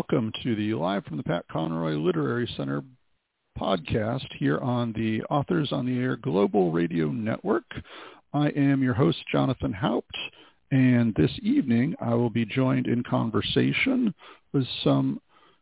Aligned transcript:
welcome 0.00 0.32
to 0.42 0.56
the 0.56 0.72
Live 0.72 1.04
from 1.04 1.18
the 1.18 1.22
Pat 1.22 1.44
Conroy 1.52 1.92
Literary 1.92 2.50
Center 2.56 2.82
podcast 3.58 4.24
here 4.38 4.56
on 4.60 4.94
the 4.94 5.22
Authors 5.24 5.72
on 5.72 5.84
the 5.84 5.98
Air 5.98 6.16
Global 6.16 6.72
Radio 6.72 7.08
Network. 7.08 7.64
I 8.32 8.48
am 8.48 8.82
your 8.82 8.94
host, 8.94 9.18
Jonathan 9.30 9.74
Haupt, 9.74 10.16
and 10.70 11.14
this 11.16 11.30
evening 11.42 11.94
I 12.00 12.14
will 12.14 12.30
be 12.30 12.46
joined 12.46 12.86
in 12.86 13.02
conversation 13.02 14.14
with 14.54 14.64
some 14.82 15.20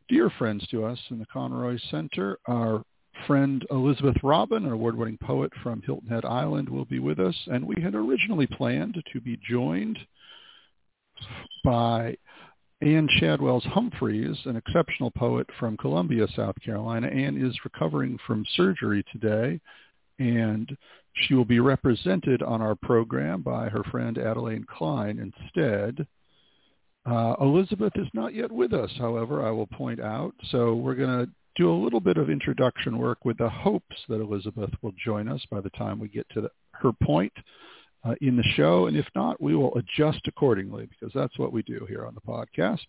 dear 0.09 0.31
friends 0.39 0.65
to 0.69 0.85
us 0.85 1.01
in 1.11 1.19
the 1.19 1.27
Conroy 1.27 1.77
Center. 1.91 2.39
Our 2.47 2.85
friend 3.27 3.67
Elizabeth 3.73 4.19
Robin, 4.23 4.67
an 4.67 4.71
award-winning 4.71 5.19
poet 5.21 5.51
from 5.65 5.83
Hilton 5.83 6.09
Head 6.09 6.25
Island, 6.25 6.69
will 6.69 6.85
be 6.85 7.01
with 7.01 7.19
us, 7.19 7.35
and 7.49 7.67
we 7.67 7.83
had 7.83 7.97
originally 7.97 8.47
planned 8.47 9.03
to 9.13 9.21
be 9.21 9.37
joined 9.51 9.99
by 11.65 12.17
Anne 12.81 13.09
Shadwells 13.19 13.65
Humphreys, 13.65 14.37
an 14.45 14.57
exceptional 14.57 15.11
poet 15.11 15.49
from 15.59 15.77
Columbia, 15.77 16.27
South 16.37 16.55
Carolina. 16.65 17.09
Ann 17.09 17.37
is 17.37 17.59
recovering 17.65 18.19
from 18.25 18.47
surgery 18.55 19.05
today, 19.11 19.61
and 20.21 20.77
she 21.15 21.35
will 21.35 21.45
be 21.45 21.59
represented 21.59 22.41
on 22.43 22.63
our 22.63 22.77
program 22.77 23.43
by 23.43 23.69
her 23.69 23.83
friend 23.91 24.17
Adelaide 24.17 24.67
Klein 24.69 25.19
instead. 25.19 26.07
Uh, 27.05 27.35
Elizabeth 27.41 27.93
is 27.97 28.07
not 28.15 28.35
yet 28.35 28.53
with 28.53 28.73
us, 28.73 28.91
however, 28.99 29.45
I 29.45 29.51
will 29.51 29.67
point 29.67 30.01
out. 30.01 30.35
So 30.51 30.75
we're 30.75 30.95
going 30.95 31.27
to 31.27 31.33
do 31.57 31.73
a 31.73 31.83
little 31.83 32.01
bit 32.01 32.17
of 32.17 32.31
introduction 32.31 32.99
work 32.99 33.25
with 33.25 33.39
the 33.39 33.49
hopes 33.49 33.97
that 34.09 34.21
Elizabeth 34.21 34.71
will 34.83 34.93
join 35.05 35.27
us 35.27 35.45
by 35.51 35.61
the 35.61 35.71
time 35.71 35.99
we 35.99 36.09
get 36.09 36.29
to 36.31 36.43
the, 36.43 36.51
her 36.73 36.93
point 37.03 37.33
uh, 38.05 38.15
in 38.21 38.37
the 38.37 38.45
show. 38.55 38.87
And 38.87 38.97
if 38.97 39.07
not, 39.15 39.41
we 39.41 39.55
will 39.55 39.77
adjust 39.77 40.27
accordingly 40.27 40.87
because 40.87 41.13
that's 41.15 41.39
what 41.39 41.53
we 41.53 41.63
do 41.63 41.87
here 41.89 42.07
on 42.07 42.15
the 42.15 42.21
podcast. 42.21 42.85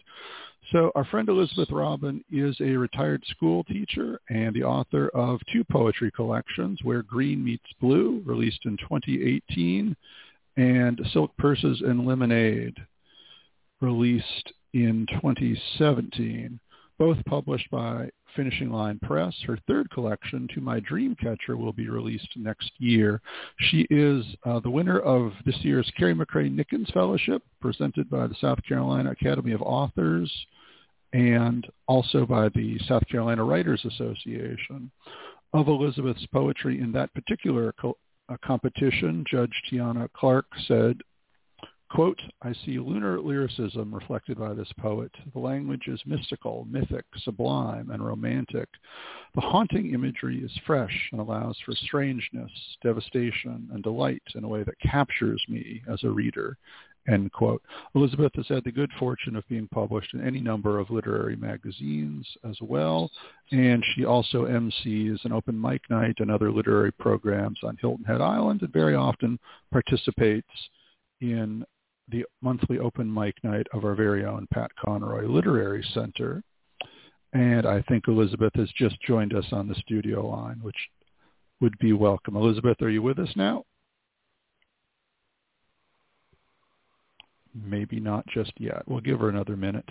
So 0.71 0.91
our 0.95 1.05
friend 1.05 1.29
Elizabeth 1.29 1.71
Robin 1.71 2.23
is 2.31 2.55
a 2.59 2.77
retired 2.77 3.23
school 3.27 3.63
teacher 3.63 4.19
and 4.30 4.53
the 4.53 4.63
author 4.63 5.09
of 5.09 5.39
two 5.52 5.63
poetry 5.63 6.11
collections, 6.11 6.80
Where 6.83 7.02
Green 7.02 7.43
Meets 7.43 7.63
Blue, 7.81 8.21
released 8.25 8.65
in 8.65 8.77
2018, 8.77 9.95
and 10.57 11.02
Silk 11.11 11.35
Purses 11.37 11.81
and 11.81 12.05
Lemonade, 12.05 12.75
released 13.81 14.53
in 14.73 15.07
2017, 15.13 16.59
both 16.99 17.17
published 17.25 17.69
by 17.71 18.09
Finishing 18.35 18.72
Line 18.72 18.99
Press. 19.02 19.33
Her 19.45 19.58
third 19.67 19.89
collection, 19.91 20.47
To 20.53 20.61
My 20.61 20.80
Dreamcatcher, 20.80 21.58
will 21.58 21.73
be 21.73 21.89
released 21.89 22.30
next 22.36 22.71
year. 22.77 23.21
She 23.69 23.88
is 23.89 24.25
uh, 24.45 24.59
the 24.59 24.69
winner 24.69 24.99
of 24.99 25.33
this 25.45 25.58
year's 25.61 25.91
Carrie 25.97 26.16
McCray 26.16 26.53
Nickens 26.53 26.91
Fellowship, 26.94 27.44
presented 27.61 28.09
by 28.09 28.27
the 28.27 28.36
South 28.39 28.59
Carolina 28.67 29.11
Academy 29.11 29.52
of 29.52 29.61
Authors 29.61 30.31
and 31.13 31.66
also 31.88 32.25
by 32.25 32.49
the 32.49 32.77
South 32.88 33.08
Carolina 33.08 33.44
Writers 33.44 33.83
Association. 33.86 34.91
Of 35.53 35.67
Elizabeth's 35.67 36.25
poetry 36.27 36.80
in 36.80 36.91
that 36.91 37.11
particular 37.16 37.73
co- 37.81 37.97
uh, 38.30 38.38
competition, 38.45 39.25
Judge 39.30 39.53
Tiana 39.71 40.08
Clark 40.16 40.45
said, 40.67 40.99
Quote, 41.91 42.21
I 42.43 42.53
see 42.53 42.77
lunar 42.77 43.19
lyricism 43.19 43.93
reflected 43.93 44.37
by 44.37 44.53
this 44.53 44.71
poet. 44.77 45.11
The 45.33 45.39
language 45.39 45.87
is 45.87 45.99
mystical, 46.05 46.67
mythic, 46.69 47.05
sublime, 47.23 47.89
and 47.89 48.05
romantic. 48.05 48.69
The 49.33 49.41
haunting 49.41 49.93
imagery 49.93 50.37
is 50.37 50.52
fresh 50.67 51.09
and 51.11 51.19
allows 51.19 51.58
for 51.65 51.73
strangeness, 51.73 52.52
devastation, 52.83 53.69
and 53.73 53.81
delight 53.81 54.21
in 54.36 54.43
a 54.43 54.47
way 54.47 54.64
that 54.64 54.80
captures 54.80 55.43
me 55.49 55.81
as 55.91 56.03
a 56.03 56.11
reader. 56.11 56.58
End 57.08 57.31
quote. 57.31 57.64
Elizabeth 57.95 58.33
has 58.35 58.47
had 58.47 58.64
the 58.65 58.71
good 58.71 58.91
fortune 58.99 59.35
of 59.35 59.47
being 59.47 59.67
published 59.69 60.14
in 60.14 60.21
any 60.21 60.41
number 60.41 60.77
of 60.77 60.91
literary 60.91 61.35
magazines 61.35 62.27
as 62.47 62.58
well, 62.61 63.09
and 63.52 63.83
she 63.95 64.05
also 64.05 64.45
MCs 64.45 65.25
an 65.25 65.31
open 65.31 65.59
mic 65.59 65.81
night 65.89 66.15
and 66.19 66.30
other 66.30 66.52
literary 66.52 66.91
programs 66.91 67.58
on 67.64 67.77
Hilton 67.81 68.05
Head 68.05 68.21
Island 68.21 68.61
and 68.61 68.71
very 68.71 68.93
often 68.93 69.39
participates 69.71 70.69
in 71.21 71.65
the 72.11 72.25
monthly 72.42 72.80
open 72.80 73.11
mic 73.14 73.36
night 73.43 73.67
of 73.73 73.86
our 73.86 73.95
very 73.95 74.25
own 74.25 74.47
Pat 74.52 74.71
Conroy 74.75 75.27
Literary 75.27 75.86
Center. 75.93 76.43
And 77.33 77.67
I 77.67 77.81
think 77.83 78.08
Elizabeth 78.08 78.53
has 78.55 78.70
just 78.75 78.99
joined 79.02 79.36
us 79.36 79.45
on 79.52 79.67
the 79.67 79.75
studio 79.75 80.27
line, 80.27 80.59
which 80.61 80.77
would 81.61 81.77
be 81.80 81.93
welcome. 81.93 82.36
Elizabeth, 82.36 82.81
are 82.81 82.89
you 82.89 83.02
with 83.02 83.20
us 83.20 83.31
now? 83.36 83.64
Maybe 87.53 87.99
not 87.99 88.26
just 88.27 88.53
yet. 88.58 88.83
We'll 88.87 89.02
give 89.02 89.20
her 89.20 89.30
another 89.30 89.58
minute. 89.58 89.87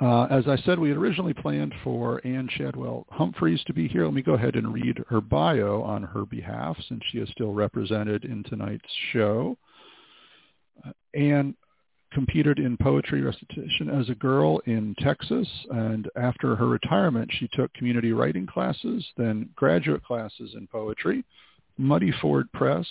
Uh, 0.00 0.24
as 0.24 0.48
I 0.48 0.56
said, 0.64 0.78
we 0.78 0.88
had 0.88 0.98
originally 0.98 1.34
planned 1.34 1.72
for 1.84 2.20
Ann-Chadwell 2.26 3.06
Humphries 3.10 3.62
to 3.66 3.72
be 3.72 3.86
here. 3.86 4.04
Let 4.04 4.14
me 4.14 4.22
go 4.22 4.34
ahead 4.34 4.56
and 4.56 4.74
read 4.74 4.98
her 5.08 5.20
bio 5.20 5.82
on 5.82 6.02
her 6.02 6.24
behalf 6.24 6.76
since 6.88 7.02
she 7.10 7.18
is 7.18 7.28
still 7.30 7.52
represented 7.52 8.24
in 8.24 8.42
tonight's 8.44 8.90
show. 9.12 9.56
Ann 11.14 11.54
competed 12.12 12.58
in 12.58 12.76
poetry 12.76 13.20
recitation 13.20 13.90
as 13.90 14.08
a 14.08 14.14
girl 14.14 14.60
in 14.66 14.94
Texas, 15.00 15.48
and 15.70 16.08
after 16.16 16.54
her 16.54 16.68
retirement, 16.68 17.28
she 17.32 17.48
took 17.52 17.72
community 17.74 18.12
writing 18.12 18.46
classes, 18.46 19.04
then 19.16 19.50
graduate 19.56 20.04
classes 20.04 20.54
in 20.56 20.66
poetry. 20.68 21.24
Muddy 21.76 22.12
Ford 22.22 22.46
Press 22.52 22.86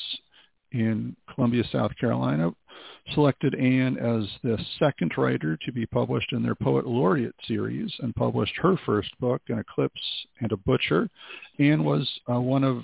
in 0.74 1.16
Columbia, 1.34 1.64
South 1.72 1.92
Carolina, 1.98 2.52
selected 3.14 3.56
Ann 3.56 3.98
as 3.98 4.28
the 4.44 4.58
second 4.80 5.14
writer 5.18 5.58
to 5.66 5.72
be 5.72 5.86
published 5.86 6.34
in 6.34 6.44
their 6.44 6.56
Poet 6.56 6.86
Laureate 6.86 7.36
series 7.48 7.94
and 8.00 8.16
published 8.16 8.54
her 8.58 8.76
first 8.86 9.10
book, 9.20 9.42
An 9.48 9.60
Eclipse 9.60 10.02
and 10.42 10.52
a 10.52 10.58
Butcher. 10.58 11.10
Ann 11.60 11.84
was 11.84 12.10
uh, 12.30 12.40
one 12.40 12.64
of 12.64 12.84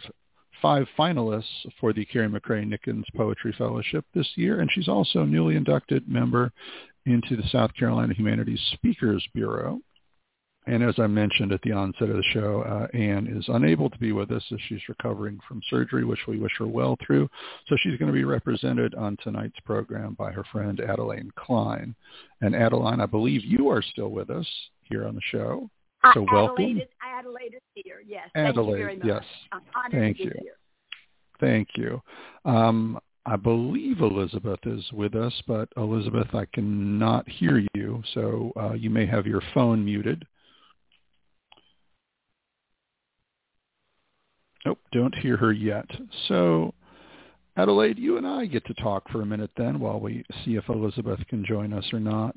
five 0.62 0.88
finalists 0.98 1.44
for 1.80 1.94
the 1.94 2.06
Carrie 2.06 2.30
McCray 2.30 2.66
Nickens 2.66 3.06
Poetry 3.16 3.54
Fellowship 3.58 4.06
this 4.14 4.30
year, 4.36 4.62
and 4.62 4.70
she's 4.72 4.88
also 4.88 5.24
a 5.24 5.28
newly 5.28 5.56
inducted 5.56 6.08
member 6.08 6.52
into 7.06 7.36
the 7.36 7.48
South 7.50 7.74
Carolina 7.74 8.14
Humanities 8.14 8.62
Speakers 8.74 9.26
Bureau. 9.34 9.80
And 10.68 10.84
as 10.84 10.96
I 11.00 11.08
mentioned 11.08 11.52
at 11.52 11.62
the 11.64 11.72
onset 11.72 12.10
of 12.10 12.18
the 12.18 12.24
show, 12.32 12.62
uh, 12.62 12.96
Ann 12.96 13.26
is 13.28 13.46
unable 13.48 13.90
to 13.90 13.98
be 13.98 14.12
with 14.12 14.30
us 14.30 14.44
as 14.52 14.60
she's 14.68 14.88
recovering 14.88 15.40
from 15.48 15.62
surgery, 15.68 16.06
which 16.06 16.28
we 16.28 16.38
wish 16.38 16.52
her 16.60 16.68
well 16.68 16.96
through. 17.06 17.28
So 17.68 17.76
she's 17.80 17.98
going 17.98 18.12
to 18.12 18.18
be 18.18 18.26
represented 18.26 18.94
on 18.94 19.18
tonight's 19.24 19.60
program 19.66 20.14
by 20.14 20.32
her 20.32 20.44
friend 20.52 20.80
Adeline 20.80 21.32
Klein. 21.36 21.96
And 22.42 22.56
Adeline, 22.56 23.02
I 23.02 23.08
believe 23.08 23.44
you 23.44 23.70
are 23.70 23.82
still 23.82 24.10
with 24.10 24.30
us 24.30 24.48
here 24.84 25.08
on 25.08 25.16
the 25.16 25.22
show. 25.32 25.70
So 26.14 26.26
welcome. 26.32 26.64
Adelaide 26.64 26.82
is, 26.84 26.90
Adelaide 27.20 27.56
is 27.56 27.62
here. 27.74 28.02
Yes. 28.06 28.30
Adelaide. 28.36 28.86
Thank 28.86 29.04
yes. 29.04 29.24
Thank 29.92 30.20
you. 30.20 30.32
Here. 30.42 30.54
Thank 31.40 31.70
you. 31.76 32.02
Um, 32.46 33.00
I 33.26 33.36
believe 33.36 34.00
Elizabeth 34.00 34.60
is 34.66 34.84
with 34.94 35.16
us, 35.16 35.34
but 35.48 35.70
Elizabeth, 35.78 36.34
I 36.34 36.46
cannot 36.54 37.28
hear 37.30 37.64
you, 37.76 38.02
so 38.14 38.52
uh, 38.60 38.74
you 38.74 38.90
may 38.90 39.06
have 39.06 39.28
your 39.28 39.42
phone 39.54 39.84
muted. 39.84 40.26
Nope, 44.66 44.80
don't 44.92 45.16
hear 45.16 45.38
her 45.38 45.54
yet. 45.54 45.86
So, 46.28 46.74
Adelaide, 47.56 48.00
you 48.00 48.18
and 48.18 48.28
I 48.28 48.46
get 48.46 48.66
to 48.66 48.74
talk 48.76 49.10
for 49.10 49.22
a 49.22 49.26
minute 49.26 49.52
then 49.58 49.80
while 49.80 50.00
we 50.00 50.24
see 50.44 50.56
if 50.56 50.68
Elizabeth 50.70 51.20
can 51.28 51.46
join 51.46 51.72
us 51.72 51.86
or 51.94 52.00
not. 52.00 52.36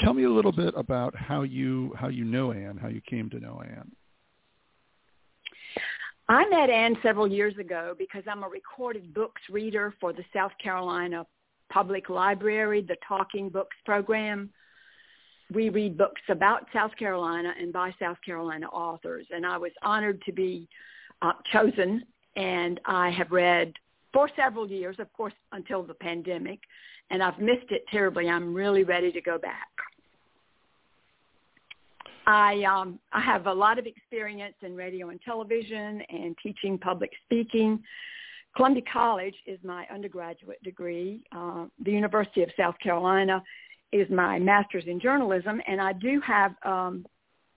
Tell 0.00 0.14
me 0.14 0.24
a 0.24 0.30
little 0.30 0.52
bit 0.52 0.74
about 0.76 1.14
how 1.14 1.42
you 1.42 1.94
how 1.98 2.08
you 2.08 2.24
know 2.24 2.52
Ann, 2.52 2.76
how 2.76 2.88
you 2.88 3.00
came 3.02 3.28
to 3.30 3.40
know 3.40 3.62
Ann. 3.64 3.92
I 6.32 6.48
met 6.48 6.70
Ann 6.70 6.96
several 7.02 7.28
years 7.28 7.58
ago 7.58 7.94
because 7.98 8.22
I'm 8.26 8.42
a 8.42 8.48
recorded 8.48 9.12
books 9.12 9.42
reader 9.50 9.92
for 10.00 10.14
the 10.14 10.24
South 10.32 10.52
Carolina 10.62 11.26
Public 11.70 12.08
Library, 12.08 12.80
the 12.80 12.96
Talking 13.06 13.50
Books 13.50 13.76
program. 13.84 14.48
We 15.52 15.68
read 15.68 15.98
books 15.98 16.22
about 16.30 16.66
South 16.72 16.92
Carolina 16.98 17.52
and 17.60 17.70
by 17.70 17.94
South 18.00 18.16
Carolina 18.24 18.66
authors, 18.68 19.26
and 19.30 19.44
I 19.44 19.58
was 19.58 19.72
honored 19.82 20.22
to 20.22 20.32
be 20.32 20.68
uh, 21.20 21.32
chosen. 21.52 22.02
And 22.34 22.80
I 22.86 23.10
have 23.10 23.30
read 23.30 23.74
for 24.14 24.30
several 24.34 24.66
years, 24.66 24.96
of 25.00 25.12
course, 25.12 25.34
until 25.52 25.82
the 25.82 25.94
pandemic, 25.94 26.60
and 27.10 27.22
I've 27.22 27.38
missed 27.40 27.70
it 27.70 27.84
terribly. 27.90 28.30
I'm 28.30 28.54
really 28.54 28.84
ready 28.84 29.12
to 29.12 29.20
go 29.20 29.36
back. 29.36 29.68
I 32.26 32.62
um, 32.64 32.98
I 33.12 33.20
have 33.20 33.46
a 33.46 33.52
lot 33.52 33.78
of 33.78 33.86
experience 33.86 34.54
in 34.62 34.76
radio 34.76 35.10
and 35.10 35.20
television 35.22 36.02
and 36.08 36.36
teaching 36.42 36.78
public 36.78 37.10
speaking. 37.24 37.82
Columbia 38.54 38.82
College 38.92 39.34
is 39.46 39.58
my 39.64 39.86
undergraduate 39.92 40.62
degree. 40.62 41.22
Uh, 41.34 41.66
the 41.84 41.90
University 41.90 42.42
of 42.42 42.50
South 42.56 42.74
Carolina 42.82 43.42
is 43.92 44.08
my 44.10 44.38
master's 44.38 44.84
in 44.86 45.00
journalism, 45.00 45.60
and 45.66 45.80
I 45.80 45.92
do 45.94 46.20
have 46.20 46.54
um, 46.64 47.06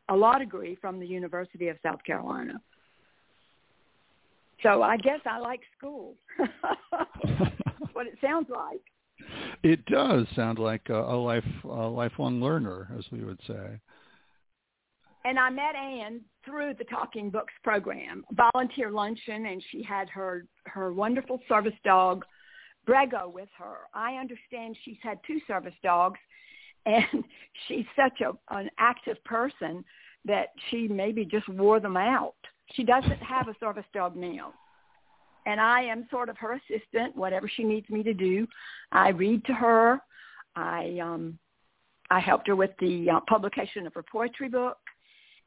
a 0.09 0.15
law 0.15 0.37
degree 0.37 0.77
from 0.79 0.99
the 0.99 1.07
University 1.07 1.67
of 1.67 1.77
South 1.83 2.03
Carolina. 2.05 2.61
So 4.63 4.81
I 4.81 4.97
guess 4.97 5.19
I 5.25 5.37
like 5.39 5.61
school. 5.77 6.15
what 7.93 8.07
it 8.07 8.17
sounds 8.21 8.47
like. 8.49 8.81
It 9.63 9.85
does 9.85 10.25
sound 10.35 10.59
like 10.59 10.89
a, 10.89 10.99
a 11.01 11.17
life 11.17 11.43
a 11.63 11.87
lifelong 11.87 12.41
learner, 12.41 12.89
as 12.97 13.05
we 13.11 13.23
would 13.23 13.39
say. 13.47 13.79
And 15.25 15.39
I 15.39 15.49
met 15.49 15.75
Ann 15.75 16.21
through 16.45 16.75
the 16.77 16.83
Talking 16.83 17.31
Books 17.31 17.53
program, 17.63 18.23
volunteer 18.31 18.91
luncheon, 18.91 19.47
and 19.47 19.61
she 19.71 19.81
had 19.81 20.07
her 20.09 20.45
her 20.67 20.93
wonderful 20.93 21.39
service 21.49 21.73
dog, 21.83 22.23
Brego, 22.87 23.33
with 23.33 23.49
her. 23.57 23.77
I 23.95 24.17
understand 24.17 24.77
she's 24.85 24.99
had 25.01 25.17
two 25.25 25.39
service 25.47 25.73
dogs, 25.83 26.19
and 26.85 27.23
she's 27.67 27.85
such 27.95 28.21
a 28.21 28.33
an 28.55 28.69
active 28.77 29.21
person 29.23 29.83
that 30.25 30.49
she 30.69 30.87
maybe 30.87 31.25
just 31.25 31.49
wore 31.49 31.79
them 31.79 31.97
out. 31.97 32.35
She 32.73 32.83
doesn't 32.83 33.21
have 33.23 33.47
a 33.47 33.55
service 33.59 33.85
dog 33.95 34.15
now. 34.15 34.53
And 35.47 35.59
I 35.59 35.81
am 35.81 36.07
sort 36.11 36.29
of 36.29 36.37
her 36.37 36.53
assistant, 36.53 37.15
whatever 37.15 37.49
she 37.49 37.63
needs 37.63 37.89
me 37.89 38.03
to 38.03 38.13
do. 38.13 38.47
I 38.91 39.09
read 39.09 39.43
to 39.45 39.53
her. 39.53 39.99
I 40.55 40.99
um 41.01 41.39
I 42.11 42.19
helped 42.19 42.47
her 42.47 42.55
with 42.55 42.71
the 42.79 43.09
uh, 43.09 43.19
publication 43.21 43.87
of 43.87 43.95
her 43.95 44.03
poetry 44.03 44.49
book 44.49 44.77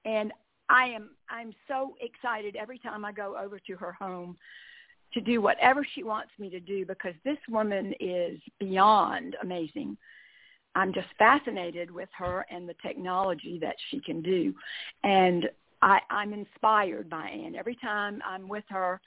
and 0.04 0.32
I 0.68 0.86
am 0.86 1.10
I'm 1.30 1.52
so 1.66 1.94
excited 2.00 2.56
every 2.56 2.78
time 2.78 3.04
I 3.04 3.12
go 3.12 3.36
over 3.36 3.58
to 3.58 3.76
her 3.76 3.92
home 3.92 4.36
to 5.14 5.20
do 5.20 5.40
whatever 5.40 5.86
she 5.94 6.02
wants 6.02 6.30
me 6.38 6.50
to 6.50 6.60
do 6.60 6.84
because 6.84 7.14
this 7.24 7.38
woman 7.48 7.94
is 7.98 8.38
beyond 8.58 9.36
amazing. 9.42 9.96
I'm 10.74 10.92
just 10.92 11.08
fascinated 11.18 11.90
with 11.90 12.10
her 12.16 12.46
and 12.50 12.68
the 12.68 12.74
technology 12.82 13.58
that 13.60 13.76
she 13.90 14.00
can 14.00 14.22
do. 14.22 14.54
And 15.02 15.48
I, 15.80 16.00
I'm 16.10 16.34
inspired 16.34 17.08
by 17.08 17.28
Ann. 17.28 17.56
Every 17.56 17.76
time 17.76 18.20
I'm 18.26 18.48
with 18.48 18.64
her 18.68 19.00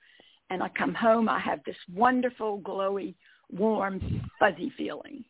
and 0.50 0.64
I 0.64 0.70
come 0.70 0.94
home, 0.94 1.30
I 1.30 1.40
have 1.40 1.60
this 1.66 1.76
wonderful, 1.94 2.60
glowy, 2.62 3.14
warm, 3.52 4.02
fuzzy 4.40 4.72
feeling 4.76 5.24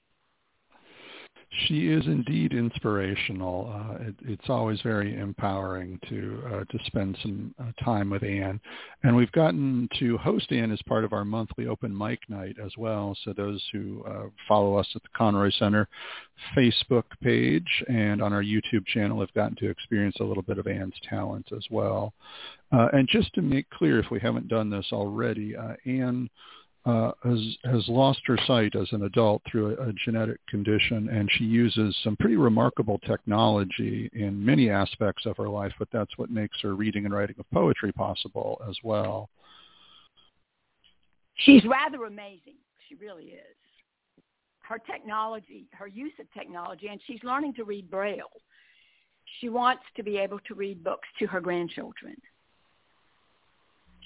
she 1.51 1.89
is 1.89 2.06
indeed 2.06 2.53
inspirational. 2.53 3.71
Uh, 3.74 4.03
it, 4.06 4.15
it's 4.24 4.50
always 4.50 4.80
very 4.81 5.18
empowering 5.18 6.00
to 6.07 6.42
uh, 6.48 6.63
to 6.63 6.80
spend 6.86 7.18
some 7.21 7.53
uh, 7.59 7.71
time 7.83 8.09
with 8.09 8.24
Ann, 8.24 8.59
and 9.03 9.15
we've 9.15 9.31
gotten 9.33 9.89
to 10.00 10.18
host 10.18 10.51
Ann 10.51 10.71
as 10.71 10.81
part 10.83 11.03
of 11.03 11.12
our 11.12 11.25
monthly 11.25 11.68
open 11.68 11.95
mic 11.95 12.19
night 12.30 12.56
as 12.63 12.71
well. 12.77 13.18
So 13.25 13.33
those 13.33 13.62
who 13.74 14.03
uh, 14.06 14.30
follow 14.48 14.75
us 14.75 14.88
at 14.95 15.03
the 15.03 15.09
Conroy 15.13 15.51
Center 15.59 15.89
Facebook 16.56 17.03
page 17.21 17.83
and 17.89 18.21
on 18.21 18.31
our 18.31 18.44
YouTube 18.44 18.86
channel 18.86 19.19
have 19.19 19.33
gotten 19.33 19.57
to 19.57 19.69
experience 19.69 20.15
a 20.21 20.24
little 20.24 20.44
bit 20.44 20.57
of 20.57 20.68
Ann's 20.68 20.94
talent 21.09 21.50
as 21.56 21.65
well. 21.69 22.13
Uh, 22.71 22.88
and 22.94 23.09
just 23.09 23.33
to 23.33 23.42
make 23.42 23.69
clear, 23.69 24.00
if 24.00 24.09
we 24.09 24.19
haven't 24.19 24.47
done 24.47 24.69
this 24.69 24.88
already, 24.94 25.56
uh, 25.56 25.74
Ann 25.86 26.30
uh, 26.86 27.12
has 27.24 27.39
has 27.66 27.88
lost 27.88 28.22
her 28.25 28.38
sight 28.48 28.75
as 28.75 28.88
an 28.92 29.04
adult 29.04 29.42
through 29.50 29.75
a, 29.78 29.89
a, 29.89 29.94
genetic 30.04 30.39
condition, 30.48 31.10
and 31.10 31.30
she 31.33 31.44
uses 31.44 31.95
some 32.04 32.16
pretty 32.16 32.38
remarkable 32.38 32.98
technology 33.00 34.10
in 34.13 34.44
many 34.44 34.69
aspects 34.69 35.28
of 35.28 35.38
her 35.38 35.48
life. 35.48 35.72
But 35.78 35.89
that's 35.94 36.18
what 36.18 36.31
makes 36.31 36.60
her 36.62 36.75
reading 36.75 37.06
and 37.06 37.13
writing 37.13 37.36
of 37.38 37.50
poetry 37.51 37.92
possible 37.92 38.60
as 38.68 38.75
well. 38.83 39.30
She's 41.36 41.63
rather 41.66 42.06
amazing. 42.06 42.57
She 42.89 42.95
really 42.95 43.25
is. 43.25 43.57
Her 44.62 44.80
technology, 44.80 45.66
her 45.74 45.88
use 45.88 46.13
of 46.19 46.25
technology, 46.33 46.88
and 46.88 47.00
she's 47.06 47.24
learning 47.24 47.54
to 47.56 47.63
read 47.63 47.92
Braille. 47.92 48.42
She 49.39 49.50
wants 49.50 49.83
to 49.95 50.04
be 50.04 50.18
able 50.18 50.39
to 50.48 50.56
read 50.56 50.83
books 50.83 51.07
to 51.19 51.28
her 51.28 51.42
grandchildren 51.42 52.16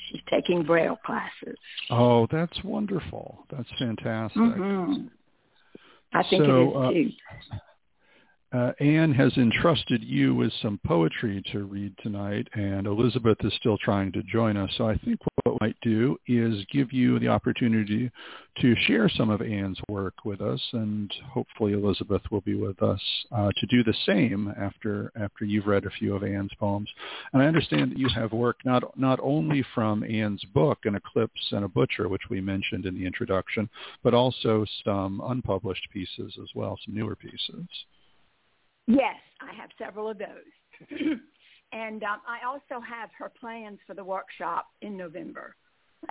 she's 0.10 0.22
taking 0.30 0.64
Braille 0.64 1.00
classes. 1.06 1.58
Oh, 1.90 2.28
that's 2.32 2.64
wonderful. 2.64 3.46
That's 3.52 3.70
fantastic. 3.78 4.42
Mm-hmm. 4.42 5.08
I 6.14 6.24
think 6.30 6.46
so, 6.46 6.56
it 6.56 6.62
is 6.62 6.76
uh, 6.76 6.92
too. 6.92 7.10
Uh, 7.52 7.58
uh, 8.54 8.72
Ann 8.80 9.12
has 9.14 9.36
entrusted 9.38 10.04
you 10.04 10.34
with 10.36 10.52
some 10.62 10.80
poetry 10.86 11.44
to 11.52 11.66
read 11.66 11.94
tonight, 12.02 12.48
and 12.54 12.88
Elizabeth 12.88 13.38
is 13.44 13.54
still 13.56 13.78
trying 13.78 14.12
to 14.14 14.24
join 14.24 14.56
us. 14.56 14.70
So 14.78 14.88
I 14.88 14.98
think 14.98 15.20
what 15.44 15.60
we 15.60 15.68
might 15.68 15.76
do 15.82 16.18
is 16.28 16.64
give 16.72 16.94
you 16.94 17.20
the 17.20 17.28
opportunity 17.28 18.12
to 18.62 18.76
share 18.88 19.10
some 19.10 19.30
of 19.30 19.42
Ann's 19.42 19.80
work 19.90 20.14
with 20.24 20.40
us, 20.40 20.62
and 20.72 21.14
hopefully 21.28 21.74
Elizabeth 21.74 22.22
will 22.32 22.42
be 22.42 22.56
with 22.56 22.82
us 22.82 23.02
uh, 23.32 23.50
to 23.58 23.66
do 23.66 23.84
the 23.84 23.96
same 24.06 24.54
after 24.58 25.12
after 25.20 25.44
you've 25.44 25.68
read 25.68 25.86
a 25.86 25.90
few 25.90 26.16
of 26.16 26.24
Ann's 26.24 26.54
poems. 26.58 26.90
And 27.34 27.42
I 27.42 27.48
understand 27.48 27.92
that 27.92 28.00
you 28.00 28.08
have 28.16 28.32
work 28.32 28.58
not 28.64 28.98
not 28.98 29.20
only 29.22 29.66
from 29.74 30.04
Ann's 30.04 30.44
book, 30.54 30.80
An 30.86 30.96
Eclipse 30.96 31.52
and 31.52 31.66
a 31.66 31.70
Butcher, 31.70 32.08
which 32.08 32.30
we 32.30 32.40
mentioned 32.40 32.86
in 32.86 32.96
the 32.96 33.06
introduction, 33.06 33.70
but 34.04 34.14
also 34.14 34.66
some 34.86 35.22
unpublished 35.26 35.88
pieces 35.92 36.38
as 36.42 36.50
well, 36.56 36.80
some 36.86 36.96
newer 36.96 37.16
pieces. 37.16 37.68
Yes, 38.88 39.16
I 39.42 39.54
have 39.56 39.70
several 39.78 40.10
of 40.10 40.18
those. 40.18 40.90
and 41.72 42.04
um, 42.04 42.22
I 42.28 42.46
also 42.46 42.82
have 42.82 43.10
her 43.18 43.32
plans 43.40 43.80
for 43.88 43.94
the 43.94 44.04
workshop 44.04 44.68
in 44.82 44.96
November. 44.96 45.56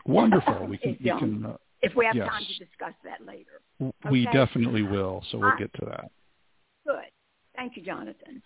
Wonderful. 0.07 0.67
We 0.67 0.79
can, 0.79 0.97
we 1.01 1.11
can 1.11 1.47
uh, 1.47 1.57
if 1.83 1.95
we 1.95 2.07
have 2.07 2.17
yes. 2.17 2.29
time 2.29 2.43
to 2.43 2.65
discuss 2.65 2.95
that 3.05 3.25
later. 3.27 3.93
We 4.11 4.27
definitely 4.33 4.83
will, 4.83 5.23
so 5.31 5.39
we'll 5.39 5.57
get 5.59 5.73
to 5.75 5.85
that. 5.87 6.11
Good. 6.87 7.11
Thank 7.57 7.77
you, 7.77 7.83
Jonathan. 7.83 8.43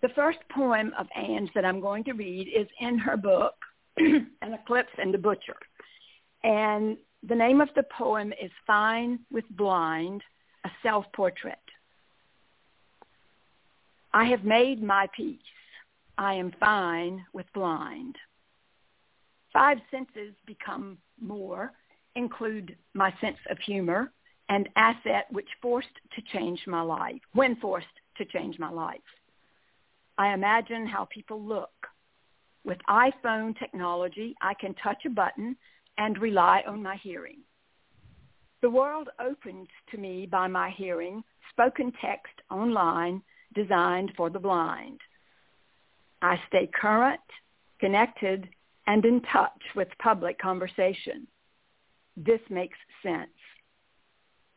The 0.00 0.08
first 0.10 0.38
poem 0.54 0.92
of 0.98 1.06
Ann's 1.16 1.50
that 1.54 1.64
I'm 1.64 1.80
going 1.80 2.04
to 2.04 2.12
read 2.12 2.48
is 2.48 2.68
in 2.80 2.98
her 2.98 3.16
book, 3.16 3.54
An 3.96 4.28
Eclipse 4.42 4.92
and 4.96 5.12
the 5.12 5.18
Butcher. 5.18 5.56
And 6.44 6.96
the 7.28 7.34
name 7.34 7.60
of 7.60 7.68
the 7.74 7.82
poem 7.96 8.32
is 8.40 8.50
Fine 8.64 9.18
with 9.32 9.44
Blind, 9.50 10.22
a 10.64 10.70
self-portrait. 10.84 11.58
I 14.18 14.24
have 14.24 14.42
made 14.42 14.82
my 14.82 15.06
peace. 15.16 15.38
I 16.18 16.34
am 16.34 16.52
fine 16.58 17.24
with 17.32 17.46
blind. 17.54 18.16
Five 19.52 19.78
senses 19.92 20.34
become 20.44 20.98
more, 21.20 21.70
include 22.16 22.74
my 22.94 23.14
sense 23.20 23.36
of 23.48 23.58
humor, 23.60 24.10
and 24.48 24.68
asset 24.74 25.26
which 25.30 25.46
forced 25.62 25.96
to 26.16 26.36
change 26.36 26.66
my 26.66 26.80
life, 26.80 27.20
when 27.34 27.54
forced 27.60 27.86
to 28.16 28.24
change 28.24 28.58
my 28.58 28.70
life. 28.70 29.08
I 30.18 30.34
imagine 30.34 30.84
how 30.84 31.04
people 31.04 31.40
look. 31.40 31.86
With 32.64 32.78
iPhone 32.90 33.56
technology, 33.56 34.34
I 34.42 34.54
can 34.54 34.74
touch 34.82 35.04
a 35.06 35.10
button 35.10 35.56
and 35.96 36.18
rely 36.18 36.64
on 36.66 36.82
my 36.82 36.96
hearing. 36.96 37.42
The 38.62 38.70
world 38.70 39.10
opens 39.20 39.68
to 39.92 39.96
me 39.96 40.26
by 40.26 40.48
my 40.48 40.70
hearing, 40.70 41.22
spoken 41.52 41.92
text 42.02 42.34
online, 42.50 43.22
designed 43.54 44.12
for 44.16 44.30
the 44.30 44.38
blind. 44.38 45.00
I 46.22 46.40
stay 46.48 46.68
current, 46.72 47.20
connected, 47.80 48.48
and 48.86 49.04
in 49.04 49.20
touch 49.32 49.62
with 49.76 49.88
public 50.02 50.38
conversation. 50.38 51.26
This 52.16 52.40
makes 52.50 52.78
sense. 53.02 53.28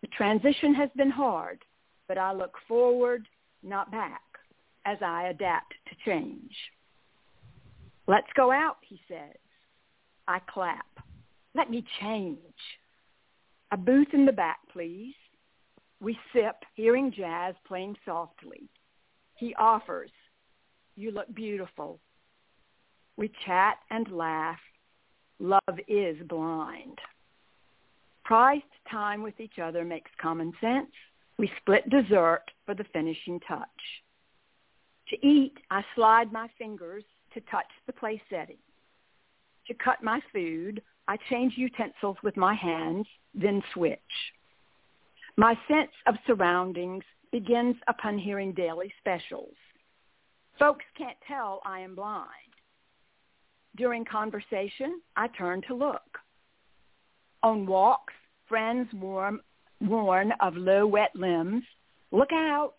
The 0.01 0.07
transition 0.07 0.74
has 0.74 0.89
been 0.95 1.12
hard, 1.12 1.60
but 2.07 2.17
I 2.17 2.33
look 2.33 2.55
forward, 2.67 3.27
not 3.62 3.91
back, 3.91 4.21
as 4.86 4.98
I 5.01 5.27
adapt 5.27 5.74
to 5.89 5.95
change. 6.10 6.53
Let's 8.07 8.31
go 8.36 8.51
out, 8.51 8.77
he 8.88 9.00
says. 9.07 9.38
I 10.27 10.39
clap. 10.51 10.86
Let 11.53 11.69
me 11.69 11.86
change. 12.00 12.39
A 13.71 13.77
booth 13.77 14.13
in 14.13 14.25
the 14.25 14.31
back, 14.31 14.60
please. 14.74 15.13
We 16.00 16.17
sip, 16.33 16.55
hearing 16.74 17.13
jazz 17.15 17.53
playing 17.67 17.95
softly. 18.05 18.69
He 19.41 19.55
offers, 19.55 20.12
you 20.95 21.10
look 21.10 21.33
beautiful. 21.33 22.00
We 23.17 23.31
chat 23.43 23.77
and 23.89 24.07
laugh. 24.12 24.60
Love 25.39 25.79
is 25.88 26.15
blind. 26.29 27.00
Prized 28.24 28.62
time 28.91 29.24
with 29.24 29.39
each 29.39 29.57
other 29.57 29.83
makes 29.83 30.12
common 30.21 30.53
sense. 30.62 30.91
We 31.39 31.51
split 31.60 31.89
dessert 31.89 32.43
for 32.67 32.75
the 32.75 32.83
finishing 32.93 33.39
touch. 33.39 33.67
To 35.10 35.27
eat, 35.27 35.57
I 35.71 35.83
slide 35.95 36.31
my 36.31 36.48
fingers 36.60 37.03
to 37.33 37.41
touch 37.50 37.65
the 37.88 37.93
place 37.93 38.21
setting. 38.29 38.60
To 39.69 39.74
cut 39.74 40.03
my 40.03 40.21
food, 40.31 40.83
I 41.07 41.17
change 41.31 41.53
utensils 41.57 42.17
with 42.21 42.38
my 42.38 42.53
hands, 42.53 43.07
then 43.33 43.63
switch. 43.74 44.00
My 45.36 45.57
sense 45.67 45.91
of 46.05 46.13
surroundings 46.27 47.03
begins 47.31 47.75
upon 47.88 48.17
hearing 48.17 48.53
daily 48.53 48.93
specials. 49.00 49.53
Folks 50.59 50.85
can't 50.97 51.17
tell 51.27 51.61
I 51.65 51.79
am 51.79 51.95
blind. 51.95 52.27
During 53.77 54.03
conversation, 54.05 55.01
I 55.15 55.27
turn 55.29 55.61
to 55.67 55.73
look. 55.73 56.19
On 57.41 57.65
walks, 57.65 58.13
friends 58.47 58.88
warm, 58.93 59.41
warn 59.79 60.33
of 60.41 60.55
low 60.55 60.85
wet 60.85 61.15
limbs. 61.15 61.63
Look 62.11 62.31
out! 62.33 62.75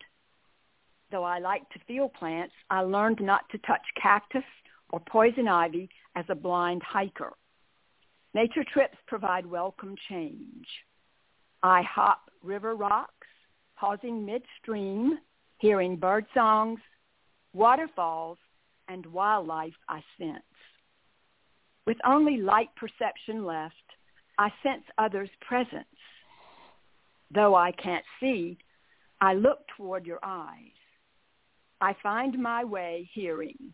Though 1.11 1.25
I 1.25 1.39
like 1.39 1.69
to 1.71 1.81
feel 1.87 2.09
plants, 2.09 2.55
I 2.71 2.81
learned 2.81 3.21
not 3.21 3.49
to 3.51 3.59
touch 3.59 3.83
cactus 4.01 4.45
or 4.91 5.01
poison 5.01 5.49
ivy 5.49 5.89
as 6.15 6.25
a 6.29 6.35
blind 6.35 6.83
hiker. 6.83 7.33
Nature 8.35 8.65
trips 8.73 8.97
provide 9.07 9.45
welcome 9.45 9.95
change. 10.09 10.67
I 11.63 11.83
hop 11.83 12.31
river 12.43 12.75
rocks, 12.75 13.22
pausing 13.83 14.25
midstream, 14.25 15.19
hearing 15.59 15.97
bird 15.97 16.25
songs, 16.33 16.79
waterfalls, 17.53 18.39
and 18.87 19.05
wildlife 19.07 19.75
I 19.89 20.01
sense. 20.17 20.45
With 21.85 21.97
only 22.07 22.37
light 22.37 22.69
perception 22.77 23.45
left, 23.45 23.75
I 24.39 24.51
sense 24.63 24.85
others' 24.99 25.31
presence. 25.41 25.99
Though 27.35 27.57
I 27.57 27.73
can't 27.73 28.05
see, 28.21 28.57
I 29.21 29.35
look 29.35 29.59
toward 29.77 30.07
your 30.07 30.21
eyes. 30.23 30.79
I 31.81 31.97
find 32.05 32.41
my 32.41 32.63
way 32.63 33.11
hearing. 33.13 33.73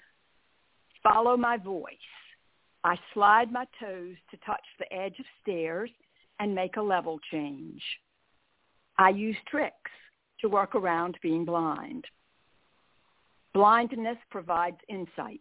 Follow 1.02 1.36
my 1.36 1.58
voice. 1.58 1.92
I 2.82 2.96
slide 3.12 3.52
my 3.52 3.66
toes 3.78 4.16
to 4.30 4.38
touch 4.38 4.64
the 4.78 4.90
edge 4.90 5.18
of 5.18 5.26
stairs 5.42 5.90
and 6.40 6.54
make 6.54 6.78
a 6.78 6.82
level 6.82 7.18
change. 7.30 7.82
I 8.98 9.10
use 9.10 9.36
tricks 9.48 9.90
to 10.40 10.48
work 10.48 10.74
around 10.74 11.16
being 11.22 11.44
blind. 11.44 12.04
Blindness 13.54 14.18
provides 14.30 14.76
insight. 14.88 15.40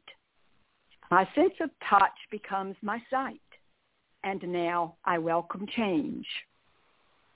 My 1.10 1.28
sense 1.36 1.54
of 1.62 1.70
touch 1.90 2.18
becomes 2.32 2.76
my 2.82 3.02
sight, 3.10 3.40
and 4.24 4.42
now 4.44 4.96
I 5.06 5.18
welcome 5.18 5.66
change. 5.76 6.26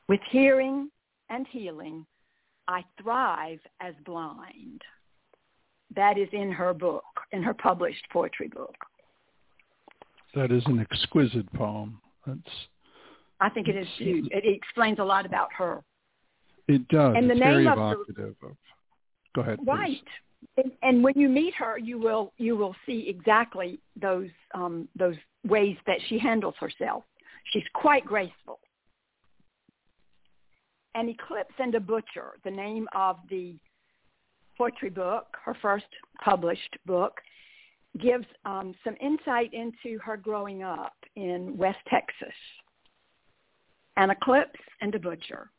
With 0.08 0.20
hearing 0.30 0.90
and 1.30 1.48
healing, 1.50 2.06
I 2.68 2.84
thrive 3.02 3.60
as 3.80 3.94
blind. 4.06 4.82
That 5.96 6.18
is 6.18 6.30
in 6.32 6.52
her 6.52 6.74
book, 6.74 7.04
in 7.32 7.44
her 7.44 7.54
published 7.54 8.06
poetry 8.12 8.48
book. 8.48 8.76
That 10.36 10.52
is 10.52 10.64
an 10.66 10.80
exquisite 10.80 11.52
poem. 11.54 12.00
That's. 12.26 12.40
I 13.40 13.50
think 13.50 13.68
it 13.68 13.76
is 13.76 13.88
too. 13.98 14.28
It 14.32 14.44
explains 14.46 15.00
a 15.00 15.04
lot 15.04 15.26
about 15.26 15.50
her. 15.58 15.84
It 16.72 16.88
does. 16.88 17.16
And 17.18 17.26
it's 17.30 17.34
the 17.34 17.40
name 17.40 17.54
very 17.54 17.68
of 17.68 17.74
evocative 17.74 18.36
of. 18.44 18.56
Go 19.36 19.42
ahead. 19.42 19.60
Right. 19.66 20.02
And, 20.56 20.72
and 20.82 21.04
when 21.04 21.14
you 21.18 21.28
meet 21.28 21.54
her, 21.56 21.78
you 21.78 22.00
will 22.00 22.32
you 22.38 22.56
will 22.56 22.76
see 22.86 23.10
exactly 23.10 23.80
those 24.02 24.30
um, 24.54 24.88
those 24.96 25.16
ways 25.46 25.76
that 25.86 25.98
she 26.08 26.18
handles 26.18 26.56
herself. 26.60 27.04
She's 27.52 27.64
quite 27.74 28.06
graceful. 28.06 28.60
An 30.96 31.10
Eclipse 31.10 31.54
and 31.60 31.76
a 31.76 31.80
Butcher, 31.80 32.34
the 32.46 32.52
name 32.52 32.88
of 32.96 33.18
the 33.30 33.56
poetry 34.58 34.90
book, 34.90 35.26
her 35.44 35.56
first 35.62 35.86
published 36.24 36.78
book, 36.86 37.20
gives 38.00 38.26
um, 38.46 38.74
some 38.84 38.96
insight 39.02 39.54
into 39.54 40.00
her 40.00 40.16
growing 40.16 40.64
up 40.64 40.96
in 41.16 41.58
West 41.58 41.80
Texas. 41.90 42.36
An 43.98 44.10
Eclipse 44.10 44.60
and 44.82 44.96
a 44.96 45.00
Butcher. 45.00 45.50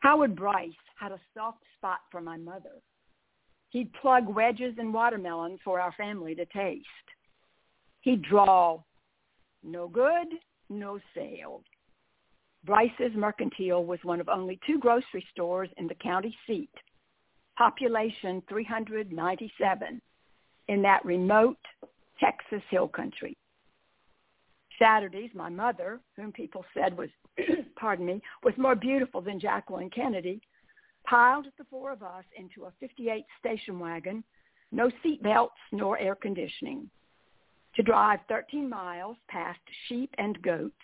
Howard 0.00 0.36
Bryce 0.36 0.70
had 0.98 1.12
a 1.12 1.20
soft 1.34 1.62
spot 1.76 2.00
for 2.10 2.20
my 2.20 2.36
mother. 2.36 2.82
He'd 3.70 3.92
plug 3.94 4.26
wedges 4.26 4.74
and 4.78 4.94
watermelons 4.94 5.60
for 5.64 5.80
our 5.80 5.92
family 5.92 6.34
to 6.34 6.46
taste. 6.46 6.86
He'd 8.00 8.22
draw, 8.22 8.82
no 9.62 9.88
good, 9.88 10.28
no 10.70 10.98
sale. 11.14 11.62
Bryce's 12.64 13.14
Mercantile 13.14 13.84
was 13.84 13.98
one 14.02 14.20
of 14.20 14.28
only 14.28 14.58
two 14.66 14.78
grocery 14.78 15.24
stores 15.32 15.68
in 15.76 15.86
the 15.86 15.94
county 15.94 16.36
seat, 16.46 16.70
population 17.56 18.42
397, 18.48 20.00
in 20.68 20.82
that 20.82 21.04
remote 21.04 21.58
Texas 22.20 22.62
hill 22.70 22.88
country. 22.88 23.36
Saturdays, 24.78 25.30
my 25.34 25.48
mother, 25.48 26.00
whom 26.16 26.32
people 26.32 26.64
said 26.74 26.96
was, 26.96 27.08
pardon 27.76 28.06
me, 28.06 28.22
was 28.42 28.54
more 28.56 28.74
beautiful 28.74 29.20
than 29.20 29.40
Jacqueline 29.40 29.90
Kennedy, 29.90 30.40
piled 31.04 31.46
the 31.58 31.64
four 31.70 31.90
of 31.90 32.02
us 32.02 32.24
into 32.36 32.64
a 32.64 32.72
58 32.80 33.24
station 33.38 33.78
wagon, 33.78 34.22
no 34.70 34.90
seat 35.02 35.22
belts 35.22 35.56
nor 35.72 35.98
air 35.98 36.14
conditioning, 36.14 36.88
to 37.74 37.82
drive 37.82 38.20
13 38.28 38.68
miles 38.68 39.16
past 39.28 39.60
sheep 39.88 40.14
and 40.18 40.40
goats, 40.42 40.74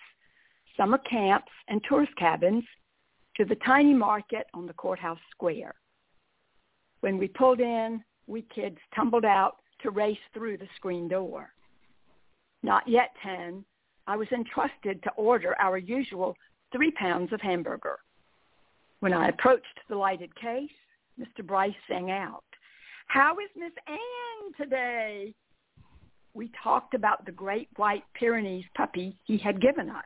summer 0.77 0.99
camps 0.99 1.53
and 1.69 1.81
tourist 1.89 2.13
cabins, 2.17 2.65
to 3.37 3.45
the 3.45 3.57
tiny 3.67 3.93
market 3.93 4.47
on 4.55 4.67
the 4.67 4.73
courthouse 4.73 5.19
square. 5.31 5.75
When 7.01 7.19
we 7.19 7.29
pulled 7.29 7.61
in, 7.61 8.03
we 8.27 8.43
kids 8.55 8.79
tumbled 8.95 9.25
out 9.25 9.57
to 9.83 9.91
race 9.91 10.17
through 10.33 10.59
the 10.59 10.69
screen 10.77 11.09
door. 11.09 11.51
Not 12.63 12.89
yet 12.89 13.11
10, 13.23 13.65
I 14.07 14.17
was 14.17 14.29
entrusted 14.33 15.03
to 15.03 15.11
order 15.17 15.55
our 15.61 15.79
usual 15.79 16.37
three 16.73 16.91
pounds 16.93 17.33
of 17.33 17.41
hamburger. 17.41 17.99
When 19.01 19.13
I 19.13 19.29
approached 19.29 19.81
the 19.89 19.97
lighted 19.97 20.35
case, 20.37 20.71
Mr. 21.19 21.47
Bryce 21.47 21.75
sang 21.89 22.11
out, 22.11 22.45
how 23.07 23.39
is 23.39 23.51
Miss 23.57 23.73
Ann 23.87 24.53
today? 24.57 25.35
We 26.35 26.51
talked 26.63 26.95
about 26.95 27.25
the 27.25 27.33
great 27.33 27.69
white 27.77 28.05
Pyrenees 28.15 28.65
puppy 28.77 29.17
he 29.25 29.39
had 29.39 29.61
given 29.61 29.89
us. 29.89 30.05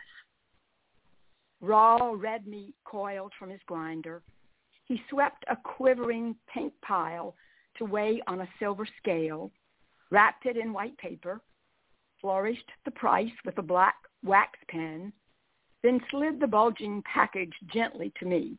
Raw 1.60 2.12
red 2.16 2.46
meat 2.46 2.74
coiled 2.84 3.32
from 3.38 3.50
his 3.50 3.60
grinder. 3.66 4.22
He 4.84 5.02
swept 5.10 5.44
a 5.48 5.56
quivering 5.56 6.36
pink 6.52 6.72
pile 6.82 7.34
to 7.78 7.84
weigh 7.84 8.20
on 8.26 8.42
a 8.42 8.48
silver 8.58 8.86
scale, 9.00 9.50
wrapped 10.10 10.46
it 10.46 10.56
in 10.56 10.72
white 10.72 10.96
paper, 10.98 11.40
flourished 12.20 12.70
the 12.84 12.90
price 12.90 13.32
with 13.44 13.58
a 13.58 13.62
black 13.62 13.96
wax 14.24 14.58
pen, 14.68 15.12
then 15.82 16.00
slid 16.10 16.40
the 16.40 16.46
bulging 16.46 17.02
package 17.02 17.52
gently 17.72 18.12
to 18.18 18.26
me. 18.26 18.58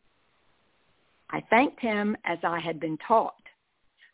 I 1.31 1.41
thanked 1.49 1.79
him 1.79 2.15
as 2.25 2.39
I 2.43 2.59
had 2.59 2.79
been 2.79 2.97
taught, 3.07 3.41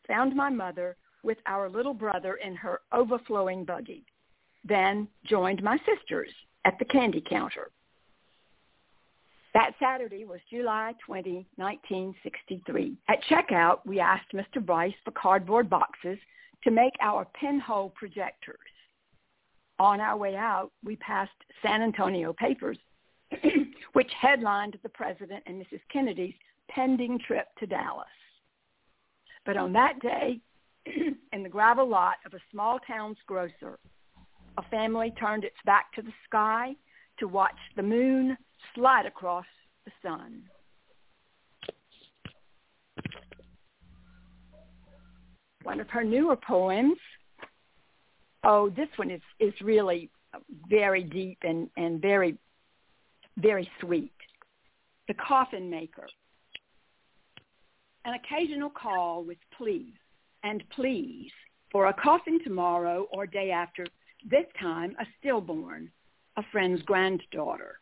found 0.07 0.35
my 0.35 0.49
mother 0.49 0.97
with 1.23 1.37
our 1.45 1.69
little 1.69 1.93
brother 1.93 2.35
in 2.35 2.55
her 2.55 2.81
overflowing 2.91 3.63
buggy, 3.65 4.05
then 4.63 5.07
joined 5.25 5.63
my 5.63 5.77
sisters 5.79 6.29
at 6.65 6.77
the 6.79 6.85
candy 6.85 7.23
counter. 7.27 7.71
That 9.53 9.71
Saturday 9.79 10.25
was 10.25 10.41
July 10.49 10.93
20, 11.05 11.47
1963. 11.55 12.97
At 13.07 13.23
checkout, 13.29 13.77
we 13.85 14.01
asked 14.01 14.33
Mr. 14.33 14.63
Bryce 14.63 14.93
for 15.05 15.11
cardboard 15.11 15.69
boxes 15.69 16.17
to 16.65 16.71
make 16.71 16.93
our 16.99 17.25
pinhole 17.39 17.91
projectors. 17.91 18.59
On 19.77 19.99
our 19.99 20.15
way 20.15 20.35
out, 20.35 20.71
we 20.83 20.95
passed 20.95 21.31
San 21.61 21.81
Antonio 21.81 22.33
papers, 22.33 22.77
which 23.93 24.11
headlined 24.19 24.77
the 24.83 24.89
President 24.89 25.43
and 25.45 25.61
Mrs. 25.61 25.81
Kennedy's 25.91 26.35
pending 26.69 27.19
trip 27.19 27.47
to 27.59 27.67
Dallas. 27.67 28.07
But 29.45 29.57
on 29.57 29.73
that 29.73 29.99
day, 29.99 30.39
in 31.33 31.43
the 31.43 31.49
gravel 31.49 31.87
lot 31.87 32.15
of 32.25 32.33
a 32.33 32.39
small 32.51 32.79
town's 32.79 33.17
grocer, 33.27 33.79
a 34.57 34.63
family 34.71 35.13
turned 35.19 35.43
its 35.43 35.57
back 35.65 35.91
to 35.93 36.01
the 36.01 36.13
sky 36.25 36.73
to 37.19 37.27
watch 37.27 37.57
the 37.75 37.83
moon 37.83 38.37
slide 38.73 39.05
across 39.05 39.45
the 39.85 39.91
sun. 40.01 40.43
One 45.63 45.79
of 45.79 45.89
her 45.89 46.03
newer 46.03 46.35
poems, 46.35 46.97
oh, 48.45 48.69
this 48.69 48.89
one 48.95 49.11
is, 49.11 49.21
is 49.39 49.53
really 49.61 50.09
very 50.69 51.03
deep 51.03 51.39
and, 51.41 51.69
and 51.77 52.01
very, 52.01 52.37
very 53.37 53.69
sweet. 53.81 54.11
The 55.07 55.15
Coffin 55.15 55.69
Maker. 55.69 56.07
An 58.05 58.13
occasional 58.13 58.69
call 58.69 59.23
with 59.23 59.37
please 59.57 59.93
and 60.43 60.63
please 60.75 61.31
for 61.71 61.87
a 61.87 61.93
coffin 61.93 62.39
tomorrow 62.43 63.07
or 63.11 63.25
day 63.25 63.51
after, 63.51 63.85
this 64.29 64.45
time 64.59 64.95
a 64.99 65.05
stillborn, 65.19 65.91
a 66.37 66.43
friend's 66.51 66.81
granddaughter. 66.83 67.79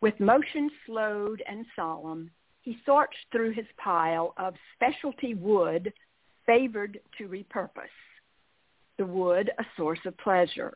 With 0.00 0.18
motion 0.18 0.70
slowed 0.86 1.42
and 1.46 1.66
solemn, 1.76 2.30
he 2.62 2.78
sorts 2.86 3.16
through 3.32 3.52
his 3.52 3.66
pile 3.82 4.32
of 4.36 4.54
specialty 4.74 5.34
wood 5.34 5.92
favored 6.46 7.00
to 7.18 7.28
repurpose. 7.28 7.88
The 9.00 9.06
wood 9.06 9.50
a 9.58 9.64
source 9.78 10.00
of 10.04 10.14
pleasure. 10.18 10.74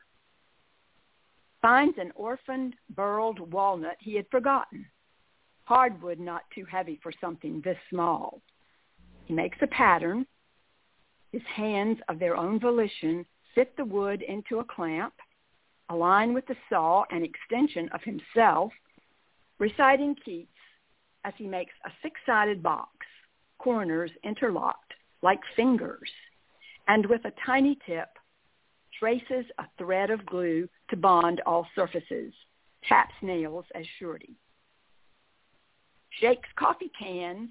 Finds 1.60 1.98
an 1.98 2.10
orphaned, 2.14 2.74
burled 2.88 3.52
walnut 3.52 3.98
he 4.00 4.14
had 4.14 4.24
forgotten. 4.30 4.86
Hardwood 5.64 6.18
not 6.18 6.44
too 6.54 6.64
heavy 6.64 6.98
for 7.02 7.12
something 7.20 7.60
this 7.60 7.76
small. 7.90 8.40
He 9.26 9.34
makes 9.34 9.58
a 9.60 9.66
pattern. 9.66 10.26
His 11.32 11.42
hands 11.54 11.98
of 12.08 12.18
their 12.18 12.34
own 12.34 12.58
volition 12.58 13.26
fit 13.54 13.76
the 13.76 13.84
wood 13.84 14.22
into 14.22 14.60
a 14.60 14.64
clamp, 14.64 15.12
align 15.90 16.32
with 16.32 16.46
the 16.46 16.56
saw 16.70 17.04
an 17.10 17.26
extension 17.26 17.90
of 17.90 18.00
himself, 18.04 18.72
reciting 19.58 20.16
Keats 20.24 20.48
as 21.24 21.34
he 21.36 21.46
makes 21.46 21.74
a 21.84 21.90
six-sided 22.00 22.62
box, 22.62 23.06
corners 23.58 24.12
interlocked 24.22 24.94
like 25.20 25.40
fingers, 25.56 26.10
and 26.88 27.04
with 27.04 27.24
a 27.26 27.32
tiny 27.46 27.78
tip, 27.86 28.08
traces 29.04 29.44
a 29.58 29.64
thread 29.76 30.08
of 30.08 30.24
glue 30.24 30.66
to 30.88 30.96
bond 30.96 31.42
all 31.44 31.66
surfaces, 31.74 32.32
taps 32.88 33.12
nails 33.20 33.66
as 33.74 33.84
surety. 33.98 34.34
Shakes 36.08 36.48
coffee 36.58 36.90
cans 36.98 37.50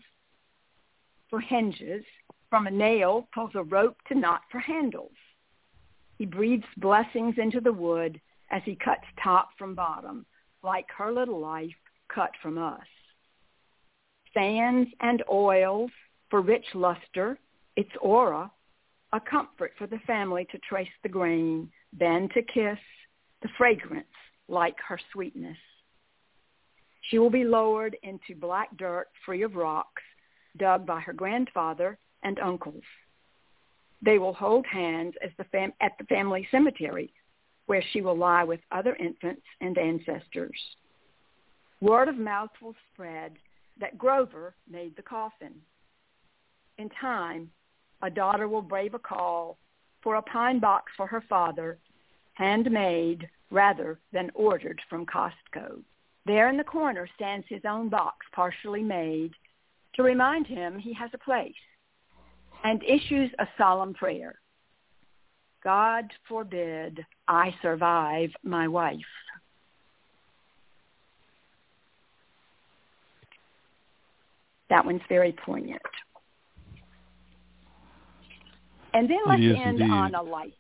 for 1.29 1.39
hinges 1.39 2.03
from 2.50 2.65
a 2.65 2.72
nail 2.72 3.27
pulls 3.36 3.51
a 3.53 3.62
rope 3.62 3.98
to 4.07 4.15
knot 4.15 4.41
for 4.51 4.60
handles. 4.60 5.12
He 6.17 6.25
breathes 6.25 6.63
blessings 6.77 7.36
into 7.38 7.62
the 7.62 7.72
wood 7.72 8.19
as 8.50 8.63
he 8.65 8.75
cuts 8.75 9.05
top 9.24 9.50
from 9.55 9.75
bottom, 9.75 10.25
like 10.63 10.88
her 10.98 11.12
little 11.12 11.39
life 11.39 11.69
cut 12.07 12.31
from 12.41 12.57
us. 12.57 12.81
Sands 14.33 14.89
and 15.01 15.22
oils 15.31 15.91
for 16.31 16.41
rich 16.41 16.65
luster, 16.74 17.38
its 17.75 17.91
aura, 18.01 18.50
a 19.13 19.20
comfort 19.20 19.72
for 19.77 19.88
the 19.88 20.00
family 20.08 20.46
to 20.51 20.58
trace 20.67 20.89
the 21.03 21.10
grain, 21.10 21.72
then 21.98 22.27
to 22.34 22.41
kiss, 22.41 22.79
the 23.43 23.50
fragrance 23.58 24.08
like 24.48 24.75
her 24.88 25.00
sweetness. 25.13 25.58
She 27.10 27.20
will 27.20 27.29
be 27.29 27.43
lowered 27.43 27.96
into 28.01 28.36
black 28.36 28.75
dirt 28.77 29.08
free 29.25 29.43
of 29.43 29.55
rocks, 29.55 30.01
dug 30.58 30.86
by 30.86 31.00
her 31.01 31.13
grandfather 31.13 31.98
and 32.24 32.39
uncles. 32.39 32.84
They 34.01 34.17
will 34.17 34.34
hold 34.34 34.65
hands 34.65 35.13
the 35.38 35.43
fam- 35.46 35.74
at 35.79 35.91
the 36.00 36.05
family 36.05 36.48
cemetery, 36.50 37.13
where 37.67 37.84
she 37.91 38.01
will 38.01 38.17
lie 38.17 38.43
with 38.43 38.60
other 38.72 38.96
infants 38.96 39.46
and 39.62 39.77
ancestors. 39.77 40.60
Word 41.82 42.08
of 42.08 42.17
mouth 42.17 42.51
will 42.62 42.75
spread 42.93 43.34
that 43.79 43.98
Grover 43.98 44.55
made 44.70 44.96
the 44.96 45.03
coffin. 45.03 45.53
In 46.77 46.89
time, 47.00 47.51
a 48.03 48.10
daughter 48.10 48.48
will 48.48 48.62
brave 48.62 48.93
a 48.93 49.00
call 49.00 49.57
for 50.01 50.15
a 50.15 50.22
pine 50.22 50.60
box 50.60 50.91
for 50.98 51.07
her 51.07 51.24
father, 51.29 51.79
handmade 52.33 53.27
rather 53.50 53.98
than 54.12 54.29
ordered 54.36 54.79
from 54.89 55.05
Costco. 55.05 55.81
There 56.25 56.50
in 56.50 56.57
the 56.57 56.63
corner 56.63 57.07
stands 57.15 57.45
his 57.50 57.62
own 57.67 57.89
box, 57.89 58.17
partially 58.33 58.83
made, 58.83 59.31
to 59.95 60.03
remind 60.03 60.48
him 60.48 60.77
he 60.77 60.93
has 60.93 61.10
a 61.13 61.17
place, 61.17 61.53
and 62.63 62.83
issues 62.83 63.31
a 63.39 63.48
solemn 63.57 63.93
prayer. 63.93 64.36
God 65.63 66.12
forbid 66.27 67.05
I 67.27 67.55
survive 67.62 68.31
my 68.43 68.67
wife. 68.67 69.00
That 74.69 74.86
one's 74.86 75.01
very 75.07 75.31
poignant. 75.31 75.81
And 78.94 79.10
then 79.10 79.20
let's 79.26 79.42
end 79.42 79.80
indeed. 79.80 79.92
on 79.92 80.16
a 80.16 80.22
light. 80.22 80.54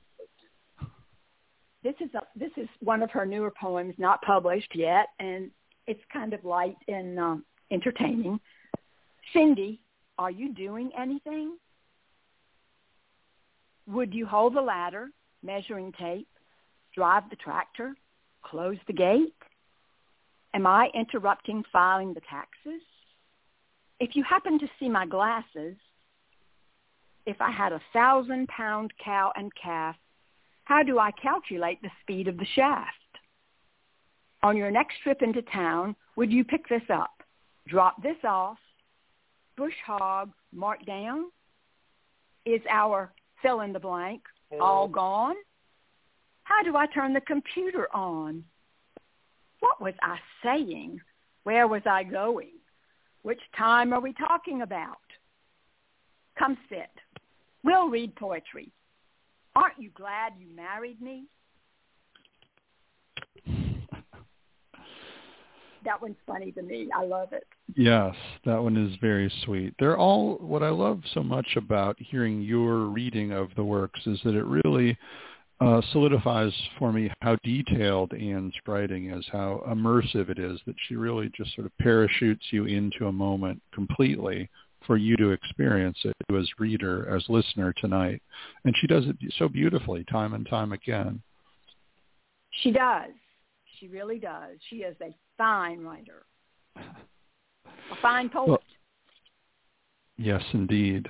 This 1.83 1.95
is 1.99 2.09
a, 2.15 2.21
this 2.35 2.51
is 2.55 2.67
one 2.79 3.03
of 3.03 3.11
her 3.11 3.25
newer 3.25 3.51
poems, 3.51 3.93
not 3.97 4.21
published 4.21 4.71
yet, 4.73 5.07
and 5.19 5.51
it's 5.85 6.01
kind 6.11 6.33
of 6.33 6.43
light 6.45 6.77
and 6.87 7.19
um, 7.19 7.45
entertaining. 7.71 8.39
Cindy, 9.33 9.81
are 10.17 10.31
you 10.31 10.53
doing 10.53 10.91
anything? 10.97 11.57
Would 13.87 14.13
you 14.13 14.25
hold 14.25 14.55
the 14.55 14.61
ladder, 14.61 15.09
measuring 15.43 15.91
tape, 15.91 16.27
drive 16.95 17.29
the 17.29 17.35
tractor, 17.35 17.95
close 18.43 18.77
the 18.87 18.93
gate? 18.93 19.35
Am 20.53 20.65
I 20.65 20.89
interrupting 20.93 21.63
filing 21.71 22.13
the 22.13 22.21
taxes? 22.21 22.81
If 23.99 24.15
you 24.15 24.23
happen 24.23 24.57
to 24.59 24.67
see 24.79 24.87
my 24.87 25.05
glasses, 25.05 25.75
if 27.25 27.39
I 27.39 27.51
had 27.51 27.71
a 27.71 27.81
thousand 27.93 28.47
pound 28.47 28.91
cow 29.03 29.31
and 29.35 29.51
calf, 29.55 29.95
how 30.65 30.83
do 30.83 30.99
I 30.99 31.11
calculate 31.11 31.81
the 31.81 31.91
speed 32.01 32.27
of 32.27 32.37
the 32.37 32.45
shaft? 32.55 32.89
On 34.41 34.57
your 34.57 34.71
next 34.71 34.95
trip 35.03 35.21
into 35.21 35.41
town, 35.41 35.95
would 36.15 36.31
you 36.31 36.43
pick 36.43 36.67
this 36.67 36.83
up, 36.89 37.23
drop 37.67 38.01
this 38.03 38.17
off, 38.23 38.57
bush 39.55 39.73
hog 39.85 40.31
marked 40.51 40.85
down? 40.85 41.25
Is 42.45 42.61
our 42.69 43.13
fill 43.41 43.61
in 43.61 43.71
the 43.71 43.79
blank 43.79 44.21
all 44.59 44.85
oh. 44.85 44.87
gone? 44.87 45.35
How 46.43 46.61
do 46.61 46.75
I 46.75 46.87
turn 46.87 47.13
the 47.13 47.21
computer 47.21 47.87
on? 47.95 48.43
What 49.61 49.81
was 49.81 49.93
I 50.01 50.17
saying? 50.43 50.99
Where 51.43 51.67
was 51.67 51.83
I 51.85 52.03
going? 52.03 52.51
Which 53.21 53.39
time 53.57 53.93
are 53.93 54.01
we 54.01 54.13
talking 54.13 54.61
about? 54.61 54.97
Come 56.37 56.57
sit. 56.67 56.89
We'll 57.63 57.89
read 57.89 58.15
poetry. 58.15 58.71
Aren't 59.55 59.79
you 59.79 59.89
glad 59.95 60.33
you 60.37 60.47
married 60.55 61.01
me? 61.01 61.25
That 65.85 66.01
one's 66.01 66.15
funny 66.25 66.51
to 66.53 66.61
me. 66.61 66.87
I 66.95 67.03
love 67.03 67.33
it. 67.33 67.45
Yes, 67.75 68.15
that 68.45 68.61
one 68.61 68.77
is 68.77 68.95
very 69.01 69.29
sweet. 69.43 69.73
They're 69.79 69.97
all 69.97 70.35
what 70.37 70.63
I 70.63 70.69
love 70.69 71.01
so 71.13 71.21
much 71.21 71.57
about 71.57 71.97
hearing 71.99 72.41
your 72.41 72.85
reading 72.85 73.33
of 73.33 73.49
the 73.55 73.65
works 73.65 73.99
is 74.05 74.17
that 74.23 74.35
it 74.35 74.45
really 74.45 74.97
uh, 75.59 75.81
solidifies 75.91 76.53
for 76.77 76.91
me 76.91 77.11
how 77.21 77.37
detailed 77.43 78.13
Ann's 78.13 78.53
writing 78.67 79.11
is, 79.11 79.25
how 79.31 79.63
immersive 79.67 80.29
it 80.29 80.39
is, 80.39 80.59
that 80.65 80.75
she 80.87 80.95
really 80.95 81.31
just 81.35 81.53
sort 81.55 81.65
of 81.65 81.77
parachutes 81.79 82.45
you 82.51 82.65
into 82.65 83.07
a 83.07 83.11
moment 83.11 83.61
completely 83.73 84.49
for 84.85 84.97
you 84.97 85.15
to 85.17 85.31
experience 85.31 85.97
it 86.03 86.15
as 86.35 86.47
reader, 86.59 87.13
as 87.15 87.23
listener 87.29 87.73
tonight. 87.73 88.21
And 88.65 88.75
she 88.79 88.87
does 88.87 89.05
it 89.07 89.15
so 89.37 89.47
beautifully 89.47 90.03
time 90.05 90.33
and 90.33 90.47
time 90.47 90.71
again. 90.71 91.21
She 92.61 92.71
does. 92.71 93.11
She 93.79 93.87
really 93.87 94.19
does. 94.19 94.57
She 94.69 94.77
is 94.77 94.95
a 95.01 95.15
fine 95.37 95.81
writer, 95.81 96.25
a 96.75 97.95
fine 98.01 98.29
poet. 98.29 98.47
Well, 98.47 98.63
yes, 100.17 100.41
indeed. 100.53 101.09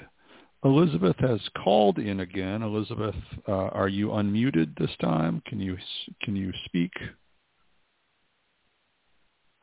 Elizabeth 0.64 1.18
has 1.20 1.42
called 1.62 2.00
in 2.00 2.22
again. 2.22 2.62
Elizabeth, 2.62 3.16
uh, 3.48 3.52
are 3.52 3.90
you 3.90 4.08
unmuted 4.10 4.78
this 4.78 4.92
time? 5.02 5.42
Can 5.46 5.60
you 5.60 5.78
can 6.22 6.36
you 6.36 6.54
speak? 6.66 6.92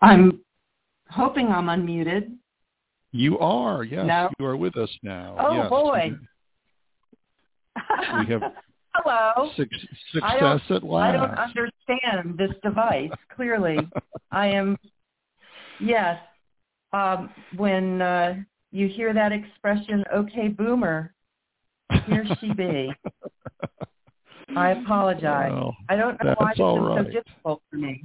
I'm 0.03 0.41
hoping 1.09 1.49
I'm 1.49 1.67
unmuted. 1.67 2.33
You 3.13 3.39
are. 3.39 3.85
Yes, 3.85 4.07
No. 4.07 4.31
you 4.39 4.47
are 4.47 4.57
with 4.57 4.77
us 4.77 4.91
now. 5.03 5.37
Oh, 5.39 5.55
yes. 5.55 5.69
boy. 5.69 6.13
We 8.19 8.33
have 8.33 8.43
Hello. 8.95 9.51
Suc 9.57 9.69
success 10.13 10.61
at 10.69 10.83
last. 10.83 11.09
I 11.09 11.13
don't 11.13 11.39
understand 11.39 12.37
this 12.37 12.51
device. 12.63 13.11
Clearly, 13.37 13.79
I 14.33 14.49
am. 14.49 14.77
Yes. 15.79 16.21
Um, 16.93 17.31
when 17.57 18.03
uh, 18.03 18.35
you 18.73 18.89
hear 18.89 19.15
that 19.15 19.31
expression, 19.33 20.05
"Okay, 20.13 20.49
boomer," 20.49 21.15
here 22.07 22.27
she 22.41 22.53
be. 22.53 22.93
I 24.57 24.71
apologize. 24.71 25.53
Well, 25.53 25.77
I 25.89 25.95
don't 25.95 26.23
know 26.23 26.35
why 26.37 26.53
that's 26.57 26.59
this 26.59 26.67
is 26.67 26.79
right. 26.81 27.07
so 27.07 27.11
difficult 27.13 27.63
for 27.71 27.77
me. 27.77 28.05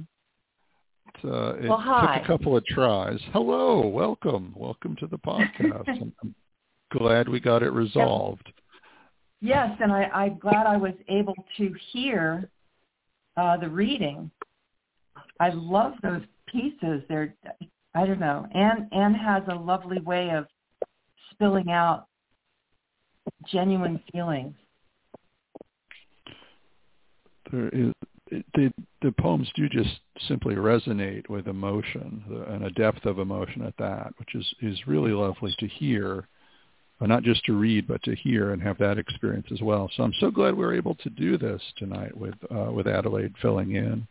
It, 1.22 1.28
uh, 1.28 1.54
it 1.54 1.68
Well, 1.68 1.78
took 1.78 2.24
a 2.24 2.26
couple 2.26 2.56
of 2.56 2.64
tries. 2.66 3.18
Hello, 3.32 3.86
welcome, 3.86 4.52
welcome 4.56 4.96
to 4.96 5.06
the 5.06 5.18
podcast. 5.18 5.88
I'm, 6.22 6.34
glad 6.92 7.28
we 7.28 7.40
got 7.40 7.62
it 7.62 7.70
resolved. 7.70 8.52
Yes, 9.40 9.76
and 9.80 9.92
I, 9.92 10.04
I'm 10.04 10.38
glad 10.38 10.66
I 10.66 10.76
was 10.76 10.94
able 11.08 11.34
to 11.58 11.74
hear 11.92 12.48
uh, 13.36 13.56
the 13.56 13.68
reading. 13.68 14.30
I 15.40 15.50
love 15.50 15.94
those 16.02 16.22
pieces. 16.46 17.02
They're, 17.08 17.34
I 17.94 18.06
don't 18.06 18.20
know. 18.20 18.46
Ann, 18.54 18.88
Ann 18.92 19.14
has 19.14 19.42
a 19.48 19.54
lovely 19.54 20.00
way 20.00 20.30
of 20.30 20.46
spilling 21.32 21.70
out 21.70 22.06
genuine 23.50 24.00
feelings. 24.12 24.54
There 27.52 27.68
is, 27.68 27.92
the 28.54 28.72
the 29.02 29.12
poems 29.12 29.50
do 29.54 29.68
just 29.68 30.00
simply 30.28 30.54
resonate 30.54 31.28
with 31.28 31.46
emotion 31.48 32.22
and 32.48 32.64
a 32.64 32.70
depth 32.70 33.04
of 33.06 33.18
emotion 33.18 33.62
at 33.62 33.76
that, 33.78 34.12
which 34.18 34.34
is 34.34 34.46
is 34.62 34.86
really 34.86 35.12
lovely 35.12 35.54
to 35.58 35.66
hear, 35.66 36.26
not 37.00 37.22
just 37.22 37.44
to 37.44 37.52
read 37.58 37.86
but 37.86 38.02
to 38.04 38.14
hear 38.14 38.52
and 38.52 38.62
have 38.62 38.78
that 38.78 38.98
experience 38.98 39.46
as 39.52 39.60
well. 39.62 39.90
So 39.96 40.02
I'm 40.02 40.14
so 40.20 40.30
glad 40.30 40.54
we 40.54 40.64
were 40.64 40.74
able 40.74 40.94
to 40.96 41.10
do 41.10 41.38
this 41.38 41.62
tonight 41.76 42.16
with 42.16 42.34
uh, 42.50 42.70
with 42.72 42.86
Adelaide 42.86 43.34
filling 43.40 43.72
in. 43.72 44.06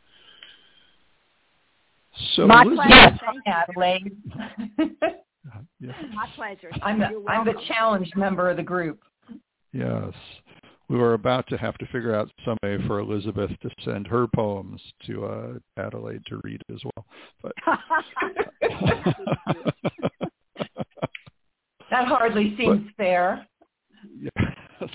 So 2.35 2.47
My 2.47 2.61
Elizabeth- 2.61 3.19
pleasure. 3.19 3.41
Yes, 3.45 3.65
Adelaide. 3.69 4.17
Yes. 5.79 5.93
My 6.13 6.27
pleasure. 6.35 6.71
I'm 6.81 6.99
the, 6.99 7.23
I'm 7.27 7.45
the 7.45 7.53
challenged 7.67 8.15
member 8.15 8.49
of 8.49 8.57
the 8.57 8.63
group. 8.63 8.99
Yes. 9.73 10.11
We 10.87 10.97
were 10.97 11.13
about 11.13 11.47
to 11.47 11.57
have 11.57 11.77
to 11.79 11.85
figure 11.87 12.13
out 12.15 12.29
some 12.45 12.57
way 12.61 12.77
for 12.85 12.99
Elizabeth 12.99 13.49
to 13.61 13.69
send 13.83 14.05
her 14.07 14.27
poems 14.27 14.79
to 15.07 15.25
uh, 15.25 15.53
Adelaide 15.77 16.21
to 16.27 16.39
read 16.43 16.61
as 16.71 16.79
well. 16.83 17.05
But 17.41 17.53
That 21.91 22.07
hardly 22.07 22.55
seems 22.57 22.89
fair. 22.97 23.47
yes. 24.19 24.89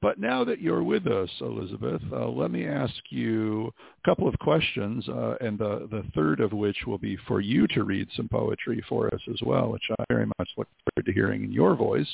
But 0.00 0.18
now 0.18 0.42
that 0.42 0.60
you're 0.60 0.82
with 0.82 1.06
us, 1.06 1.30
Elizabeth, 1.40 2.02
uh, 2.12 2.26
let 2.26 2.50
me 2.50 2.66
ask 2.66 2.94
you 3.10 3.70
a 4.04 4.08
couple 4.08 4.26
of 4.26 4.36
questions, 4.40 5.08
uh, 5.08 5.36
and 5.40 5.56
the, 5.56 5.86
the 5.92 6.02
third 6.12 6.40
of 6.40 6.52
which 6.52 6.76
will 6.88 6.98
be 6.98 7.16
for 7.28 7.40
you 7.40 7.68
to 7.68 7.84
read 7.84 8.08
some 8.16 8.28
poetry 8.28 8.82
for 8.88 9.06
us 9.14 9.20
as 9.30 9.38
well, 9.46 9.70
which 9.70 9.88
I 9.96 10.04
very 10.08 10.26
much 10.38 10.48
look 10.56 10.66
forward 10.84 11.06
to 11.06 11.12
hearing 11.12 11.44
in 11.44 11.52
your 11.52 11.76
voice. 11.76 12.08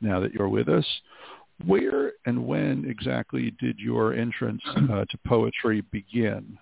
now 0.00 0.18
that 0.20 0.32
you're 0.32 0.48
with 0.48 0.68
us. 0.68 0.86
Where 1.66 2.12
and 2.26 2.46
when 2.46 2.84
exactly 2.88 3.52
did 3.60 3.78
your 3.78 4.14
entrance 4.14 4.62
uh, 4.66 5.04
to 5.10 5.18
poetry 5.26 5.82
begin? 5.90 6.58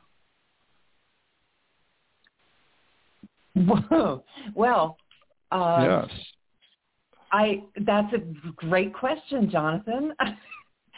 Whoa. 3.54 4.22
Well, 4.54 4.96
uh, 5.50 6.04
yes. 6.08 6.20
I 7.32 7.62
that's 7.84 8.12
a 8.14 8.18
great 8.56 8.94
question, 8.94 9.50
Jonathan. 9.50 10.14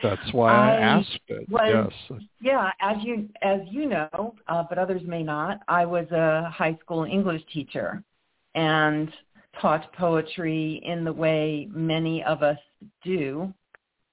That's 0.02 0.32
why 0.32 0.52
I, 0.52 0.68
I 0.68 0.76
asked 0.76 1.20
it. 1.28 1.48
Was, 1.50 1.92
yes. 2.10 2.20
Yeah, 2.40 2.70
as 2.80 2.96
you 3.02 3.28
as 3.42 3.60
you 3.70 3.86
know, 3.86 4.34
uh, 4.48 4.64
but 4.68 4.78
others 4.78 5.02
may 5.04 5.22
not. 5.22 5.60
I 5.68 5.84
was 5.84 6.10
a 6.10 6.50
high 6.50 6.78
school 6.80 7.04
English 7.04 7.42
teacher 7.52 8.02
and 8.54 9.10
taught 9.60 9.92
poetry 9.94 10.80
in 10.84 11.04
the 11.04 11.12
way 11.12 11.68
many 11.72 12.22
of 12.24 12.42
us 12.42 12.58
do, 13.04 13.52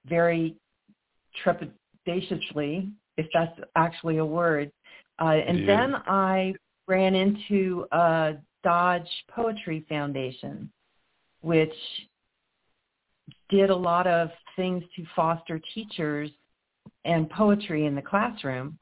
very 0.08 0.56
trepidatiously, 1.44 2.90
if 3.16 3.26
that's 3.32 3.58
actually 3.76 4.18
a 4.18 4.24
word. 4.24 4.70
Uh, 5.20 5.34
and 5.46 5.68
then 5.68 5.94
I 6.06 6.54
ran 6.86 7.14
into 7.14 7.86
a 7.92 8.34
Dodge 8.62 9.08
Poetry 9.30 9.84
Foundation, 9.88 10.70
which 11.42 11.74
did 13.48 13.70
a 13.70 13.76
lot 13.76 14.06
of 14.06 14.30
things 14.56 14.82
to 14.96 15.04
foster 15.14 15.60
teachers 15.74 16.30
and 17.04 17.28
poetry 17.30 17.86
in 17.86 17.94
the 17.94 18.02
classroom. 18.02 18.78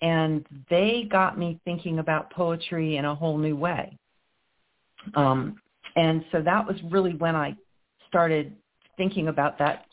And 0.00 0.44
they 0.68 1.06
got 1.10 1.38
me 1.38 1.60
thinking 1.64 2.00
about 2.00 2.30
poetry 2.32 2.96
in 2.96 3.04
a 3.04 3.14
whole 3.14 3.38
new 3.38 3.56
way. 3.56 3.96
Um, 5.14 5.56
and 5.96 6.24
so 6.32 6.42
that 6.42 6.66
was 6.66 6.76
really 6.90 7.14
when 7.14 7.36
I 7.36 7.56
started 8.08 8.54
thinking 8.96 9.28
about 9.28 9.58
that 9.58 9.86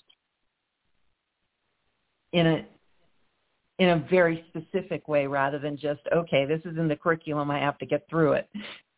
in 2.33 2.47
a 2.47 2.65
in 3.79 3.89
a 3.89 4.07
very 4.09 4.45
specific 4.49 5.07
way 5.07 5.25
rather 5.25 5.59
than 5.59 5.77
just 5.77 6.01
okay 6.13 6.45
this 6.45 6.61
is 6.65 6.77
in 6.77 6.87
the 6.87 6.95
curriculum 6.95 7.49
i 7.49 7.59
have 7.59 7.77
to 7.77 7.85
get 7.85 8.05
through 8.09 8.33
it 8.33 8.49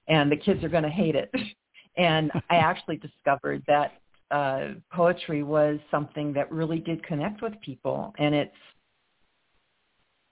and 0.07 0.31
the 0.31 0.35
kids 0.35 0.63
are 0.63 0.69
going 0.69 0.83
to 0.83 0.89
hate 0.89 1.15
it 1.15 1.31
and 1.97 2.31
i 2.49 2.55
actually 2.55 2.97
discovered 2.97 3.63
that 3.67 4.01
uh, 4.31 4.69
poetry 4.91 5.43
was 5.43 5.77
something 5.91 6.33
that 6.33 6.51
really 6.51 6.79
did 6.79 7.03
connect 7.03 7.41
with 7.41 7.53
people, 7.61 8.13
and 8.17 8.33
it's 8.33 8.55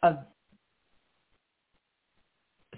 a 0.03 0.15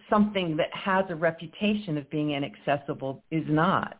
something 0.09 0.57
that 0.57 0.73
has 0.73 1.05
a 1.09 1.15
reputation 1.15 1.97
of 1.97 2.09
being 2.09 2.31
inaccessible 2.31 3.23
is 3.31 3.45
not. 3.47 3.97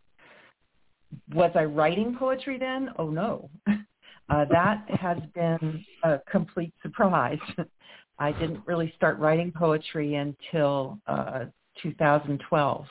Was 1.33 1.51
I 1.55 1.65
writing 1.65 2.15
poetry 2.17 2.57
then? 2.57 2.89
Oh 2.97 3.09
no. 3.09 3.49
Uh, 4.31 4.45
that 4.45 4.89
has 4.89 5.17
been 5.35 5.83
a 6.03 6.19
complete 6.31 6.73
surprise. 6.81 7.39
I 8.19 8.31
didn't 8.31 8.61
really 8.65 8.93
start 8.95 9.19
writing 9.19 9.51
poetry 9.51 10.15
until 10.15 10.99
uh, 11.05 11.45
2012. 11.83 12.85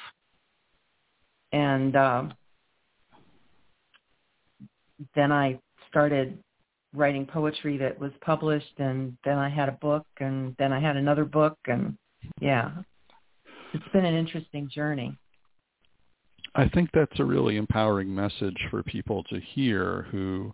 And 1.52 1.96
um, 1.96 2.34
then 5.14 5.32
I 5.32 5.58
started 5.88 6.38
writing 6.92 7.24
poetry 7.24 7.78
that 7.78 7.98
was 7.98 8.12
published 8.20 8.78
and 8.78 9.16
then 9.24 9.38
I 9.38 9.48
had 9.48 9.68
a 9.68 9.78
book 9.80 10.06
and 10.18 10.54
then 10.58 10.72
I 10.72 10.80
had 10.80 10.96
another 10.96 11.24
book 11.24 11.56
and 11.66 11.96
yeah. 12.40 12.70
It's 13.72 13.88
been 13.92 14.04
an 14.04 14.14
interesting 14.14 14.68
journey. 14.68 15.16
I 16.54 16.68
think 16.68 16.90
that's 16.92 17.18
a 17.20 17.24
really 17.24 17.56
empowering 17.56 18.12
message 18.14 18.58
for 18.70 18.82
people 18.82 19.22
to 19.30 19.40
hear 19.54 20.06
who 20.10 20.52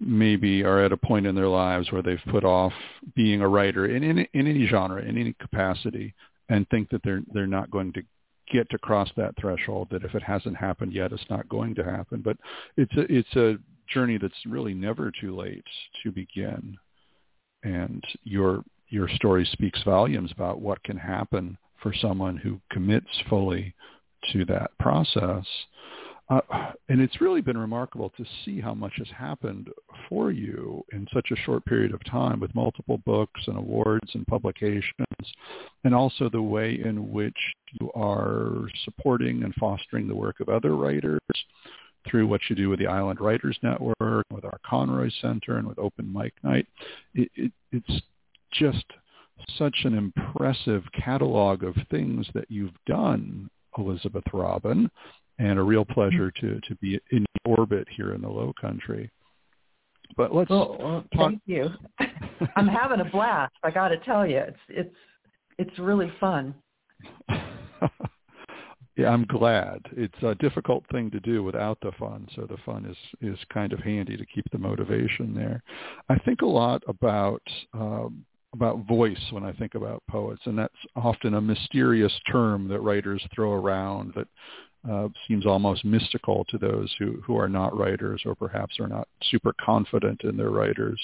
maybe 0.00 0.64
are 0.64 0.82
at 0.82 0.92
a 0.92 0.96
point 0.96 1.26
in 1.26 1.34
their 1.34 1.48
lives 1.48 1.92
where 1.92 2.02
they've 2.02 2.22
put 2.30 2.44
off 2.44 2.72
being 3.14 3.42
a 3.42 3.48
writer 3.48 3.86
in, 3.86 4.02
in, 4.02 4.18
in 4.18 4.46
any 4.46 4.66
genre, 4.66 5.02
in 5.02 5.18
any 5.18 5.34
capacity, 5.34 6.14
and 6.48 6.68
think 6.68 6.88
that 6.90 7.02
they're 7.04 7.22
they're 7.32 7.46
not 7.46 7.70
going 7.70 7.92
to 7.92 8.02
get 8.50 8.68
to 8.70 8.78
cross 8.78 9.08
that 9.16 9.34
threshold. 9.40 9.88
That 9.90 10.04
if 10.04 10.14
it 10.14 10.22
hasn't 10.22 10.56
happened 10.56 10.92
yet, 10.92 11.12
it's 11.12 11.30
not 11.30 11.48
going 11.48 11.74
to 11.76 11.84
happen. 11.84 12.22
But 12.22 12.36
it's 12.76 12.94
a 12.96 13.12
it's 13.12 13.36
a 13.36 13.58
journey 13.92 14.18
that's 14.18 14.34
really 14.46 14.74
never 14.74 15.12
too 15.20 15.36
late 15.36 15.64
to 16.02 16.10
begin. 16.10 16.76
And 17.62 18.02
your 18.24 18.64
your 18.88 19.08
story 19.10 19.48
speaks 19.52 19.82
volumes 19.84 20.32
about 20.32 20.60
what 20.60 20.82
can 20.82 20.96
happen 20.96 21.56
for 21.82 21.94
someone 21.94 22.36
who 22.36 22.60
commits 22.72 23.08
fully 23.28 23.74
to 24.32 24.44
that 24.46 24.70
process. 24.78 25.44
Uh, 26.30 26.40
and 26.88 27.00
it's 27.00 27.20
really 27.20 27.40
been 27.40 27.58
remarkable 27.58 28.10
to 28.16 28.24
see 28.44 28.60
how 28.60 28.72
much 28.72 28.92
has 28.96 29.08
happened 29.08 29.68
for 30.08 30.30
you 30.30 30.80
in 30.92 31.06
such 31.12 31.32
a 31.32 31.36
short 31.36 31.64
period 31.64 31.92
of 31.92 32.04
time 32.04 32.38
with 32.38 32.54
multiple 32.54 32.98
books 33.04 33.40
and 33.48 33.58
awards 33.58 34.08
and 34.14 34.24
publications, 34.28 35.34
and 35.82 35.92
also 35.92 36.28
the 36.28 36.40
way 36.40 36.80
in 36.84 37.10
which 37.12 37.36
you 37.80 37.90
are 37.96 38.68
supporting 38.84 39.42
and 39.42 39.52
fostering 39.56 40.06
the 40.06 40.14
work 40.14 40.38
of 40.38 40.48
other 40.48 40.76
writers 40.76 41.18
through 42.08 42.28
what 42.28 42.40
you 42.48 42.54
do 42.54 42.70
with 42.70 42.78
the 42.78 42.86
Island 42.86 43.20
Writers 43.20 43.58
Network, 43.62 44.24
with 44.32 44.44
our 44.44 44.58
Conroy 44.64 45.10
Center, 45.20 45.58
and 45.58 45.66
with 45.66 45.78
Open 45.80 46.10
Mic 46.12 46.32
Night. 46.44 46.66
It, 47.14 47.30
it, 47.34 47.52
it's 47.72 48.02
just 48.52 48.84
such 49.58 49.78
an 49.84 49.96
impressive 49.96 50.84
catalog 50.92 51.64
of 51.64 51.74
things 51.90 52.26
that 52.34 52.50
you've 52.50 52.74
done, 52.86 53.50
Elizabeth 53.76 54.24
Robin, 54.32 54.90
and 55.40 55.58
a 55.58 55.62
real 55.62 55.84
pleasure 55.84 56.30
to, 56.30 56.60
to 56.60 56.74
be 56.76 57.00
in 57.10 57.24
orbit 57.44 57.88
here 57.96 58.14
in 58.14 58.20
the 58.20 58.28
Low 58.28 58.52
Country. 58.60 59.10
But 60.16 60.34
let's 60.34 60.50
well, 60.50 60.76
well, 60.78 61.04
thank 61.16 61.40
you. 61.46 61.70
I'm 62.56 62.68
having 62.68 63.00
a 63.00 63.04
blast. 63.04 63.54
I 63.62 63.70
got 63.70 63.88
to 63.88 63.96
tell 63.98 64.26
you, 64.26 64.38
it's 64.38 64.58
it's 64.68 64.96
it's 65.58 65.78
really 65.78 66.12
fun. 66.20 66.54
Yeah, 68.96 69.08
I'm 69.08 69.24
glad. 69.24 69.80
It's 69.96 70.22
a 70.22 70.34
difficult 70.34 70.84
thing 70.92 71.10
to 71.12 71.20
do 71.20 71.42
without 71.42 71.78
the 71.80 71.92
fun, 71.92 72.28
so 72.36 72.42
the 72.42 72.58
fun 72.66 72.84
is 72.84 72.96
is 73.22 73.38
kind 73.50 73.72
of 73.72 73.78
handy 73.78 74.14
to 74.14 74.26
keep 74.26 74.44
the 74.52 74.58
motivation 74.58 75.32
there. 75.34 75.62
I 76.10 76.18
think 76.18 76.42
a 76.42 76.46
lot 76.46 76.82
about 76.86 77.40
um, 77.72 78.26
about 78.52 78.86
voice 78.86 79.24
when 79.30 79.42
I 79.42 79.52
think 79.52 79.74
about 79.74 80.02
poets, 80.10 80.42
and 80.44 80.58
that's 80.58 80.74
often 80.96 81.32
a 81.32 81.40
mysterious 81.40 82.12
term 82.30 82.68
that 82.68 82.80
writers 82.80 83.24
throw 83.34 83.52
around 83.52 84.12
that 84.16 84.28
uh, 84.88 85.08
seems 85.28 85.46
almost 85.46 85.84
mystical 85.84 86.44
to 86.48 86.58
those 86.58 86.94
who 86.98 87.20
who 87.26 87.36
are 87.36 87.48
not 87.48 87.76
writers 87.76 88.22
or 88.24 88.34
perhaps 88.34 88.78
are 88.80 88.88
not 88.88 89.08
super 89.30 89.54
confident 89.64 90.22
in 90.24 90.36
their 90.36 90.50
writers. 90.50 91.00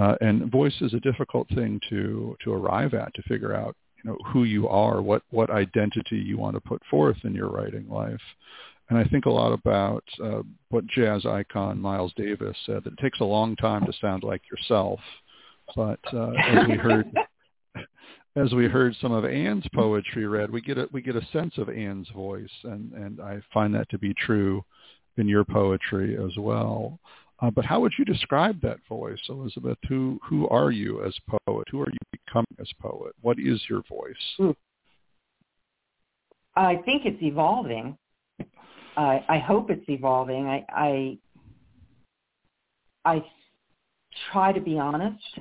Uh, 0.00 0.14
and 0.20 0.50
voice 0.50 0.74
is 0.80 0.94
a 0.94 1.00
difficult 1.00 1.48
thing 1.50 1.80
to 1.88 2.36
to 2.42 2.52
arrive 2.52 2.94
at 2.94 3.12
to 3.14 3.22
figure 3.22 3.54
out 3.54 3.76
you 4.02 4.10
know 4.10 4.18
who 4.32 4.44
you 4.44 4.68
are, 4.68 5.00
what 5.00 5.22
what 5.30 5.50
identity 5.50 6.16
you 6.16 6.36
want 6.38 6.54
to 6.54 6.60
put 6.60 6.82
forth 6.90 7.16
in 7.24 7.34
your 7.34 7.48
writing 7.48 7.88
life. 7.88 8.20
And 8.90 8.98
I 8.98 9.04
think 9.04 9.24
a 9.24 9.30
lot 9.30 9.52
about 9.52 10.04
uh, 10.22 10.42
what 10.68 10.86
jazz 10.86 11.24
icon 11.24 11.80
Miles 11.80 12.12
Davis 12.14 12.56
said 12.66 12.84
that 12.84 12.92
it 12.92 12.98
takes 12.98 13.20
a 13.20 13.24
long 13.24 13.56
time 13.56 13.86
to 13.86 13.92
sound 14.00 14.22
like 14.22 14.42
yourself. 14.50 15.00
But 15.74 16.00
uh, 16.12 16.32
as 16.32 16.68
we 16.68 16.74
heard, 16.74 17.10
as 18.36 18.52
we 18.52 18.66
heard 18.66 18.96
some 19.00 19.12
of 19.12 19.24
Ann's 19.24 19.66
poetry 19.74 20.26
read, 20.26 20.50
we 20.50 20.60
get 20.60 20.78
a 20.78 20.88
we 20.92 21.02
get 21.02 21.16
a 21.16 21.26
sense 21.32 21.58
of 21.58 21.68
Ann's 21.68 22.08
voice, 22.10 22.50
and 22.64 22.92
and 22.92 23.20
I 23.20 23.40
find 23.52 23.74
that 23.74 23.90
to 23.90 23.98
be 23.98 24.14
true 24.14 24.64
in 25.18 25.28
your 25.28 25.44
poetry 25.44 26.16
as 26.16 26.36
well. 26.38 26.98
Uh, 27.40 27.50
but 27.50 27.64
how 27.64 27.80
would 27.80 27.92
you 27.98 28.04
describe 28.04 28.60
that 28.62 28.78
voice, 28.88 29.20
Elizabeth? 29.28 29.78
Who 29.88 30.18
who 30.24 30.48
are 30.48 30.70
you 30.70 31.04
as 31.04 31.14
poet? 31.46 31.66
Who 31.70 31.80
are 31.80 31.90
you 31.90 31.98
becoming 32.10 32.56
as 32.58 32.70
poet? 32.80 33.14
What 33.20 33.38
is 33.38 33.60
your 33.68 33.82
voice? 33.88 34.14
Hmm. 34.38 34.50
I 36.54 36.76
think 36.84 37.04
it's 37.04 37.22
evolving. 37.22 37.98
I 38.96 39.24
I 39.28 39.38
hope 39.38 39.70
it's 39.70 39.88
evolving. 39.88 40.46
I 40.46 40.64
I 40.70 41.18
I 43.04 43.24
try 44.30 44.52
to 44.52 44.60
be 44.60 44.78
honest, 44.78 45.38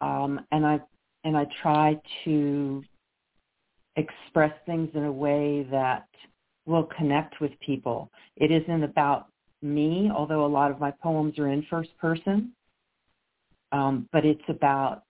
um, 0.00 0.40
and 0.52 0.64
I 0.64 0.80
and 1.24 1.36
I 1.36 1.46
try 1.62 2.00
to 2.24 2.82
express 3.96 4.52
things 4.66 4.88
in 4.94 5.04
a 5.04 5.12
way 5.12 5.66
that 5.70 6.08
will 6.66 6.88
connect 6.96 7.40
with 7.40 7.52
people. 7.60 8.10
It 8.36 8.50
isn't 8.50 8.82
about 8.82 9.26
me, 9.60 10.10
although 10.14 10.44
a 10.44 10.46
lot 10.46 10.70
of 10.70 10.80
my 10.80 10.90
poems 10.90 11.38
are 11.38 11.48
in 11.48 11.66
first 11.68 11.90
person. 11.98 12.52
Um, 13.70 14.08
but 14.12 14.24
it's 14.24 14.42
about 14.48 15.02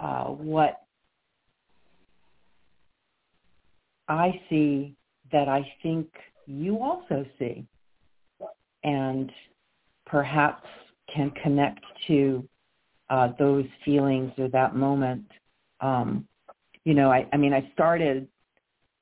uh, 0.00 0.24
what 0.24 0.82
I 4.08 4.40
see 4.48 4.94
that 5.32 5.48
I 5.48 5.66
think 5.82 6.08
you 6.46 6.80
also 6.80 7.24
see 7.38 7.66
and 8.84 9.30
perhaps 10.06 10.66
can 11.12 11.30
connect 11.42 11.84
to 12.06 12.46
uh, 13.10 13.28
those 13.38 13.66
feelings 13.84 14.32
or 14.38 14.48
that 14.48 14.74
moment. 14.74 15.24
Um, 15.80 16.26
you 16.84 16.94
know, 16.94 17.10
I, 17.10 17.26
I 17.32 17.36
mean, 17.36 17.52
I 17.52 17.70
started 17.72 18.28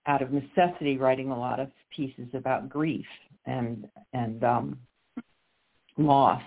out 0.06 0.22
of 0.22 0.30
necessity 0.32 0.98
writing 0.98 1.30
a 1.30 1.38
lot 1.38 1.60
of 1.60 1.70
pieces 1.94 2.28
about 2.34 2.68
grief 2.68 3.06
and 3.46 3.88
and 4.12 4.42
um 4.44 4.78
loss. 5.96 6.42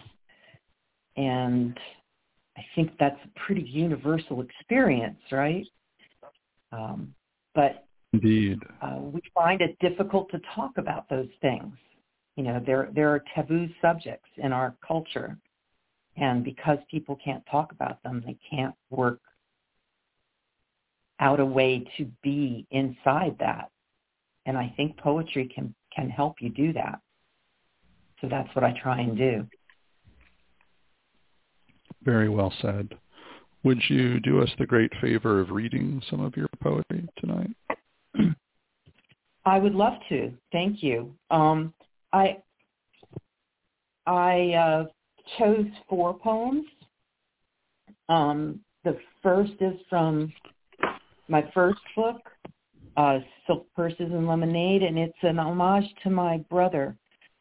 And 1.16 1.78
I 2.58 2.62
think 2.76 2.92
that's 3.00 3.20
a 3.24 3.40
pretty 3.40 3.64
universal 3.64 4.42
experience, 4.42 5.20
right? 5.32 5.66
Um, 6.72 7.14
but 7.56 7.86
indeed, 8.14 8.60
uh, 8.82 8.98
we 9.00 9.22
find 9.34 9.62
it 9.62 9.78
difficult 9.80 10.30
to 10.32 10.40
talk 10.56 10.72
about 10.78 11.10
those 11.10 11.30
things. 11.42 11.74
You 12.36 12.44
know, 12.44 12.62
there 12.64 12.90
there 12.94 13.10
are 13.10 13.24
taboo 13.34 13.68
subjects 13.82 14.30
in 14.38 14.52
our 14.52 14.76
culture, 14.86 15.38
and 16.18 16.44
because 16.44 16.80
people 16.90 17.18
can't 17.24 17.44
talk 17.50 17.72
about 17.72 18.02
them, 18.04 18.24
they 18.26 18.38
can't 18.50 18.74
work 18.90 19.20
out 21.20 21.40
a 21.40 21.46
way 21.46 21.86
to 21.98 22.06
be 22.24 22.66
inside 22.72 23.36
that. 23.40 23.70
And 24.46 24.58
I 24.58 24.74
think 24.76 24.98
poetry 24.98 25.50
can 25.54 25.74
can 25.96 26.10
help 26.10 26.36
you 26.42 26.50
do 26.50 26.74
that. 26.74 27.00
So 28.22 28.28
that's 28.28 28.54
what 28.56 28.64
I 28.64 28.74
try 28.82 29.00
and 29.02 29.18
do. 29.18 29.48
Very 32.04 32.30
well 32.30 32.54
said. 32.62 32.90
Would 33.64 33.82
you 33.90 34.20
do 34.20 34.42
us 34.42 34.50
the 34.58 34.66
great 34.66 34.92
favor 35.02 35.40
of 35.40 35.52
reading 35.52 36.02
some 36.10 36.22
of 36.22 36.38
your 36.38 36.48
poetry 36.62 37.08
tonight? 37.18 37.50
I 39.46 39.60
would 39.60 39.76
love 39.76 39.94
to. 40.10 40.34
Thank 40.52 40.84
you. 40.84 41.14
Um, 41.32 41.74
I 42.14 42.38
I 44.06 44.54
uh, 44.54 44.86
chose 45.38 45.66
four 45.90 46.14
poems. 46.18 46.66
Um, 48.10 48.62
the 48.84 48.98
first 49.22 49.54
is 49.60 49.74
from 49.90 50.32
my 51.28 51.50
first 51.54 51.80
book, 51.96 52.22
uh, 52.96 53.20
Silk 53.46 53.68
Purses 53.76 54.00
and 54.00 54.28
Lemonade, 54.28 54.84
and 54.84 54.98
it's 54.98 55.18
an 55.22 55.40
homage 55.40 55.86
to 56.04 56.10
my 56.10 56.38
brother 56.50 56.96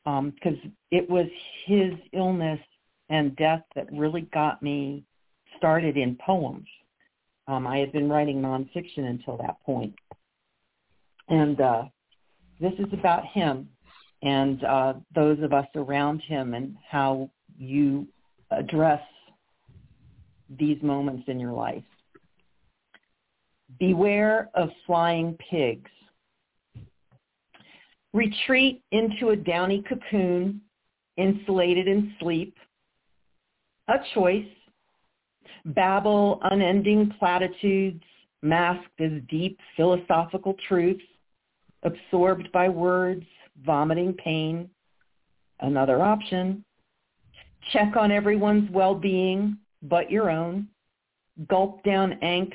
because 0.04 0.58
um, 0.64 0.72
it 0.90 1.08
was 1.08 1.26
his 1.66 1.92
illness 2.12 2.60
and 3.08 3.34
death 3.36 3.62
that 3.74 3.86
really 3.92 4.22
got 4.32 4.62
me 4.62 5.04
started 5.56 5.96
in 5.96 6.16
poems. 6.24 6.66
Um, 7.48 7.66
I 7.66 7.78
had 7.78 7.92
been 7.92 8.08
writing 8.08 8.40
nonfiction 8.40 9.08
until 9.08 9.36
that 9.38 9.56
point. 9.64 9.94
And 11.28 11.60
uh, 11.60 11.84
this 12.60 12.72
is 12.78 12.92
about 12.92 13.24
him 13.26 13.68
and 14.22 14.64
uh, 14.64 14.94
those 15.14 15.38
of 15.42 15.52
us 15.52 15.66
around 15.74 16.20
him 16.20 16.54
and 16.54 16.76
how 16.88 17.30
you 17.58 18.06
address 18.50 19.02
these 20.58 20.80
moments 20.82 21.24
in 21.28 21.40
your 21.40 21.52
life. 21.52 21.82
Beware 23.78 24.50
of 24.54 24.70
flying 24.86 25.36
pigs. 25.50 25.90
Retreat 28.12 28.82
into 28.92 29.30
a 29.30 29.36
downy 29.36 29.82
cocoon, 29.88 30.60
insulated 31.16 31.88
in 31.88 32.14
sleep. 32.20 32.56
A 33.88 33.96
choice. 34.14 34.46
Babble 35.66 36.40
unending 36.44 37.12
platitudes, 37.18 38.02
masked 38.42 39.00
as 39.00 39.12
deep 39.28 39.58
philosophical 39.76 40.54
truths, 40.68 41.02
absorbed 41.82 42.50
by 42.52 42.68
words, 42.68 43.24
vomiting 43.64 44.12
pain. 44.14 44.70
Another 45.60 46.02
option. 46.02 46.64
Check 47.72 47.96
on 47.96 48.12
everyone's 48.12 48.70
well-being 48.70 49.58
but 49.82 50.10
your 50.10 50.30
own. 50.30 50.68
Gulp 51.48 51.82
down 51.84 52.18
angst 52.22 52.54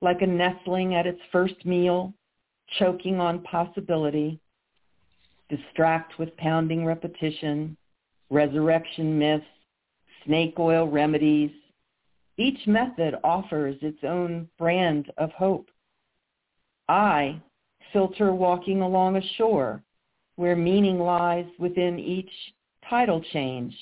like 0.00 0.22
a 0.22 0.26
nestling 0.26 0.94
at 0.94 1.06
its 1.06 1.20
first 1.32 1.64
meal, 1.64 2.12
choking 2.78 3.20
on 3.20 3.42
possibility, 3.42 4.40
distract 5.48 6.18
with 6.18 6.36
pounding 6.36 6.84
repetition, 6.84 7.76
resurrection 8.30 9.18
myths, 9.18 9.44
snake 10.24 10.54
oil 10.58 10.88
remedies. 10.88 11.52
Each 12.36 12.66
method 12.66 13.14
offers 13.24 13.76
its 13.80 14.02
own 14.02 14.48
brand 14.58 15.10
of 15.16 15.30
hope. 15.32 15.70
I 16.88 17.40
filter 17.92 18.34
walking 18.34 18.82
along 18.82 19.16
a 19.16 19.22
shore 19.36 19.82
where 20.36 20.56
meaning 20.56 20.98
lies 20.98 21.46
within 21.58 21.98
each 21.98 22.30
title 22.88 23.22
change. 23.32 23.74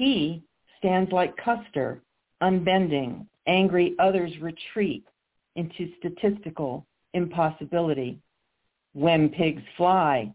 He 0.00 0.42
stands 0.78 1.12
like 1.12 1.36
Custer, 1.36 2.00
unbending, 2.40 3.26
angry 3.46 3.94
others 3.98 4.32
retreat 4.40 5.04
into 5.56 5.92
statistical 5.98 6.86
impossibility. 7.12 8.18
When 8.94 9.28
pigs 9.28 9.62
fly, 9.76 10.32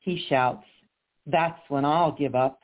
he 0.00 0.22
shouts, 0.28 0.66
that's 1.24 1.58
when 1.70 1.86
I'll 1.86 2.12
give 2.12 2.34
up. 2.34 2.60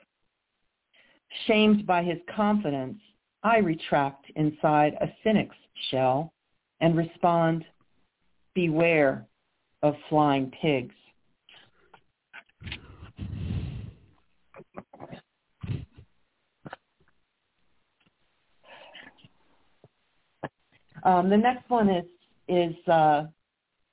Shamed 1.46 1.86
by 1.86 2.02
his 2.02 2.18
confidence, 2.36 2.98
I 3.42 3.56
retract 3.56 4.26
inside 4.36 4.92
a 5.00 5.08
cynic's 5.24 5.56
shell 5.90 6.34
and 6.82 6.94
respond, 6.94 7.64
beware 8.52 9.26
of 9.82 9.94
flying 10.10 10.52
pigs. 10.60 10.94
Um, 21.04 21.28
the 21.28 21.36
next 21.36 21.68
one 21.68 21.88
is 21.88 22.04
is 22.48 22.74
uh, 22.88 23.24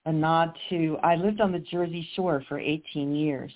a 0.06 0.12
nod 0.12 0.54
to 0.70 0.98
I 1.04 1.16
lived 1.16 1.42
on 1.42 1.52
the 1.52 1.60
Jersey 1.60 2.08
Shore 2.16 2.44
for 2.48 2.60
18 2.60 3.16
years, 3.16 3.52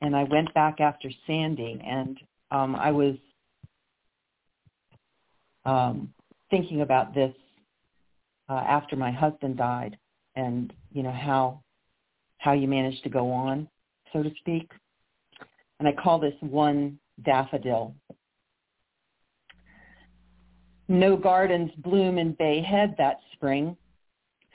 and 0.00 0.14
I 0.14 0.24
went 0.24 0.52
back 0.54 0.80
after 0.80 1.10
Sandy, 1.26 1.80
and 1.84 2.18
um, 2.50 2.76
I 2.76 2.90
was 2.90 3.16
um, 5.64 6.12
thinking 6.50 6.80
about 6.80 7.14
this 7.14 7.34
uh, 8.48 8.64
after 8.66 8.96
my 8.96 9.10
husband 9.10 9.56
died, 9.56 9.98
and 10.36 10.72
you 10.92 11.02
know 11.02 11.12
how 11.12 11.62
how 12.38 12.52
you 12.52 12.68
managed 12.68 13.02
to 13.04 13.10
go 13.10 13.30
on, 13.30 13.68
so 14.12 14.22
to 14.22 14.30
speak. 14.40 14.70
And 15.78 15.86
I 15.86 15.92
call 15.92 16.18
this 16.18 16.34
one 16.40 16.98
daffodil 17.24 17.94
no 20.88 21.16
gardens 21.16 21.70
bloom 21.78 22.18
in 22.18 22.32
Bay 22.32 22.62
Head 22.62 22.94
that 22.98 23.20
spring. 23.32 23.76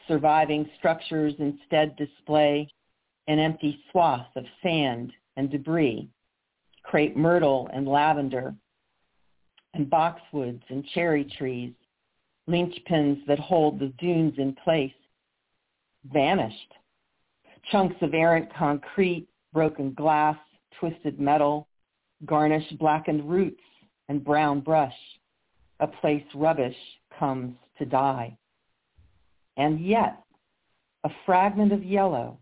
Surviving 0.07 0.69
structures 0.77 1.33
instead 1.39 1.95
display 1.95 2.67
an 3.27 3.39
empty 3.39 3.79
swath 3.89 4.27
of 4.35 4.43
sand 4.61 5.13
and 5.37 5.49
debris, 5.49 6.09
crepe 6.83 7.15
myrtle 7.15 7.69
and 7.71 7.87
lavender, 7.87 8.53
and 9.73 9.89
boxwoods 9.89 10.61
and 10.69 10.85
cherry 10.93 11.23
trees, 11.37 11.71
linchpins 12.49 13.25
that 13.27 13.39
hold 13.39 13.79
the 13.79 13.93
dunes 13.97 14.33
in 14.37 14.53
place, 14.63 14.91
vanished. 16.11 16.73
Chunks 17.71 17.95
of 18.01 18.13
errant 18.13 18.53
concrete, 18.53 19.27
broken 19.53 19.93
glass, 19.93 20.37
twisted 20.79 21.17
metal, 21.17 21.67
garnished 22.25 22.77
blackened 22.77 23.29
roots 23.29 23.61
and 24.09 24.23
brown 24.23 24.59
brush 24.59 24.93
a 25.79 25.87
place 25.87 26.23
rubbish 26.35 26.75
comes 27.17 27.55
to 27.77 27.85
die. 27.85 28.37
And 29.57 29.79
yet, 29.79 30.23
a 31.03 31.09
fragment 31.25 31.71
of 31.71 31.83
yellow, 31.83 32.39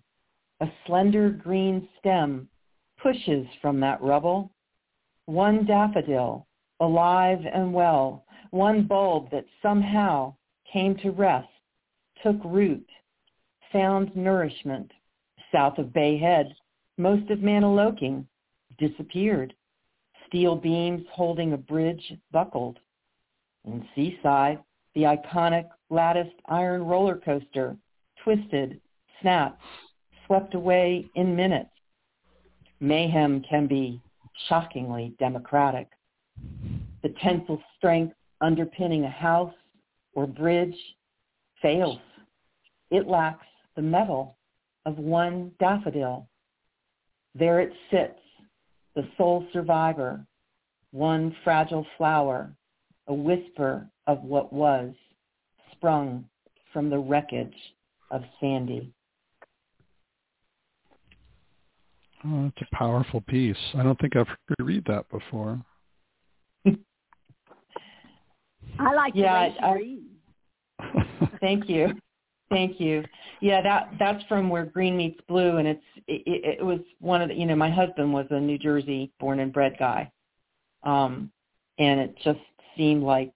a 0.60 0.68
slender 0.86 1.30
green 1.30 1.88
stem 2.00 2.48
pushes 3.02 3.48
from 3.62 3.80
that 3.80 4.02
rubble. 4.02 4.52
One 5.26 5.66
daffodil, 5.66 6.46
alive 6.80 7.40
and 7.52 7.74
well, 7.74 8.26
one 8.52 8.84
bulb 8.84 9.32
that 9.32 9.46
somehow 9.62 10.36
came 10.72 10.96
to 10.98 11.12
rest, 11.12 11.48
took 12.24 12.38
root, 12.46 12.88
found 13.72 14.16
nourishment. 14.16 14.92
South 15.52 15.78
of 15.80 15.92
Bay 15.92 16.18
Head, 16.18 16.56
most 16.98 17.30
of 17.30 17.40
Mantoloking 17.40 18.26
disappeared. 18.78 19.54
Steel 20.28 20.56
beams 20.56 21.06
holding 21.12 21.54
a 21.54 21.58
bridge 21.58 22.14
buckled. 22.32 22.80
In 23.66 23.88
Seaside, 23.94 24.60
the 24.96 25.04
iconic 25.04 25.70
latticed 25.90 26.36
iron 26.46 26.84
roller 26.84 27.18
coaster 27.18 27.78
twisted, 28.24 28.82
snapped, 29.22 29.62
swept 30.26 30.56
away 30.56 31.10
in 31.16 31.36
minutes. 31.36 31.70
Mayhem 32.80 33.42
can 33.42 33.68
be 33.68 34.02
shockingly 34.48 35.14
democratic. 35.20 35.88
The 37.04 37.10
tensile 37.22 37.62
strength 37.78 38.16
underpinning 38.42 39.04
a 39.04 39.10
house 39.10 39.54
or 40.14 40.26
bridge 40.26 40.76
fails. 41.62 42.00
It 42.90 43.08
lacks 43.08 43.46
the 43.76 43.82
metal 43.82 44.38
of 44.86 44.98
one 44.98 45.52
daffodil. 45.60 46.28
There 47.36 47.62
it 47.62 47.72
sits, 47.92 48.20
the 48.96 49.08
sole 49.18 49.46
survivor, 49.54 50.26
one 50.92 51.36
fragile 51.44 51.86
flower 51.98 52.54
a 53.12 53.14
whisper 53.14 53.86
of 54.08 54.24
what 54.24 54.54
was, 54.54 54.94
sprung 55.74 56.24
from 56.72 56.90
the 56.90 56.98
wreckage 56.98 57.54
of 58.10 58.22
Sandy. 58.40 58.94
Oh, 62.26 62.46
it's 62.56 62.62
a 62.72 62.76
powerful 62.76 63.20
piece. 63.20 63.58
I 63.76 63.84
don't 63.84 64.00
think 64.00 64.16
I've 64.16 64.28
heard 64.30 64.38
you 64.60 64.66
read 64.66 64.86
that 64.86 65.10
before. 65.10 65.62
I 68.80 68.94
like 68.96 69.12
Yeah, 69.14 69.50
the 69.50 69.50
way 69.50 69.58
I- 69.62 69.78
she. 69.78 70.04
Thank 71.42 71.68
you. 71.68 71.90
Thank 72.50 72.80
you. 72.80 73.04
Yeah, 73.42 73.62
that 73.62 73.92
that's 74.00 74.24
from 74.26 74.48
where 74.50 74.66
green 74.66 74.96
meets 74.96 75.20
blue, 75.28 75.58
and 75.58 75.68
it's 75.68 75.84
it, 76.08 76.22
it, 76.26 76.60
it 76.60 76.64
was 76.66 76.80
one 77.00 77.22
of 77.22 77.30
the 77.30 77.36
you 77.36 77.46
know 77.46 77.56
my 77.56 77.70
husband 77.70 78.14
was 78.14 78.28
a 78.30 78.40
New 78.40 78.58
Jersey 78.58 79.12
born 79.20 79.40
and 79.40 79.52
bred 79.54 79.76
guy, 79.80 80.12
um, 80.84 81.32
and 81.80 82.00
it 82.02 82.16
just 82.24 82.40
seemed 82.82 83.04
like 83.04 83.32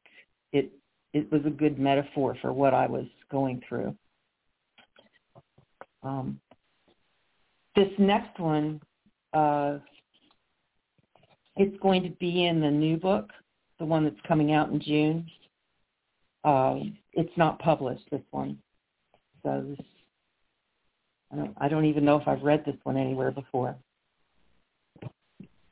it 0.54 0.72
it 1.14 1.32
was 1.32 1.42
a 1.46 1.52
good 1.52 1.78
metaphor 1.78 2.36
for 2.42 2.52
what 2.52 2.74
I 2.74 2.88
was 2.88 3.06
going 3.32 3.62
through. 3.70 3.96
Um, 6.02 6.40
this 7.76 7.90
next 8.00 8.40
one, 8.40 8.82
uh, 9.34 9.78
it's 11.58 11.78
going 11.80 12.04
to 12.04 12.10
be 12.10 12.46
in 12.46 12.60
the 12.60 12.72
new 12.72 12.98
book, 12.98 13.30
the 13.80 13.86
one 13.86 14.04
that's 14.04 14.28
coming 14.28 14.52
out 14.52 14.72
in 14.72 14.82
June. 14.82 15.28
Um, 16.44 16.98
it's 17.14 17.38
not 17.38 17.60
published, 17.60 18.04
this 18.12 18.22
one. 18.32 18.58
So 19.44 19.64
this, 19.68 19.86
I 21.32 21.36
don't, 21.36 21.54
I 21.58 21.68
don't 21.70 21.86
even 21.86 22.04
know 22.04 22.18
if 22.18 22.28
I've 22.28 22.44
read 22.44 22.64
this 22.66 22.78
one 22.84 22.98
anywhere 22.98 23.32
before. 23.32 23.76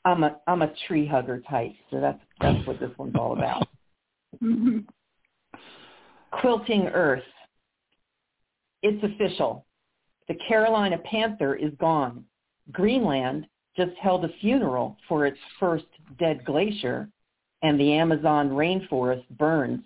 I'm 0.05 0.23
a 0.23 0.37
I'm 0.47 0.61
a 0.61 0.73
tree 0.87 1.07
hugger 1.07 1.41
type, 1.49 1.73
so 1.89 1.99
that's 2.01 2.19
that's 2.41 2.65
what 2.67 2.79
this 2.79 2.91
one's 2.97 3.15
all 3.15 3.33
about. 3.37 3.67
Mhm. 4.41 4.85
Quilting 6.31 6.87
Earth. 6.87 7.23
It's 8.81 9.01
official. 9.03 9.65
The 10.27 10.35
Carolina 10.47 10.97
panther 10.97 11.55
is 11.55 11.71
gone. 11.79 12.25
Greenland 12.71 13.45
just 13.77 13.95
held 14.01 14.25
a 14.25 14.29
funeral 14.41 14.97
for 15.07 15.25
its 15.25 15.37
first 15.59 15.85
dead 16.19 16.43
glacier, 16.43 17.07
and 17.61 17.79
the 17.79 17.93
Amazon 17.93 18.49
rainforest 18.49 19.27
burns. 19.37 19.83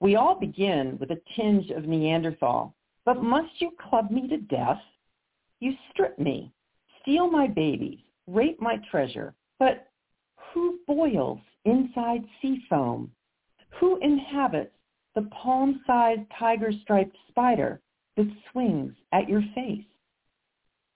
We 0.00 0.16
all 0.16 0.38
begin 0.38 0.98
with 0.98 1.10
a 1.10 1.20
tinge 1.36 1.70
of 1.70 1.84
Neanderthal, 1.84 2.74
but 3.04 3.22
must 3.22 3.52
you 3.60 3.70
club 3.88 4.10
me 4.10 4.28
to 4.28 4.38
death? 4.38 4.80
You 5.60 5.74
strip 5.90 6.18
me, 6.18 6.52
steal 7.00 7.30
my 7.30 7.46
babies, 7.46 8.00
rape 8.28 8.60
my 8.60 8.76
treasure, 8.90 9.34
but 9.58 9.88
who 10.52 10.78
boils 10.86 11.40
inside 11.64 12.24
sea 12.40 12.62
foam? 12.68 13.10
Who 13.80 13.98
inhabits 13.98 14.74
the 15.14 15.22
palm-sized 15.22 16.22
tiger-striped 16.38 17.16
spider 17.28 17.80
that 18.16 18.30
swings 18.52 18.92
at 19.12 19.28
your 19.28 19.42
face? 19.54 19.84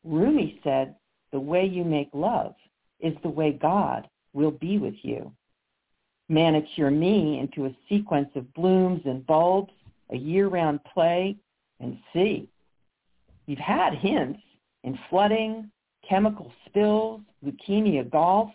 Rumi 0.05 0.61
said, 0.62 0.97
the 1.33 1.40
way 1.40 1.64
you 1.64 1.85
make 1.85 2.11
love 2.12 2.55
is 3.01 3.14
the 3.23 3.29
way 3.29 3.53
God 3.53 4.09
will 4.33 4.51
be 4.51 4.79
with 4.79 4.95
you. 5.03 5.33
Manicure 6.29 6.90
me 6.90 7.38
into 7.38 7.66
a 7.66 7.77
sequence 7.88 8.29
of 8.35 8.53
blooms 8.55 9.03
and 9.05 9.27
bulbs, 9.27 9.73
a 10.11 10.16
year-round 10.16 10.81
play, 10.85 11.37
and 11.81 11.99
see. 12.12 12.49
You've 13.47 13.59
had 13.59 13.95
hints 13.95 14.40
in 14.85 14.99
flooding, 15.11 15.71
chemical 16.09 16.53
spills, 16.67 17.21
leukemia 17.45 18.11
golf. 18.11 18.51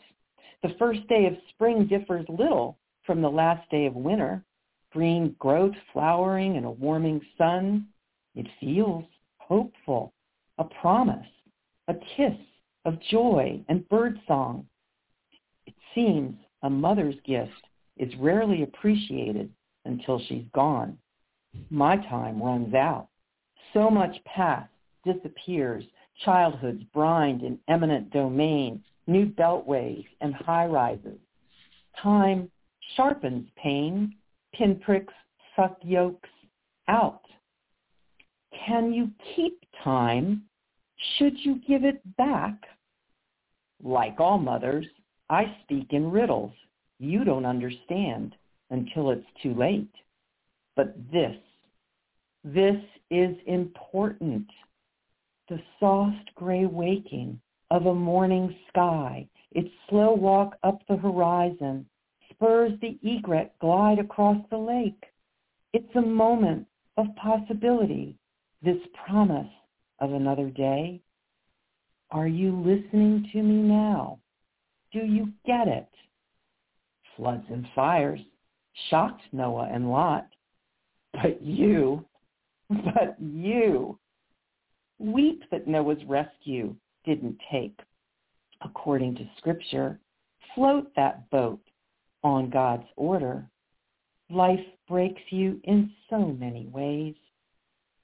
The 0.64 0.76
first 0.80 1.08
day 1.08 1.26
of 1.26 1.34
spring 1.50 1.88
differs 1.88 2.26
little 2.30 2.78
from 3.06 3.22
the 3.22 3.30
last 3.30 3.70
day 3.70 3.86
of 3.86 3.96
winter. 3.96 4.44
Green 4.92 5.36
growth 5.40 5.76
flowering 5.94 6.56
in 6.56 6.64
a 6.64 6.72
warming 6.72 7.22
sun. 7.38 7.88
It 8.36 8.48
feels 8.60 9.06
hopeful, 9.38 10.14
a 10.58 10.64
promise, 10.64 11.28
a 11.88 11.94
kiss 12.16 12.36
of 12.86 13.00
joy 13.12 13.64
and 13.70 13.88
birdsong. 13.90 14.66
It 15.66 15.74
seems 15.94 16.36
a 16.64 16.70
mother's 16.70 17.16
gift 17.26 17.52
is 17.98 18.14
rarely 18.20 18.64
appreciated 18.64 19.52
until 19.86 20.22
she's 20.28 20.46
gone. 20.54 20.98
My 21.70 21.98
time 21.98 22.42
runs 22.42 22.74
out. 22.74 23.08
So 23.74 23.90
much 23.90 24.16
past 24.26 24.70
disappears, 25.06 25.84
childhood's 26.24 26.84
brined 26.94 27.44
in 27.44 27.60
eminent 27.68 28.12
domain, 28.12 28.84
new 29.08 29.26
beltways 29.26 30.06
and 30.22 30.34
high-rises. 30.34 31.20
Time 32.02 32.50
sharpens 32.96 33.48
pain, 33.56 34.16
pinpricks 34.54 35.14
suck 35.56 35.78
yokes 35.84 36.30
out. 36.88 37.22
Can 38.66 38.94
you 38.94 39.10
keep 39.36 39.60
time? 39.84 40.44
Should 41.18 41.38
you 41.40 41.62
give 41.68 41.84
it 41.84 42.02
back? 42.18 42.56
Like 43.84 44.20
all 44.20 44.38
mothers, 44.38 44.86
I 45.30 45.56
speak 45.64 45.88
in 45.92 46.10
riddles 46.10 46.54
you 47.00 47.24
don't 47.24 47.46
understand 47.46 48.36
until 48.70 49.12
it's 49.12 49.26
too 49.42 49.54
late. 49.54 49.92
But 50.76 50.96
this, 51.12 51.36
this 52.44 52.78
is 53.10 53.36
important. 53.46 54.48
The 55.50 55.62
soft 55.80 56.36
gray 56.36 56.66
waking 56.66 57.40
of 57.72 57.86
a 57.86 57.96
morning 57.96 58.54
sky, 58.68 59.28
its 59.52 59.70
slow 59.90 60.14
walk 60.14 60.58
up 60.64 60.82
the 60.88 60.98
horizon, 60.98 61.86
spurs 62.30 62.74
the 62.82 63.00
egret 63.04 63.54
glide 63.60 64.00
across 64.00 64.38
the 64.50 64.58
lake. 64.58 65.04
It's 65.74 65.96
a 65.96 66.02
moment 66.02 66.68
of 66.98 67.16
possibility, 67.16 68.18
this 68.62 68.82
promise 69.06 69.48
of 70.00 70.12
another 70.14 70.50
day. 70.50 71.02
Are 72.12 72.28
you 72.28 72.52
listening 72.52 73.30
to 73.32 73.42
me 73.42 73.62
now? 73.62 74.20
Do 74.92 75.00
you 75.00 75.32
get 75.46 75.68
it? 75.68 75.90
Floods 77.16 77.46
and 77.50 77.66
fires 77.74 78.20
shocked 78.90 79.22
Noah 79.32 79.70
and 79.72 79.90
Lot. 79.90 80.28
But 81.14 81.42
you, 81.42 82.06
but 82.70 83.16
you, 83.20 83.98
weep 85.00 85.44
that 85.52 85.68
Noah's 85.68 86.04
rescue 86.06 86.76
didn't 87.06 87.38
take. 87.52 87.80
According 88.62 89.16
to 89.16 89.30
scripture, 89.38 90.00
float 90.56 90.92
that 90.96 91.30
boat 91.30 91.62
on 92.24 92.50
God's 92.50 92.88
order. 92.96 93.48
Life 94.30 94.66
breaks 94.88 95.22
you 95.30 95.60
in 95.64 95.92
so 96.10 96.36
many 96.40 96.68
ways. 96.68 97.16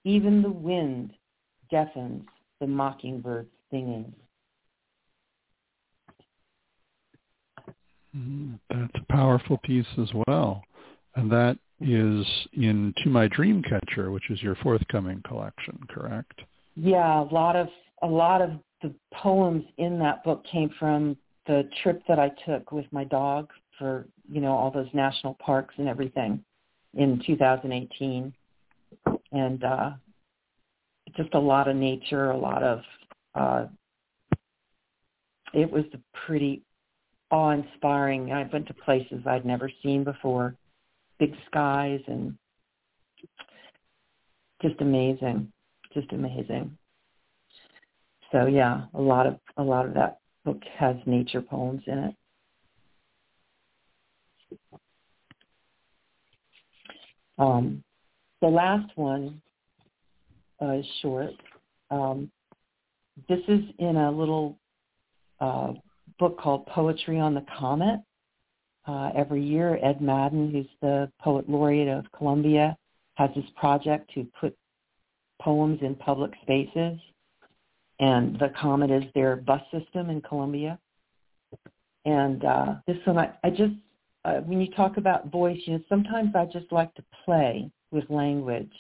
Even 0.04 0.42
the 0.42 0.52
wind 0.52 1.14
deafens 1.72 2.24
the 2.60 2.68
mockingbird's 2.68 3.50
singing. 3.72 4.14
Mm, 8.16 8.60
That's 8.70 8.96
a 8.96 9.14
powerful 9.14 9.58
piece 9.64 9.88
as 9.98 10.10
well. 10.28 10.64
And 11.16 11.32
that 11.32 11.58
is 11.82 12.26
in 12.54 12.94
To 13.04 13.10
My 13.10 13.28
Dreamcatcher, 13.28 14.12
which 14.12 14.30
is 14.30 14.42
your 14.42 14.56
forthcoming 14.56 15.22
collection, 15.28 15.80
correct? 15.90 16.42
Yeah, 16.76 17.22
a 17.22 17.30
lot 17.34 17.56
of 17.56 17.68
a 18.02 18.08
lot 18.08 18.42
of 18.42 18.52
the 18.82 18.94
poems 19.14 19.64
in 19.78 20.00
that 20.00 20.24
book 20.24 20.44
came 20.52 20.70
from 20.80 21.16
the 21.48 21.70
trip 21.82 22.02
that 22.08 22.20
I 22.20 22.32
took 22.46 22.72
with 22.72 22.86
my 22.92 23.04
dog 23.04 23.50
for, 23.78 24.08
you 24.30 24.42
know, 24.42 24.52
all 24.52 24.72
those 24.72 24.88
national 24.94 25.36
parks 25.36 25.76
and 25.78 25.88
everything 25.88 26.44
in 26.96 27.22
2018. 27.26 28.34
And 29.32 29.64
uh 29.64 29.92
just 31.16 31.34
a 31.34 31.40
lot 31.40 31.68
of 31.68 31.76
nature, 31.76 32.32
a 32.32 32.38
lot 32.38 32.64
of 32.64 32.80
uh 33.36 33.66
it 35.54 35.70
was 35.72 35.86
pretty 36.26 36.64
awe-inspiring. 37.30 38.32
I 38.32 38.50
went 38.52 38.68
to 38.68 38.74
places 38.74 39.22
I'd 39.28 39.46
never 39.46 39.72
seen 39.84 40.04
before, 40.04 40.56
big 41.20 41.34
skies 41.48 42.02
and 42.08 42.36
just 44.62 44.82
amazing, 44.82 45.52
just 45.94 46.12
amazing. 46.12 46.78
So 48.32 48.48
yeah, 48.48 48.86
a 48.94 49.02
lot 49.02 49.28
of 49.28 49.38
a 49.58 49.64
lot 49.64 49.86
of 49.86 49.94
that 49.94 50.20
book 50.44 50.62
has 50.78 50.96
nature 51.06 51.42
poems 51.42 51.84
in 51.88 52.00
it. 52.00 52.16
Um, 57.38 57.84
the 58.42 58.48
last 58.48 58.92
one 58.96 59.42
uh, 60.62 60.72
is 60.74 60.86
short. 61.02 61.32
Um, 61.92 62.32
this 63.30 63.40
is 63.48 63.62
in 63.80 63.96
a 63.96 64.12
little 64.12 64.58
uh, 65.40 65.74
book 66.20 66.40
called 66.40 66.66
Poetry 66.68 67.20
on 67.20 67.34
the 67.34 67.46
Comet. 67.58 68.00
Uh, 68.86 69.12
every 69.16 69.44
year, 69.44 69.80
Ed 69.82 70.02
Madden, 70.02 70.52
who's 70.52 70.68
the 70.82 71.10
poet 71.22 71.50
laureate 71.50 71.88
of 71.88 72.06
Columbia, 72.12 72.76
has 73.16 73.30
this 73.36 73.46
project 73.56 74.12
to 74.14 74.28
put 74.40 74.56
poems 75.42 75.80
in 75.82 75.96
public 75.96 76.32
spaces. 76.42 77.00
And 78.00 78.38
the 78.40 78.52
Comet 78.60 78.92
is 78.92 79.04
their 79.14 79.36
bus 79.36 79.62
system 79.72 80.10
in 80.10 80.22
Columbia. 80.22 80.80
And 82.06 82.44
uh, 82.44 82.76
this 82.88 82.98
one, 83.06 83.18
I, 83.18 83.34
I 83.44 83.50
just, 83.50 83.74
uh, 84.26 84.38
when 84.42 84.60
you 84.60 84.70
talk 84.72 84.98
about 84.98 85.32
voice, 85.32 85.60
you 85.66 85.74
know, 85.74 85.84
sometimes 85.88 86.36
I 86.36 86.46
just 86.46 86.72
like 86.72 86.94
to 86.96 87.04
play 87.24 87.72
with 87.92 88.10
language. 88.10 88.74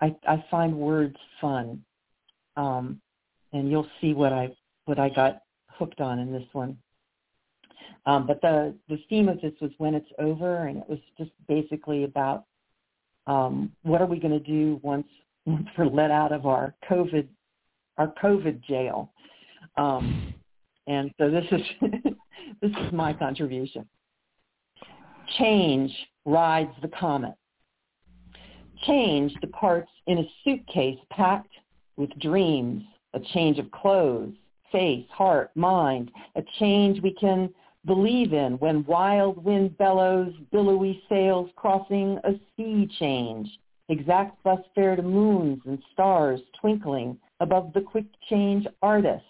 I, 0.00 0.14
I 0.26 0.44
find 0.50 0.74
words 0.74 1.16
fun. 1.40 1.82
Um, 2.56 3.00
and 3.52 3.70
you'll 3.70 3.88
see 4.00 4.14
what 4.14 4.32
I 4.32 4.50
what 4.84 4.98
I 4.98 5.08
got 5.08 5.42
hooked 5.68 6.00
on 6.00 6.18
in 6.18 6.32
this 6.32 6.46
one. 6.52 6.78
Um, 8.06 8.26
but 8.26 8.40
the 8.40 8.74
the 8.88 8.98
theme 9.08 9.28
of 9.28 9.40
this 9.40 9.52
was 9.60 9.70
when 9.78 9.94
it's 9.94 10.10
over, 10.18 10.66
and 10.66 10.78
it 10.78 10.88
was 10.88 10.98
just 11.16 11.30
basically 11.46 12.04
about 12.04 12.44
um, 13.26 13.72
what 13.82 14.00
are 14.00 14.06
we 14.06 14.18
going 14.18 14.32
to 14.32 14.44
do 14.44 14.80
once 14.82 15.06
once 15.48 15.66
we're 15.78 15.86
let 15.86 16.10
out 16.10 16.32
of 16.32 16.46
our 16.46 16.74
COVID 16.90 17.26
our 17.96 18.12
COVID 18.22 18.62
jail. 18.64 19.12
Um, 19.76 20.34
and 20.86 21.10
so 21.18 21.30
this 21.30 21.44
is 21.50 21.62
this 22.62 22.70
is 22.70 22.92
my 22.92 23.12
contribution. 23.12 23.88
Change 25.38 25.90
rides 26.24 26.72
the 26.82 26.88
comet. 26.88 27.34
Change 28.86 29.32
departs 29.40 29.90
in 30.06 30.18
a 30.18 30.30
suitcase 30.44 30.98
packed 31.10 31.52
with 31.96 32.10
dreams, 32.20 32.84
a 33.14 33.20
change 33.34 33.58
of 33.58 33.70
clothes, 33.72 34.34
face, 34.70 35.06
heart, 35.10 35.50
mind, 35.56 36.10
a 36.36 36.42
change 36.60 37.02
we 37.02 37.12
can 37.14 37.50
believe 37.86 38.32
in 38.32 38.52
when 38.58 38.84
wild 38.84 39.42
wind 39.42 39.76
bellows, 39.78 40.32
billowy 40.52 41.02
sails 41.08 41.50
crossing 41.56 42.18
a 42.24 42.32
sea 42.56 42.88
change, 43.00 43.48
exact 43.88 44.42
thus 44.44 44.60
fare 44.74 44.96
to 44.96 45.02
moons 45.02 45.60
and 45.64 45.78
stars 45.92 46.40
twinkling 46.60 47.18
above 47.40 47.72
the 47.72 47.80
quick 47.80 48.06
change 48.28 48.66
artist, 48.82 49.24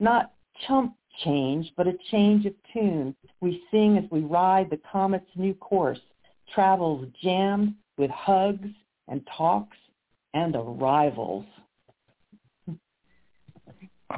not 0.00 0.32
chump 0.66 0.94
change, 1.24 1.72
but 1.76 1.86
a 1.86 1.94
change 2.10 2.46
of 2.46 2.54
tune. 2.72 3.14
We 3.40 3.62
sing 3.70 3.98
as 3.98 4.04
we 4.10 4.20
ride 4.20 4.70
the 4.70 4.80
comet's 4.90 5.30
new 5.36 5.54
course, 5.54 6.00
travels 6.54 7.06
jammed 7.22 7.74
with 7.98 8.10
hugs 8.10 8.68
and 9.08 9.26
talks 9.36 9.76
and 10.34 10.56
arrivals. 10.56 11.44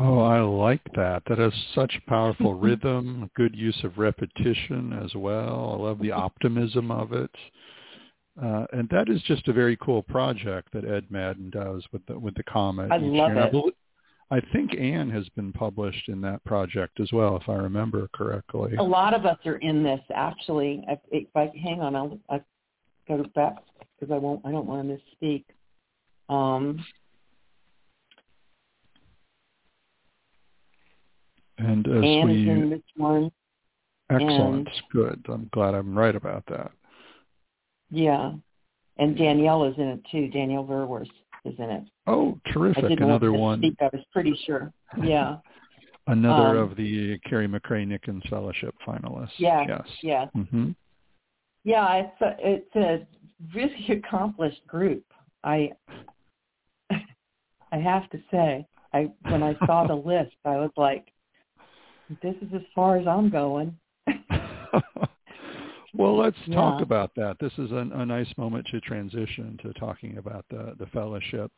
Oh, 0.01 0.19
I 0.21 0.41
like 0.41 0.83
that. 0.97 1.23
That 1.29 1.39
has 1.39 1.53
such 1.75 2.01
powerful 2.09 2.55
rhythm, 2.59 3.31
good 3.37 3.55
use 3.55 3.79
of 3.85 3.99
repetition 3.99 4.93
as 5.05 5.15
well. 5.15 5.77
I 5.79 5.83
love 5.83 6.01
the 6.01 6.11
optimism 6.13 6.91
of 6.91 7.13
it. 7.13 7.31
Uh, 8.41 8.67
and 8.73 8.89
that 8.89 9.09
is 9.09 9.23
just 9.23 9.47
a 9.47 9.53
very 9.53 9.77
cool 9.77 10.03
project 10.03 10.73
that 10.73 10.85
Ed 10.85 11.07
Madden 11.09 11.51
does 11.51 11.85
with 11.93 12.05
the 12.07 12.19
with 12.19 12.35
the 12.35 12.43
comet. 12.43 12.91
I 12.91 12.97
love 12.97 13.31
year. 13.33 13.39
it. 13.39 13.47
I, 13.47 13.51
believe, 13.51 13.75
I 14.31 14.41
think 14.53 14.75
Ann 14.75 15.09
has 15.11 15.29
been 15.31 15.53
published 15.53 16.09
in 16.09 16.21
that 16.23 16.43
project 16.45 16.99
as 16.99 17.13
well, 17.13 17.37
if 17.37 17.49
I 17.49 17.55
remember 17.55 18.09
correctly. 18.13 18.75
A 18.77 18.83
lot 18.83 19.15
of 19.15 19.25
us 19.25 19.39
are 19.47 19.57
in 19.57 19.85
this, 19.85 20.01
actually. 20.13 20.83
If, 20.89 20.99
if 21.13 21.29
I 21.37 21.53
hang 21.63 21.81
on, 21.81 21.95
I'll, 21.95 22.19
I'll 22.29 22.45
go 23.07 23.25
back 23.37 23.55
because 24.01 24.13
I 24.13 24.19
won't. 24.19 24.41
I 24.45 24.51
don't 24.51 24.67
want 24.67 24.89
to 24.89 24.99
misspeak. 25.25 25.45
Um, 26.29 26.85
and 31.59 31.87
as 31.87 32.03
Ann 32.03 32.29
we 32.29 32.43
is 32.43 32.49
in 32.49 32.71
this 32.71 32.81
one. 32.97 33.31
excellent, 34.11 34.69
and- 34.69 34.83
good. 34.93 35.25
I'm 35.29 35.49
glad 35.53 35.75
I'm 35.75 35.97
right 35.97 36.17
about 36.17 36.45
that. 36.49 36.73
Yeah, 37.91 38.33
and 38.99 39.17
Danielle 39.17 39.65
is 39.65 39.75
in 39.79 39.89
it 39.89 40.01
too. 40.11 40.29
Danielle 40.29 40.65
Verwers 40.65 41.09
is 41.45 41.55
in 41.59 41.71
it. 41.71 41.85
Oh, 42.07 42.39
terrific! 42.53 42.85
I 42.85 42.89
didn't 42.89 43.05
Another 43.05 43.33
want 43.33 43.61
to 43.61 43.67
one, 43.67 43.73
Speak, 43.73 43.77
I 43.81 43.97
was 43.97 44.05
pretty 44.13 44.39
sure. 44.47 44.73
Yeah. 45.03 45.37
another 46.07 46.59
um, 46.59 46.71
of 46.71 46.77
the 46.77 47.19
Carrie 47.29 47.49
McCray 47.49 47.87
Nickens 47.87 48.29
Fellowship 48.29 48.75
finalists. 48.87 49.31
Yeah. 49.39 49.65
Yes. 49.67 49.83
Yeah. 50.03 50.27
hmm 50.35 50.71
Yeah, 51.65 51.95
it's 51.95 52.21
a, 52.21 52.37
it's 52.39 52.77
a 52.77 53.07
really 53.55 53.87
accomplished 54.05 54.67
group. 54.67 55.05
I 55.43 55.73
I 56.91 57.77
have 57.79 58.09
to 58.11 58.19
say, 58.31 58.67
I 58.93 59.11
when 59.29 59.43
I 59.43 59.57
saw 59.67 59.87
the 59.87 59.95
list, 59.95 60.37
I 60.45 60.57
was 60.57 60.71
like, 60.77 61.13
this 62.23 62.35
is 62.43 62.49
as 62.55 62.63
far 62.75 62.97
as 62.97 63.07
I'm 63.07 63.31
going. 63.31 63.77
Well, 65.97 66.19
let's 66.19 66.37
talk 66.53 66.83
about 66.83 67.15
that. 67.15 67.37
This 67.41 67.53
is 67.57 67.71
a, 67.71 67.89
a 67.95 68.05
nice 68.05 68.33
moment 68.37 68.67
to 68.73 68.81
transition 68.81 69.59
to 69.63 69.73
talking 69.75 70.19
about 70.19 70.45
the, 70.51 70.75
the 70.79 70.87
fellowship. 70.87 71.53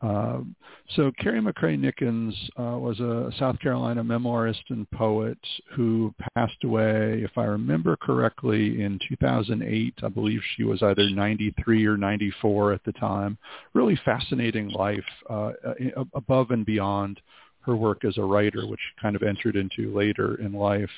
Um, 0.00 0.54
so 0.96 1.10
Carrie 1.18 1.40
McCray 1.40 1.78
Nickens 1.78 2.34
uh, 2.58 2.78
was 2.78 3.00
a 3.00 3.32
South 3.38 3.58
Carolina 3.58 4.04
memoirist 4.04 4.62
and 4.68 4.88
poet 4.90 5.38
who 5.74 6.14
passed 6.36 6.62
away, 6.62 7.22
if 7.24 7.36
I 7.36 7.44
remember 7.44 7.96
correctly, 7.96 8.82
in 8.82 9.00
2008. 9.08 9.94
I 10.02 10.08
believe 10.08 10.40
she 10.56 10.64
was 10.64 10.82
either 10.82 11.08
93 11.08 11.86
or 11.86 11.96
94 11.96 12.74
at 12.74 12.84
the 12.84 12.92
time. 12.92 13.38
Really 13.72 13.98
fascinating 14.04 14.68
life 14.70 15.04
uh, 15.30 15.52
uh, 15.66 16.04
above 16.14 16.50
and 16.50 16.66
beyond 16.66 17.20
her 17.62 17.74
work 17.74 18.04
as 18.04 18.18
a 18.18 18.22
writer, 18.22 18.66
which 18.66 18.80
kind 19.00 19.16
of 19.16 19.22
entered 19.22 19.56
into 19.56 19.94
later 19.94 20.34
in 20.40 20.52
life. 20.52 20.90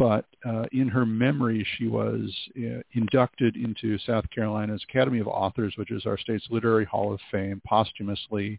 But 0.00 0.24
uh, 0.46 0.64
in 0.72 0.88
her 0.88 1.04
memory, 1.04 1.66
she 1.76 1.86
was 1.86 2.34
uh, 2.56 2.80
inducted 2.94 3.54
into 3.56 3.98
South 3.98 4.24
Carolina's 4.34 4.82
Academy 4.88 5.18
of 5.18 5.28
Authors, 5.28 5.74
which 5.76 5.90
is 5.90 6.06
our 6.06 6.16
state's 6.16 6.46
literary 6.48 6.86
hall 6.86 7.12
of 7.12 7.20
fame, 7.30 7.60
posthumously 7.68 8.58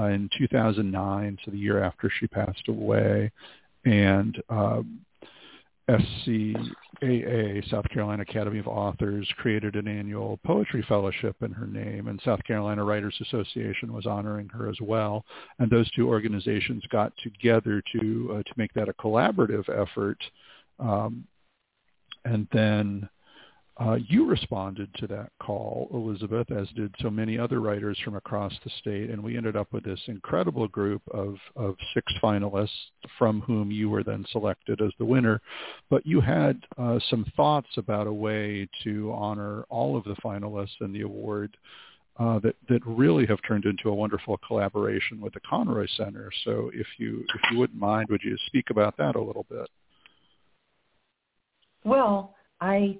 uh, 0.00 0.06
in 0.06 0.28
2009, 0.36 1.38
so 1.44 1.52
the 1.52 1.56
year 1.56 1.80
after 1.80 2.10
she 2.18 2.26
passed 2.26 2.66
away. 2.66 3.30
And 3.84 4.42
um, 4.48 4.98
SCAA, 5.88 7.70
South 7.70 7.88
Carolina 7.90 8.22
Academy 8.22 8.58
of 8.58 8.66
Authors, 8.66 9.28
created 9.36 9.76
an 9.76 9.86
annual 9.86 10.40
poetry 10.44 10.84
fellowship 10.88 11.36
in 11.42 11.52
her 11.52 11.68
name, 11.68 12.08
and 12.08 12.20
South 12.24 12.42
Carolina 12.42 12.82
Writers 12.82 13.14
Association 13.20 13.92
was 13.92 14.06
honoring 14.06 14.48
her 14.48 14.68
as 14.68 14.78
well. 14.80 15.24
And 15.60 15.70
those 15.70 15.88
two 15.92 16.08
organizations 16.08 16.82
got 16.90 17.12
together 17.22 17.80
to 17.92 18.38
uh, 18.38 18.42
to 18.42 18.52
make 18.56 18.72
that 18.74 18.88
a 18.88 18.94
collaborative 18.94 19.68
effort. 19.68 20.18
Um, 20.78 21.26
and 22.24 22.48
then 22.52 23.08
uh, 23.76 23.96
you 24.08 24.24
responded 24.24 24.88
to 24.94 25.06
that 25.08 25.30
call, 25.42 25.88
Elizabeth, 25.92 26.50
as 26.52 26.68
did 26.76 26.94
so 27.00 27.10
many 27.10 27.36
other 27.36 27.60
writers 27.60 27.98
from 28.04 28.14
across 28.14 28.52
the 28.62 28.70
state, 28.78 29.10
and 29.10 29.22
we 29.22 29.36
ended 29.36 29.56
up 29.56 29.72
with 29.72 29.82
this 29.82 30.00
incredible 30.06 30.68
group 30.68 31.02
of, 31.12 31.34
of 31.56 31.74
six 31.92 32.12
finalists 32.22 32.68
from 33.18 33.40
whom 33.40 33.72
you 33.72 33.90
were 33.90 34.04
then 34.04 34.24
selected 34.30 34.80
as 34.80 34.92
the 34.98 35.04
winner. 35.04 35.40
But 35.90 36.06
you 36.06 36.20
had 36.20 36.62
uh, 36.78 37.00
some 37.10 37.26
thoughts 37.36 37.68
about 37.76 38.06
a 38.06 38.12
way 38.12 38.68
to 38.84 39.12
honor 39.12 39.64
all 39.68 39.96
of 39.96 40.04
the 40.04 40.16
finalists 40.24 40.80
in 40.80 40.92
the 40.92 41.02
award 41.02 41.56
uh, 42.16 42.38
that 42.38 42.54
that 42.68 42.80
really 42.86 43.26
have 43.26 43.40
turned 43.42 43.64
into 43.64 43.88
a 43.88 43.94
wonderful 43.94 44.38
collaboration 44.46 45.20
with 45.20 45.34
the 45.34 45.40
Conroy 45.40 45.88
Center. 45.96 46.30
So 46.44 46.70
if 46.72 46.86
you 46.96 47.24
if 47.34 47.50
you 47.50 47.58
wouldn't 47.58 47.78
mind, 47.80 48.08
would 48.10 48.22
you 48.22 48.36
speak 48.46 48.70
about 48.70 48.96
that 48.98 49.16
a 49.16 49.20
little 49.20 49.46
bit? 49.50 49.68
Well, 51.84 52.34
I 52.60 52.98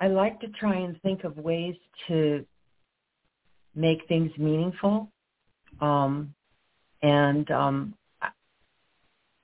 I 0.00 0.08
like 0.08 0.40
to 0.40 0.48
try 0.48 0.76
and 0.76 1.00
think 1.02 1.24
of 1.24 1.36
ways 1.38 1.74
to 2.06 2.46
make 3.74 4.06
things 4.08 4.30
meaningful. 4.38 5.10
Um, 5.80 6.34
and 7.02 7.50
um, 7.50 7.94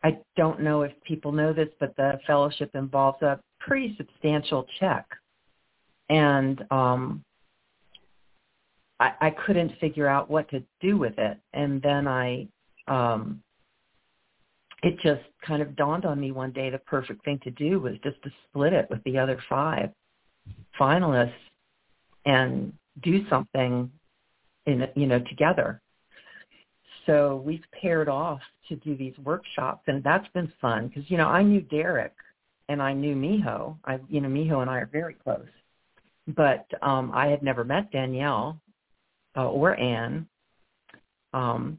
I- 0.02 0.18
don't 0.36 0.60
know 0.60 0.82
if 0.82 0.92
people 1.04 1.30
know 1.30 1.52
this, 1.52 1.68
but 1.78 1.94
the 1.96 2.18
fellowship 2.26 2.74
involves 2.74 3.22
a 3.22 3.40
pretty 3.60 3.94
substantial 3.96 4.66
check. 4.80 5.06
And 6.10 6.60
um, 6.72 7.24
I, 8.98 9.12
I 9.20 9.30
couldn't 9.30 9.78
figure 9.78 10.08
out 10.08 10.28
what 10.28 10.50
to 10.50 10.62
do 10.80 10.96
with 10.98 11.16
it. 11.18 11.38
And 11.52 11.80
then 11.80 12.08
I, 12.08 12.48
um, 12.88 13.43
it 14.84 15.00
just 15.00 15.22
kind 15.46 15.62
of 15.62 15.74
dawned 15.76 16.04
on 16.04 16.20
me 16.20 16.30
one 16.30 16.52
day 16.52 16.68
the 16.68 16.78
perfect 16.78 17.24
thing 17.24 17.40
to 17.42 17.50
do 17.50 17.80
was 17.80 17.94
just 18.04 18.22
to 18.22 18.30
split 18.46 18.74
it 18.74 18.86
with 18.90 19.02
the 19.04 19.16
other 19.16 19.42
five 19.48 19.88
finalists 20.78 21.32
and 22.26 22.70
do 23.02 23.26
something 23.30 23.90
in 24.66 24.86
you 24.94 25.06
know 25.06 25.20
together. 25.20 25.80
So 27.06 27.42
we've 27.44 27.64
paired 27.80 28.10
off 28.10 28.40
to 28.68 28.76
do 28.76 28.94
these 28.94 29.16
workshops 29.24 29.84
and 29.86 30.04
that's 30.04 30.28
been 30.34 30.52
fun 30.60 30.88
because 30.88 31.10
you 31.10 31.16
know 31.16 31.28
i 31.28 31.42
knew 31.42 31.60
derek 31.62 32.14
and 32.68 32.82
i 32.82 32.92
knew 32.92 33.14
miho. 33.14 33.76
I 33.86 34.00
you 34.08 34.20
know 34.20 34.28
miho 34.28 34.60
and 34.60 34.70
i 34.70 34.78
are 34.78 34.90
very 34.92 35.14
close. 35.14 35.48
But 36.28 36.66
um 36.82 37.10
i 37.14 37.26
had 37.28 37.42
never 37.42 37.64
met 37.64 37.90
danielle 37.90 38.58
uh, 39.36 39.48
or 39.48 39.78
anne 39.78 40.26
um 41.32 41.78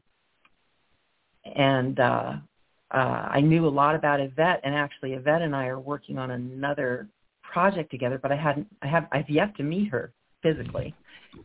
and 1.56 1.98
uh 2.00 2.34
uh 2.92 3.28
i 3.30 3.40
knew 3.40 3.66
a 3.66 3.68
lot 3.68 3.94
about 3.94 4.20
yvette 4.20 4.60
and 4.64 4.74
actually 4.74 5.12
yvette 5.14 5.42
and 5.42 5.54
i 5.54 5.66
are 5.66 5.80
working 5.80 6.18
on 6.18 6.32
another 6.32 7.08
project 7.56 7.90
together, 7.90 8.18
but 8.20 8.30
I 8.30 8.36
hadn't, 8.36 8.66
I 8.82 8.86
have, 8.86 9.06
I've 9.12 9.30
yet 9.30 9.56
to 9.56 9.62
meet 9.62 9.88
her 9.88 10.12
physically. 10.42 10.94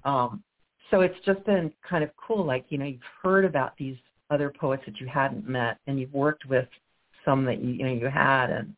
Um, 0.03 0.43
so 0.89 0.99
it's 0.99 1.15
just 1.25 1.41
been 1.45 1.71
kind 1.89 2.03
of 2.03 2.09
cool. 2.17 2.45
Like, 2.45 2.65
you 2.67 2.77
know, 2.77 2.83
you've 2.83 2.99
heard 3.23 3.45
about 3.45 3.77
these 3.77 3.95
other 4.29 4.49
poets 4.49 4.83
that 4.87 4.99
you 4.99 5.07
hadn't 5.07 5.47
met 5.47 5.77
and 5.87 5.97
you've 5.97 6.13
worked 6.13 6.45
with 6.45 6.67
some 7.23 7.45
that 7.45 7.63
you, 7.63 7.71
you 7.71 7.85
know, 7.85 7.93
you 7.93 8.07
had. 8.07 8.49
And 8.49 8.75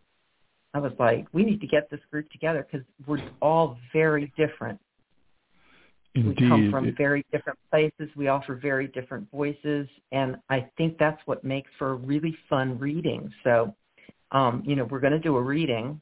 I 0.76 0.80
was 0.80 0.92
like, 1.00 1.26
we 1.34 1.44
need 1.44 1.60
to 1.62 1.68
get 1.68 1.90
this 1.90 2.02
group 2.12 2.30
together 2.30 2.68
because 2.70 2.86
we're 3.08 3.28
all 3.42 3.78
very 3.92 4.32
different. 4.38 4.80
Indeed. 6.16 6.42
We 6.42 6.48
come 6.48 6.72
from 6.72 6.96
very 6.96 7.26
different 7.32 7.58
places. 7.72 8.10
We 8.16 8.28
offer 8.28 8.56
very 8.56 8.88
different 8.88 9.30
voices, 9.32 9.88
and 10.12 10.38
I 10.50 10.70
think 10.78 10.98
that's 11.00 11.20
what 11.26 11.44
makes 11.44 11.72
for 11.80 11.92
a 11.92 11.96
really 11.96 12.38
fun 12.50 12.78
reading. 12.78 13.32
So, 13.44 13.76
um, 14.32 14.64
you 14.66 14.76
know, 14.76 14.86
we're 14.86 15.00
going 15.00 15.14
to 15.14 15.20
do 15.20 15.36
a 15.38 15.42
reading, 15.42 16.00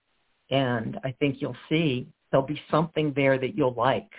and 0.50 1.00
I 1.06 1.14
think 1.14 1.38
you'll 1.42 1.56
see 1.70 2.08
there'll 2.30 2.46
be 2.46 2.62
something 2.70 3.14
there 3.16 3.38
that 3.38 3.56
you'll 3.56 3.74
like. 3.74 4.10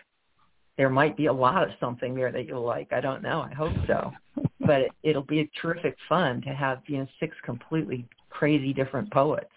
There 0.79 0.89
might 0.89 1.17
be 1.17 1.27
a 1.27 1.33
lot 1.33 1.63
of 1.63 1.71
something 1.79 2.15
there 2.15 2.33
that 2.33 2.47
you'll 2.47 2.65
like. 2.65 2.93
I 2.93 3.01
don't 3.01 3.23
know. 3.23 3.43
I 3.43 3.53
hope 3.53 3.75
so. 3.87 4.13
but 4.61 4.81
it, 4.81 4.93
it'll 5.03 5.23
be 5.23 5.41
a 5.41 5.51
terrific 5.61 5.97
fun 6.09 6.41
to 6.43 6.51
have 6.55 6.81
you 6.87 6.99
know 6.99 7.07
six 7.21 7.37
completely 7.45 8.07
crazy 8.31 8.73
different 8.73 9.11
poets 9.13 9.51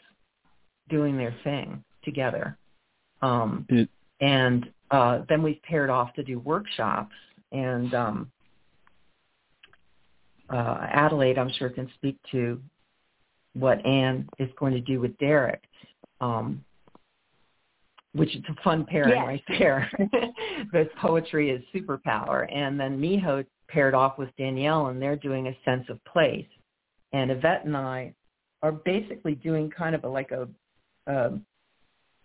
doing 0.90 1.18
their 1.18 1.36
thing 1.44 1.84
together. 2.04 2.58
Um, 3.22 3.66
it, 3.70 3.90
and 4.20 4.70
uh, 4.92 5.22
then 5.30 5.42
we've 5.42 5.62
paired 5.64 5.90
off 5.90 6.14
to 6.14 6.24
do 6.24 6.40
workshops. 6.40 7.16
And 7.52 7.94
um, 7.94 8.32
uh, 10.50 10.78
Adelaide, 10.92 11.38
I'm 11.38 11.52
sure, 11.52 11.70
can 11.70 11.90
speak 11.96 12.18
to 12.32 12.62
what 13.54 13.84
Ann 13.86 14.28
is 14.40 14.50
going 14.60 14.74
to 14.74 14.82
do 14.82 15.00
with 15.00 15.18
Derek, 15.18 15.64
um, 16.22 16.64
which 18.14 18.36
is 18.36 18.44
a 18.50 18.62
fun 18.64 18.86
pairing 18.86 19.16
yes. 19.16 19.26
right 19.26 19.44
there. 19.60 19.92
because 20.64 20.88
poetry 21.00 21.50
is 21.50 21.64
superpower. 21.74 22.54
And 22.54 22.80
then 22.80 23.00
Miho 23.00 23.46
paired 23.68 23.94
off 23.94 24.18
with 24.18 24.30
Danielle, 24.38 24.88
and 24.88 25.02
they're 25.02 25.16
doing 25.16 25.48
a 25.48 25.58
sense 25.66 25.86
of 25.90 26.04
place. 26.06 26.48
And 27.14 27.32
Yvette 27.32 27.66
and 27.66 27.76
I 27.78 28.14
are 28.62 28.72
basically 28.72 29.36
doing 29.36 29.70
kind 29.70 29.96
of 29.96 30.04
a, 30.04 30.08
like 30.08 30.32
a, 30.32 30.48
a 31.08 31.40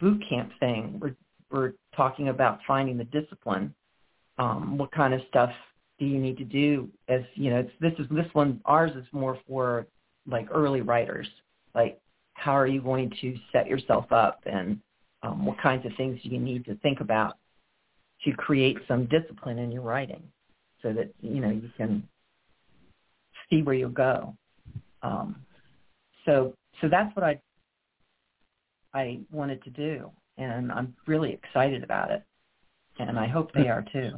boot 0.00 0.22
camp 0.28 0.50
thing. 0.58 0.98
We're 1.00 1.14
we're 1.50 1.72
talking 1.96 2.28
about 2.28 2.60
finding 2.66 2.96
the 2.96 3.04
discipline. 3.04 3.74
Um, 4.38 4.78
what 4.78 4.90
kind 4.92 5.12
of 5.12 5.20
stuff 5.28 5.50
do 5.98 6.06
you 6.06 6.18
need 6.18 6.38
to 6.38 6.44
do? 6.44 6.88
As 7.08 7.22
you 7.34 7.50
know, 7.50 7.68
this 7.80 7.92
is 7.98 8.06
this 8.10 8.26
one. 8.32 8.60
Ours 8.64 8.92
is 8.96 9.04
more 9.12 9.38
for 9.46 9.86
like 10.26 10.48
early 10.50 10.80
writers. 10.80 11.28
Like, 11.74 12.00
how 12.34 12.52
are 12.52 12.66
you 12.66 12.80
going 12.80 13.12
to 13.20 13.36
set 13.52 13.66
yourself 13.66 14.10
up, 14.10 14.40
and 14.46 14.80
um, 15.22 15.44
what 15.44 15.60
kinds 15.60 15.84
of 15.84 15.92
things 15.96 16.20
do 16.22 16.30
you 16.30 16.38
need 16.38 16.64
to 16.66 16.74
think 16.76 17.00
about 17.00 17.36
to 18.24 18.32
create 18.32 18.78
some 18.86 19.06
discipline 19.06 19.58
in 19.58 19.70
your 19.70 19.82
writing, 19.82 20.22
so 20.82 20.92
that 20.92 21.12
you 21.20 21.40
know 21.40 21.50
you 21.50 21.70
can 21.76 22.06
see 23.48 23.62
where 23.62 23.74
you'll 23.74 23.90
go. 23.90 24.34
Um, 25.02 25.36
so, 26.24 26.54
so 26.80 26.88
that's 26.88 27.14
what 27.16 27.24
I 27.24 27.40
I 28.94 29.20
wanted 29.30 29.62
to 29.64 29.70
do 29.70 30.10
and 30.38 30.72
I'm 30.72 30.94
really 31.06 31.32
excited 31.32 31.82
about 31.84 32.10
it. 32.10 32.22
And 32.98 33.18
I 33.18 33.28
hope 33.28 33.52
they 33.52 33.68
are 33.68 33.84
too. 33.92 34.12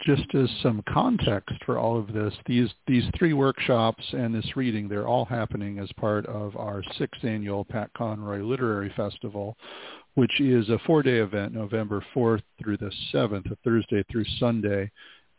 Just 0.00 0.34
as 0.34 0.50
some 0.62 0.82
context 0.88 1.54
for 1.64 1.78
all 1.78 1.98
of 1.98 2.12
this, 2.12 2.34
these 2.46 2.68
these 2.86 3.04
three 3.16 3.32
workshops 3.32 4.04
and 4.12 4.34
this 4.34 4.56
reading, 4.56 4.88
they're 4.88 5.06
all 5.06 5.24
happening 5.24 5.78
as 5.78 5.88
part 5.96 6.26
of 6.26 6.56
our 6.56 6.82
sixth 6.98 7.24
annual 7.24 7.64
Pat 7.64 7.90
Conroy 7.96 8.42
Literary 8.42 8.92
Festival, 8.96 9.56
which 10.14 10.40
is 10.40 10.68
a 10.68 10.80
four-day 10.84 11.18
event, 11.18 11.54
November 11.54 12.04
4th 12.14 12.42
through 12.60 12.76
the 12.78 12.90
7th, 13.12 13.50
a 13.50 13.56
Thursday 13.64 14.04
through 14.10 14.24
Sunday. 14.38 14.90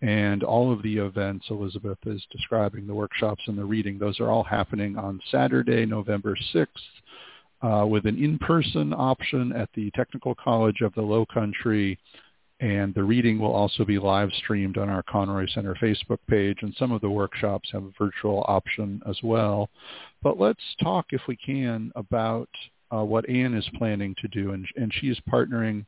And 0.02 0.43
all 0.43 0.72
of 0.72 0.84
the 0.84 0.98
events 0.98 1.46
Elizabeth 1.50 1.98
is 2.06 2.26
describing, 2.32 2.86
the 2.86 2.93
workshops 2.93 3.43
and 3.48 3.58
the 3.58 3.66
reading, 3.66 3.98
those 3.98 4.20
are 4.20 4.30
all 4.30 4.43
happening 4.43 4.98
on 4.98 5.22
Saturday, 5.32 5.86
November 5.86 6.38
6th 6.54 6.68
uh, 7.62 7.86
with 7.88 8.06
an 8.06 8.18
in-person 8.24 8.93
option 8.93 9.51
at 9.53 9.70
the 9.76 9.91
Technical 9.91 10.36
College 10.36 10.82
of 10.82 10.93
the 10.93 11.01
Low 11.01 11.26
Country. 11.26 11.97
And 12.62 12.93
the 12.93 13.03
reading 13.03 13.38
will 13.38 13.53
also 13.53 13.84
be 13.84 13.99
live 13.99 14.32
streamed 14.38 14.78
on 14.78 14.88
our 14.88 15.03
Conroy 15.03 15.45
Center 15.53 15.76
Facebook 15.76 16.20
page, 16.30 16.60
and 16.62 16.74
some 16.80 16.93
of 16.93 17.01
the 17.01 17.10
workshops 17.10 17.70
have 17.74 17.84
a 17.84 17.91
virtual 17.99 18.45
option 18.47 19.01
as 19.10 19.18
well. 19.24 19.70
But 20.24 20.39
let's 20.39 20.64
talk, 20.82 21.08
if 21.10 21.22
we 21.28 21.36
can, 21.36 21.91
about 21.95 22.49
uh, 22.93 23.03
what 23.03 23.28
Ann 23.30 23.53
is 23.56 23.68
planning 23.76 24.16
to 24.22 24.28
do. 24.30 24.51
And, 24.51 24.66
and 24.78 24.93
she's 24.93 25.20
partnering 25.30 25.86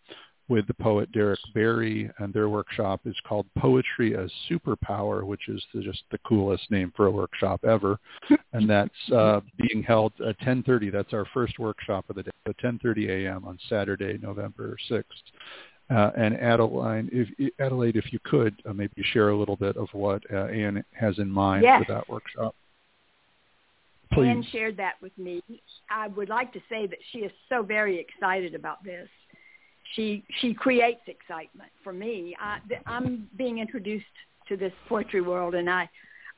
with 0.50 0.68
the 0.68 0.74
poet 0.74 1.12
Derek 1.12 1.40
Berry, 1.54 2.10
and 2.20 2.34
their 2.34 2.50
workshop 2.50 3.02
is 3.06 3.16
called 3.28 3.46
Poetry 3.58 4.16
as 4.16 4.32
Superpower, 4.50 5.24
which 5.24 5.50
is 5.50 5.64
the, 5.74 5.82
just 5.82 6.04
the 6.12 6.18
coolest 6.20 6.70
name 6.72 6.94
for 6.96 7.08
a 7.08 7.12
workshop 7.12 7.64
ever. 7.66 8.00
and 8.54 8.70
that's 8.70 9.12
uh, 9.14 9.42
being 9.58 9.84
held 9.84 10.14
at 10.26 10.40
10:30. 10.40 10.92
That's 10.92 11.14
our 11.14 11.26
first 11.34 11.60
workshop 11.60 12.06
of 12.10 12.16
the 12.16 12.24
day, 12.24 12.32
at 12.46 12.58
10:30 12.60 13.10
a.m. 13.10 13.46
on 13.46 13.58
Saturday, 13.70 14.18
November 14.22 14.78
6th. 14.90 15.04
Uh, 15.90 16.12
and 16.18 16.36
Adelaide, 16.36 17.10
if, 17.14 17.54
Adelaide, 17.60 17.96
if 17.96 18.12
you 18.12 18.20
could 18.26 18.54
uh, 18.70 18.74
maybe 18.74 19.02
share 19.14 19.30
a 19.30 19.38
little 19.38 19.56
bit 19.56 19.78
of 19.78 19.88
what 19.94 20.22
uh, 20.34 20.46
Ann 20.48 20.84
has 20.92 21.18
in 21.18 21.30
mind 21.30 21.64
yes. 21.64 21.82
for 21.86 21.94
that 21.94 22.10
workshop. 22.10 22.54
Please. 24.12 24.28
Ann 24.28 24.46
shared 24.52 24.76
that 24.78 24.96
with 25.02 25.18
me. 25.18 25.42
I 25.90 26.08
would 26.10 26.28
like 26.28 26.52
to 26.54 26.60
say 26.70 26.88
that 26.88 27.00
she 27.12 27.20
is 27.20 27.32
so 27.48 27.64
very 27.64 28.00
excited 28.00 28.54
about 28.54 28.84
this 28.84 29.08
she 29.96 30.24
she 30.40 30.54
creates 30.54 31.02
excitement 31.08 31.72
for 31.84 31.94
me. 31.94 32.36
I, 32.40 32.60
I'm 32.86 33.30
being 33.38 33.60
introduced 33.60 34.06
to 34.50 34.58
this 34.58 34.74
poetry 34.88 35.22
world, 35.22 35.56
and 35.56 35.70
I 35.70 35.90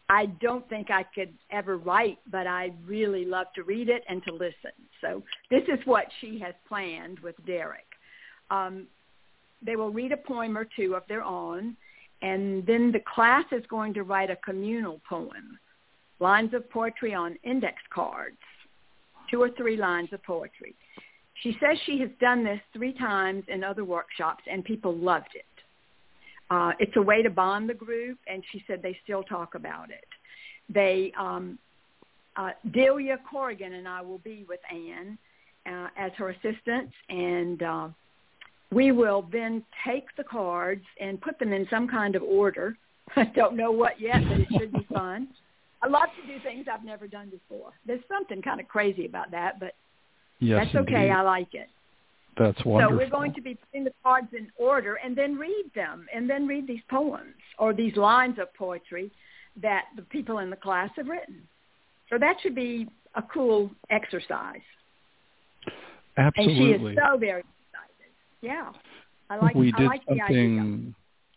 I 0.09 0.25
don't 0.41 0.67
think 0.69 0.89
I 0.89 1.03
could 1.03 1.33
ever 1.51 1.77
write, 1.77 2.17
but 2.31 2.47
I 2.47 2.71
really 2.85 3.25
love 3.25 3.47
to 3.55 3.63
read 3.63 3.89
it 3.89 4.03
and 4.09 4.23
to 4.23 4.33
listen. 4.33 4.71
So 5.01 5.23
this 5.51 5.63
is 5.67 5.79
what 5.85 6.05
she 6.19 6.39
has 6.39 6.55
planned 6.67 7.19
with 7.19 7.35
Derek. 7.45 7.85
Um, 8.49 8.87
they 9.63 9.75
will 9.75 9.91
read 9.91 10.11
a 10.11 10.17
poem 10.17 10.57
or 10.57 10.65
two 10.75 10.95
of 10.95 11.03
their 11.07 11.23
own, 11.23 11.77
and 12.21 12.65
then 12.65 12.91
the 12.91 13.01
class 13.13 13.45
is 13.51 13.63
going 13.69 13.93
to 13.93 14.03
write 14.03 14.31
a 14.31 14.35
communal 14.37 14.99
poem, 15.07 15.59
lines 16.19 16.53
of 16.55 16.67
poetry 16.71 17.13
on 17.13 17.37
index 17.43 17.75
cards, 17.93 18.37
two 19.29 19.41
or 19.41 19.49
three 19.51 19.77
lines 19.77 20.09
of 20.11 20.23
poetry. 20.23 20.75
She 21.41 21.55
says 21.59 21.77
she 21.85 21.99
has 21.99 22.09
done 22.19 22.43
this 22.43 22.59
three 22.73 22.93
times 22.93 23.43
in 23.47 23.63
other 23.63 23.85
workshops 23.85 24.43
and 24.51 24.63
people 24.63 24.95
loved 24.95 25.35
it. 25.35 25.45
Uh, 26.51 26.71
it's 26.79 26.95
a 26.97 27.01
way 27.01 27.21
to 27.21 27.29
bond 27.29 27.69
the 27.69 27.73
group, 27.73 28.17
and 28.27 28.43
she 28.51 28.63
said 28.65 28.81
they 28.81 28.97
still 29.03 29.21
talk 29.21 29.53
about 29.53 29.91
it. 29.91 30.05
They, 30.67 31.13
um, 31.17 31.59
uh, 32.35 32.51
Delia 32.71 33.19
Corrigan 33.29 33.73
and 33.73 33.87
I 33.87 34.01
will 34.01 34.17
be 34.19 34.45
with 34.49 34.59
Ann 34.71 35.17
uh, 35.67 35.87
as 35.95 36.11
her 36.17 36.29
assistants, 36.29 36.93
and 37.09 37.61
uh, 37.61 37.87
we 38.71 38.91
will 38.91 39.27
then 39.31 39.63
take 39.85 40.05
the 40.17 40.23
cards 40.23 40.83
and 40.99 41.21
put 41.21 41.37
them 41.37 41.53
in 41.53 41.67
some 41.69 41.87
kind 41.87 42.15
of 42.15 42.23
order. 42.23 42.75
I 43.15 43.25
don't 43.25 43.55
know 43.55 43.71
what 43.71 43.99
yet, 43.99 44.21
but 44.27 44.39
it 44.39 44.47
should 44.57 44.73
be 44.73 44.87
fun. 44.91 45.27
I 45.81 45.87
love 45.87 46.09
to 46.21 46.27
do 46.27 46.39
things 46.43 46.65
I've 46.71 46.83
never 46.83 47.07
done 47.07 47.29
before. 47.29 47.71
There's 47.85 48.01
something 48.07 48.41
kind 48.41 48.59
of 48.59 48.67
crazy 48.67 49.05
about 49.05 49.31
that, 49.31 49.59
but 49.59 49.75
Yes, 50.39 50.65
That's 50.65 50.83
okay. 50.83 50.95
indeed. 50.95 51.11
I 51.11 51.21
like 51.21 51.53
it. 51.53 51.69
That's 52.37 52.63
wonderful. 52.63 52.97
So 52.97 53.03
we're 53.03 53.09
going 53.09 53.33
to 53.33 53.41
be 53.41 53.55
putting 53.55 53.83
the 53.83 53.93
cards 54.01 54.29
in 54.31 54.49
order 54.57 54.95
and 55.03 55.15
then 55.15 55.35
read 55.35 55.65
them 55.75 56.07
and 56.13 56.29
then 56.29 56.47
read 56.47 56.67
these 56.67 56.81
poems 56.89 57.35
or 57.57 57.73
these 57.73 57.95
lines 57.97 58.39
of 58.39 58.53
poetry 58.53 59.11
that 59.61 59.85
the 59.97 60.03
people 60.03 60.39
in 60.39 60.49
the 60.49 60.55
class 60.55 60.89
have 60.95 61.07
written. 61.07 61.41
So 62.09 62.17
that 62.17 62.37
should 62.41 62.55
be 62.55 62.87
a 63.15 63.21
cool 63.21 63.69
exercise. 63.89 64.61
Absolutely. 66.17 66.73
And 66.73 66.81
she 66.81 66.87
is 66.87 66.97
so 66.97 67.17
very 67.17 67.41
excited. 67.41 68.11
Yeah. 68.41 68.71
I 69.29 69.35
like 69.37 69.55
we 69.55 69.73
I 69.73 69.77
did 69.77 69.87
like 69.87 70.01
something 70.07 70.95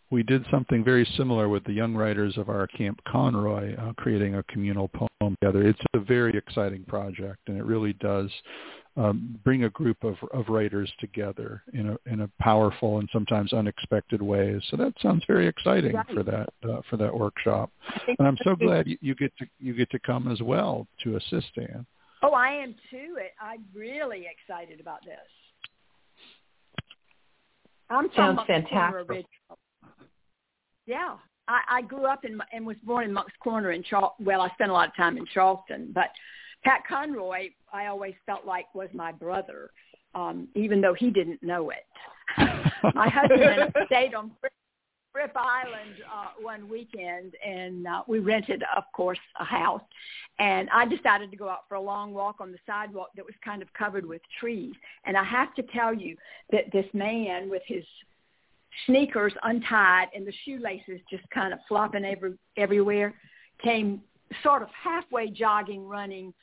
we 0.09 0.23
did 0.23 0.45
something 0.51 0.83
very 0.83 1.07
similar 1.17 1.49
with 1.49 1.63
the 1.63 1.73
young 1.73 1.95
writers 1.95 2.37
of 2.37 2.47
our 2.47 2.67
Camp 2.67 3.01
Conroy, 3.07 3.75
uh, 3.75 3.93
creating 3.93 4.35
a 4.35 4.43
communal 4.43 4.87
poem 4.89 5.35
together. 5.41 5.67
It's 5.67 5.79
a 5.95 5.99
very 5.99 6.37
exciting 6.37 6.83
project, 6.85 7.39
and 7.47 7.57
it 7.57 7.63
really 7.63 7.93
does 7.93 8.29
um, 8.95 9.39
bring 9.43 9.63
a 9.63 9.69
group 9.69 10.03
of, 10.03 10.15
of 10.33 10.49
writers 10.49 10.91
together 10.99 11.63
in 11.73 11.89
a 11.89 12.11
in 12.11 12.21
a 12.21 12.29
powerful 12.39 12.99
and 12.99 13.09
sometimes 13.11 13.53
unexpected 13.53 14.21
ways. 14.21 14.61
So 14.69 14.77
that 14.77 14.93
sounds 15.01 15.23
very 15.27 15.47
exciting 15.47 15.93
right. 15.93 16.05
for 16.13 16.23
that 16.23 16.49
uh, 16.69 16.81
for 16.89 16.97
that 16.97 17.13
workshop. 17.13 17.71
And 18.07 18.27
I'm 18.27 18.37
so 18.43 18.55
glad 18.55 18.87
you, 18.87 18.97
you 19.01 19.15
get 19.15 19.35
to 19.37 19.45
you 19.59 19.73
get 19.73 19.89
to 19.91 19.99
come 19.99 20.31
as 20.31 20.41
well 20.41 20.87
to 21.03 21.15
assist 21.17 21.51
Ann. 21.57 21.85
Oh, 22.21 22.33
I 22.33 22.51
am 22.51 22.75
too. 22.89 23.17
I'm 23.41 23.65
really 23.73 24.27
excited 24.31 24.79
about 24.79 25.03
this. 25.03 25.17
I'm 27.89 28.07
Sounds 28.15 28.39
fantastic. 28.47 29.25
Yeah, 30.85 31.15
I, 31.47 31.61
I 31.69 31.81
grew 31.81 32.05
up 32.05 32.25
in 32.25 32.39
and 32.51 32.65
was 32.65 32.77
born 32.83 33.05
in 33.05 33.13
Moncks 33.13 33.33
Corner 33.41 33.71
in 33.71 33.83
Charl. 33.83 34.15
Well, 34.19 34.41
I 34.41 34.49
spent 34.53 34.69
a 34.69 34.73
lot 34.73 34.87
of 34.87 34.95
time 34.95 35.17
in 35.17 35.25
Charleston, 35.33 35.91
but 35.93 36.09
Pat 36.63 36.81
Conroy, 36.87 37.49
I 37.73 37.87
always 37.87 38.13
felt 38.25 38.45
like 38.45 38.73
was 38.75 38.89
my 38.93 39.11
brother, 39.11 39.71
um, 40.15 40.47
even 40.55 40.79
though 40.79 40.93
he 40.93 41.09
didn't 41.09 41.41
know 41.41 41.71
it. 41.71 41.85
my 42.95 43.09
husband 43.09 43.41
and 43.41 43.63
I 43.75 43.85
stayed 43.87 44.13
on 44.13 44.31
Fripp 45.11 45.31
Island 45.35 45.95
uh, 46.11 46.27
one 46.41 46.69
weekend, 46.69 47.33
and 47.45 47.85
uh, 47.85 48.03
we 48.07 48.19
rented, 48.19 48.63
of 48.75 48.83
course, 48.95 49.19
a 49.39 49.43
house. 49.43 49.81
And 50.39 50.69
I 50.71 50.85
decided 50.85 51.29
to 51.31 51.37
go 51.37 51.49
out 51.49 51.65
for 51.67 51.75
a 51.75 51.81
long 51.81 52.13
walk 52.13 52.37
on 52.39 52.51
the 52.51 52.57
sidewalk 52.65 53.09
that 53.15 53.25
was 53.25 53.35
kind 53.43 53.61
of 53.61 53.71
covered 53.73 54.05
with 54.05 54.21
trees. 54.39 54.73
And 55.05 55.17
I 55.17 55.23
have 55.23 55.53
to 55.55 55.63
tell 55.63 55.93
you 55.93 56.15
that 56.51 56.71
this 56.71 56.85
man 56.93 57.49
with 57.49 57.61
his 57.67 57.83
sneakers 58.87 59.33
untied 59.43 60.07
and 60.15 60.25
the 60.25 60.33
shoelaces 60.45 60.99
just 61.09 61.23
kind 61.31 61.53
of 61.53 61.59
flopping 61.67 62.05
every, 62.05 62.33
everywhere, 62.57 63.13
came 63.63 64.01
sort 64.41 64.63
of 64.63 64.69
halfway 64.83 65.29
jogging, 65.29 65.87
running, 65.87 66.33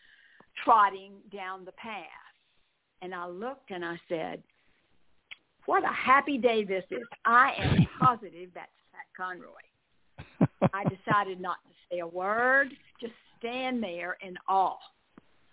trotting 0.65 1.13
down 1.33 1.65
the 1.65 1.73
path. 1.73 2.07
And 3.03 3.15
I 3.15 3.27
looked 3.27 3.71
and 3.71 3.85
I 3.85 3.99
said, 4.09 4.43
what 5.67 5.85
a 5.85 5.93
happy 5.93 6.39
day 6.39 6.65
this 6.65 6.85
is. 6.91 7.03
I 7.25 7.53
am 7.59 7.87
positive 8.01 8.51
that's 8.55 8.71
Pat 8.93 9.07
Conroy. 9.17 9.49
I 10.73 10.85
decided 10.85 11.41
not 11.41 11.57
to 11.65 11.71
say 11.91 12.01
a 12.01 12.07
word, 12.07 12.69
just 13.01 13.15
stand 13.39 13.83
there 13.83 14.17
in 14.21 14.37
awe 14.49 14.77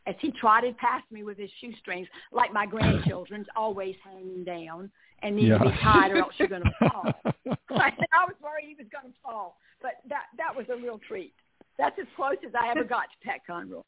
as 0.08 0.16
he 0.22 0.32
trotted 0.32 0.78
past 0.78 1.04
me 1.12 1.24
with 1.24 1.38
his 1.38 1.50
shoestrings, 1.60 2.08
like 2.32 2.54
my 2.54 2.66
grandchildren's, 2.66 3.46
always 3.56 3.96
hanging 4.04 4.44
down 4.44 4.90
and 5.22 5.36
need 5.36 5.50
yeah. 5.50 5.58
to 5.58 5.66
be 5.66 5.78
tied 5.84 6.12
or 6.12 6.18
else 6.18 6.34
you're 6.38 6.48
going 6.48 6.64
to 6.82 6.90
fall. 6.90 7.14
I 7.70 8.26
was 8.26 8.36
worried 8.42 8.66
he 8.66 8.76
was 8.76 8.88
going 8.92 9.12
to 9.12 9.20
fall, 9.22 9.58
but 9.82 9.92
that 10.10 10.26
that 10.38 10.56
was 10.56 10.66
a 10.70 10.76
real 10.76 11.00
treat. 11.08 11.34
That's 11.78 11.98
as 12.00 12.08
close 12.16 12.38
as 12.46 12.54
I 12.60 12.72
ever 12.72 12.84
got 12.84 13.04
to 13.04 13.28
Pat 13.28 13.42
Conroy. 13.46 13.82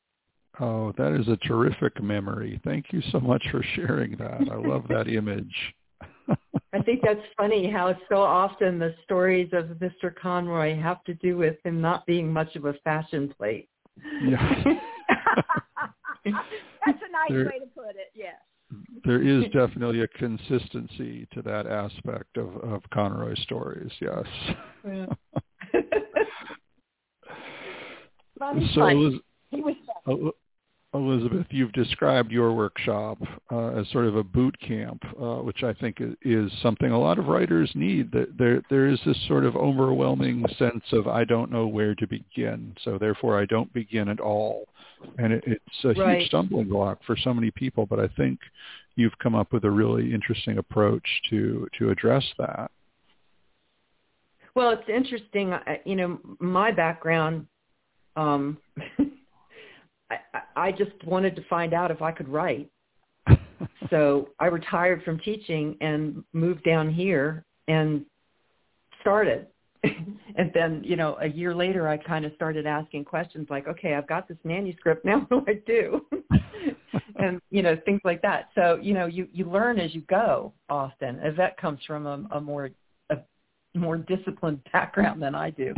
Oh, 0.60 0.92
that 0.98 1.18
is 1.20 1.28
a 1.28 1.38
terrific 1.38 2.02
memory. 2.02 2.60
Thank 2.64 2.88
you 2.92 3.02
so 3.12 3.20
much 3.20 3.44
for 3.52 3.64
sharing 3.76 4.18
that. 4.18 4.48
I 4.52 4.56
love 4.56 4.86
that 4.90 5.08
image. 5.14 5.56
I 6.74 6.82
think 6.82 7.02
that's 7.04 7.20
funny 7.36 7.70
how 7.70 7.96
so 8.10 8.18
often 8.18 8.78
the 8.78 8.94
stories 9.04 9.50
of 9.54 9.66
Mr. 9.80 10.14
Conroy 10.16 10.80
have 10.80 11.04
to 11.06 11.14
do 11.16 11.38
with 11.38 11.56
him 11.64 11.82
not 11.82 12.06
being 12.06 12.32
much 12.32 12.56
of 12.56 12.66
a 12.66 12.74
fashion 12.84 13.34
plate. 13.38 13.70
Yeah. 14.24 14.64
that's 16.26 16.38
a 16.86 17.12
nice 17.12 17.30
there, 17.30 17.46
way 17.46 17.60
to 17.60 17.66
put 17.76 17.96
it, 17.96 18.12
yes. 18.14 18.36
There 19.04 19.22
is 19.22 19.44
definitely 19.54 20.02
a 20.02 20.08
consistency 20.08 21.28
to 21.34 21.42
that 21.42 21.66
aspect 21.66 22.38
of, 22.38 22.56
of 22.58 22.82
Conroy 22.94 23.36
stories, 23.42 23.92
yes. 24.00 24.26
Yeah. 24.86 25.06
so 28.76 28.88
he 29.50 29.62
was 29.62 29.76
Elizabeth, 30.94 31.46
you've 31.52 31.72
described 31.74 32.32
your 32.32 32.52
workshop 32.54 33.20
uh, 33.52 33.68
as 33.68 33.88
sort 33.92 34.06
of 34.06 34.16
a 34.16 34.24
boot 34.24 34.60
camp, 34.60 35.04
uh, 35.22 35.36
which 35.36 35.62
I 35.64 35.72
think 35.74 36.02
is 36.24 36.52
something 36.64 36.92
a 36.92 37.00
lot 37.00 37.20
of 37.20 37.28
writers 37.28 37.72
need. 37.76 38.12
There, 38.12 38.64
there 38.72 38.88
is 38.88 39.00
this 39.06 39.18
sort 39.28 39.46
of 39.46 39.56
overwhelming 39.56 40.44
sense 40.58 40.84
of 40.92 41.08
I 41.08 41.26
don't 41.26 41.52
know 41.52 41.68
where 41.68 41.94
to 41.94 42.08
begin, 42.08 42.76
so 42.84 42.98
therefore 42.98 43.40
I 43.40 43.46
don't 43.46 43.72
begin 43.72 44.10
at 44.10 44.20
all, 44.20 44.66
and 45.20 45.32
it, 45.32 45.44
it's 45.46 45.84
a 45.84 45.90
right. 45.90 46.18
huge 46.18 46.30
stumbling 46.30 46.70
block 46.70 47.00
for 47.06 47.16
so 47.16 47.36
many 47.36 47.52
people. 47.52 47.86
But 47.86 48.00
I 48.00 48.08
think 48.18 48.40
you've 48.96 49.18
come 49.20 49.36
up 49.36 49.54
with 49.54 49.66
a 49.66 49.72
really 49.72 50.12
interesting 50.12 50.58
approach 50.58 51.08
to 51.30 51.68
to 51.78 51.92
address 51.92 52.24
that. 52.40 52.72
Well, 54.56 54.72
it's 54.72 54.90
interesting. 54.90 55.54
You 55.86 55.96
know, 55.96 56.20
my 56.40 56.72
background. 56.72 57.46
Um, 58.16 58.58
I, 60.60 60.72
just 60.72 61.04
wanted 61.06 61.36
to 61.36 61.44
find 61.50 61.74
out 61.74 61.92
if 61.92 62.02
I 62.02 62.12
could 62.12 62.28
write. 62.28 62.70
so 63.90 64.30
I 64.40 64.48
retired 64.48 65.04
from 65.04 65.20
teaching 65.20 65.78
and 65.82 66.24
moved 66.34 66.64
down 66.64 66.94
here 66.94 67.46
and 67.68 68.06
started. 69.02 69.48
and 69.84 70.52
then, 70.54 70.82
you 70.84 70.96
know, 70.96 71.18
a 71.22 71.28
year 71.28 71.56
later, 71.56 71.88
I 71.88 71.98
kind 71.98 72.26
of 72.26 72.34
started 72.36 72.66
asking 72.66 73.06
questions 73.06 73.48
like, 73.50 73.68
okay, 73.68 73.94
I've 73.94 74.08
got 74.08 74.28
this 74.28 74.38
manuscript. 74.44 75.06
Now 75.10 75.26
what 75.30 75.46
do 75.46 75.52
I 75.52 75.62
do? 75.66 76.06
and, 77.16 77.42
you 77.50 77.62
know, 77.62 77.78
things 77.86 78.02
like 78.04 78.22
that. 78.22 78.50
So, 78.56 78.80
you 78.82 78.94
know, 78.94 79.06
you, 79.06 79.28
you 79.32 79.50
learn 79.50 79.80
as 79.80 79.94
you 79.96 80.02
go 80.02 80.54
often. 80.70 81.20
Yvette 81.24 81.58
comes 81.58 81.80
from 81.88 82.06
a, 82.06 82.28
a 82.32 82.42
more 82.42 82.70
a 83.10 83.78
more 83.78 83.98
disciplined 83.98 84.62
background 84.74 85.22
than 85.22 85.36
I 85.36 85.52
do. 85.52 85.74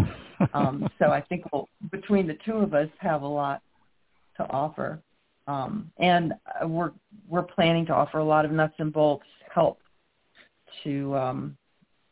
Um, 0.53 0.87
so 0.97 1.07
I 1.11 1.21
think 1.21 1.43
we'll, 1.51 1.67
between 1.91 2.25
the 2.25 2.37
two 2.45 2.55
of 2.55 2.73
us 2.73 2.87
have 2.99 3.21
a 3.21 3.27
lot 3.27 3.61
to 4.37 4.43
offer. 4.49 5.01
Um, 5.47 5.91
and 5.97 6.33
we're 6.65 6.91
we're 7.27 7.43
planning 7.43 7.85
to 7.87 7.93
offer 7.93 8.19
a 8.19 8.23
lot 8.23 8.45
of 8.45 8.51
nuts 8.51 8.75
and 8.77 8.93
bolts 8.93 9.25
help 9.53 9.79
to 10.83 11.15
um, 11.15 11.57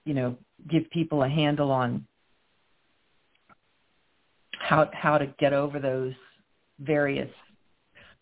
you 0.05 0.13
know 0.13 0.36
give 0.70 0.89
people 0.89 1.24
a 1.24 1.30
handle 1.30 1.72
on 1.72 2.05
how 4.59 4.89
how 4.93 5.17
to 5.17 5.28
get 5.39 5.53
over 5.53 5.80
those 5.80 6.13
various 6.80 7.30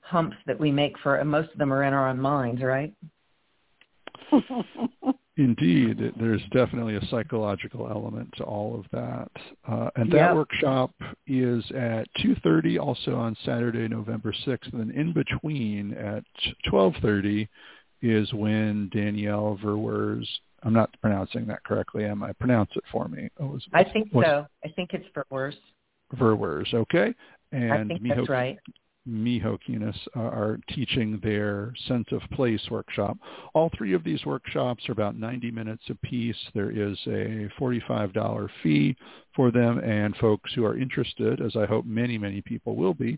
humps 0.02 0.38
that 0.46 0.60
we 0.60 0.72
make 0.72 0.98
for 1.00 1.18
and 1.18 1.30
most 1.30 1.52
of 1.52 1.58
them 1.58 1.74
are 1.74 1.84
in 1.84 1.94
our 1.94 2.10
own 2.10 2.20
minds, 2.20 2.62
right? 2.62 2.94
Indeed, 5.38 6.14
there's 6.20 6.42
definitely 6.52 6.96
a 6.96 7.06
psychological 7.12 7.88
element 7.88 8.34
to 8.38 8.44
all 8.44 8.80
of 8.80 8.86
that. 8.92 9.30
Uh, 9.68 9.92
and 9.96 10.12
that 10.12 10.18
yep. 10.18 10.36
workshop 10.36 10.92
is 11.28 11.64
at 11.72 12.08
2.30 12.24 12.80
also 12.80 13.16
on 13.16 13.38
Saturday, 13.46 13.88
November 13.88 14.34
6th. 14.46 14.74
And 14.74 14.92
in 14.92 15.14
between 15.14 15.94
at 15.94 16.24
12.30 16.72 17.48
is 18.02 18.34
when 18.34 18.90
Danielle 18.92 19.60
Verwers, 19.64 20.26
I'm 20.64 20.74
not 20.74 20.90
pronouncing 21.02 21.46
that 21.48 21.64
correctly, 21.64 22.06
am 22.06 22.24
I? 22.24 22.34
Pronounce 22.34 22.72
it 22.76 22.84
for 22.92 23.08
me. 23.08 23.30
Elizabeth. 23.40 23.74
I 23.74 23.84
think 23.84 24.10
so. 24.12 24.48
I 24.66 24.70
think 24.70 24.90
it's 24.94 25.06
Verwers. 25.16 25.56
Verwers, 26.16 26.74
okay. 26.74 27.14
And 27.52 27.94
I 27.94 27.98
think 28.00 28.02
that's 28.10 28.28
right. 28.30 28.58
Miho 29.08 29.58
Kinnas 29.68 29.98
uh, 30.16 30.20
are 30.20 30.60
teaching 30.70 31.20
their 31.24 31.74
Sense 31.88 32.08
of 32.12 32.22
Place 32.34 32.62
workshop. 32.70 33.18
All 33.54 33.72
three 33.78 33.94
of 33.94 34.04
these 34.04 34.26
workshops 34.26 34.88
are 34.90 34.92
about 34.92 35.18
90 35.18 35.52
minutes 35.52 35.84
apiece. 35.90 36.36
There 36.54 36.72
is 36.72 36.98
a 37.08 37.50
$45 37.60 38.50
fee 38.62 38.96
for 39.36 39.52
them, 39.52 39.80
and 39.80 40.16
folks 40.18 40.52
who 40.54 40.66
are 40.66 40.78
interested, 40.78 41.42
as 41.42 41.56
I 41.56 41.66
hope 41.66 41.86
many, 41.86 42.18
many 42.18 42.42
people 42.42 42.76
will 42.76 42.94
be, 42.94 43.18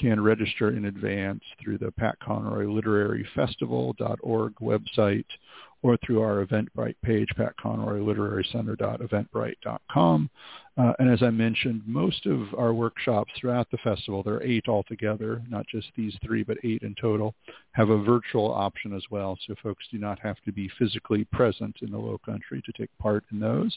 can 0.00 0.20
register 0.20 0.70
in 0.70 0.86
advance 0.86 1.42
through 1.62 1.78
the 1.78 1.92
Pat 1.92 2.18
Conroy 2.20 2.66
Literary 2.66 3.26
Festival.org 3.34 4.54
website 4.56 5.26
or 5.82 5.96
through 5.98 6.20
our 6.20 6.44
Eventbrite 6.44 6.96
page, 7.02 7.28
Pat 7.36 7.56
Conroy 7.56 8.02
Literary 8.02 8.46
Center.eventbrite.com. 8.50 10.30
Uh, 10.76 10.92
and 11.00 11.10
as 11.10 11.24
I 11.24 11.30
mentioned, 11.30 11.82
most 11.86 12.24
of 12.26 12.54
our 12.56 12.72
workshops 12.72 13.32
throughout 13.36 13.68
the 13.70 13.78
festival, 13.78 14.22
there 14.22 14.34
are 14.34 14.42
eight 14.44 14.68
altogether, 14.68 15.42
not 15.48 15.66
just 15.66 15.88
these 15.96 16.14
three, 16.24 16.44
but 16.44 16.56
eight 16.62 16.82
in 16.82 16.94
total, 17.00 17.34
have 17.72 17.90
a 17.90 18.02
virtual 18.02 18.52
option 18.52 18.94
as 18.94 19.02
well. 19.10 19.36
So 19.46 19.56
folks 19.60 19.84
do 19.90 19.98
not 19.98 20.20
have 20.20 20.36
to 20.44 20.52
be 20.52 20.70
physically 20.78 21.24
present 21.32 21.76
in 21.82 21.90
the 21.90 21.98
low 21.98 22.18
country 22.18 22.62
to 22.64 22.72
take 22.72 22.90
part 22.98 23.24
in 23.32 23.40
those. 23.40 23.76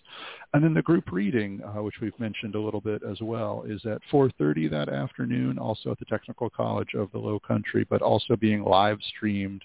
And 0.54 0.64
then 0.64 0.76
the 0.76 0.84
group 0.84 1.12
reading, 1.12 1.62
uh, 1.64 1.82
which 1.82 1.95
we've 2.02 2.20
mentioned 2.20 2.54
a 2.54 2.62
little 2.62 2.82
bit 2.82 3.02
as 3.04 3.20
well, 3.20 3.64
is 3.68 3.84
at 3.86 4.02
4.30 4.12 4.70
that 4.70 4.89
afternoon, 4.89 5.58
also 5.58 5.91
at 5.91 5.99
the 5.99 6.06
Technical 6.06 6.52
College 6.52 6.93
of 6.93 7.12
the 7.12 7.20
Low 7.20 7.39
Country, 7.39 7.86
but 7.89 8.04
also 8.04 8.36
being 8.36 8.64
live 8.64 8.99
streamed 9.16 9.64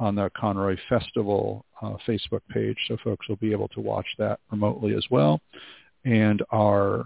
on 0.00 0.14
the 0.14 0.30
Conroy 0.36 0.76
Festival 0.88 1.64
uh, 1.82 1.94
Facebook 2.08 2.40
page, 2.48 2.76
so 2.88 2.96
folks 3.04 3.28
will 3.28 3.36
be 3.36 3.52
able 3.52 3.68
to 3.68 3.80
watch 3.80 4.06
that 4.18 4.40
remotely 4.50 4.94
as 4.96 5.04
well. 5.10 5.40
And 6.04 6.42
our 6.50 7.04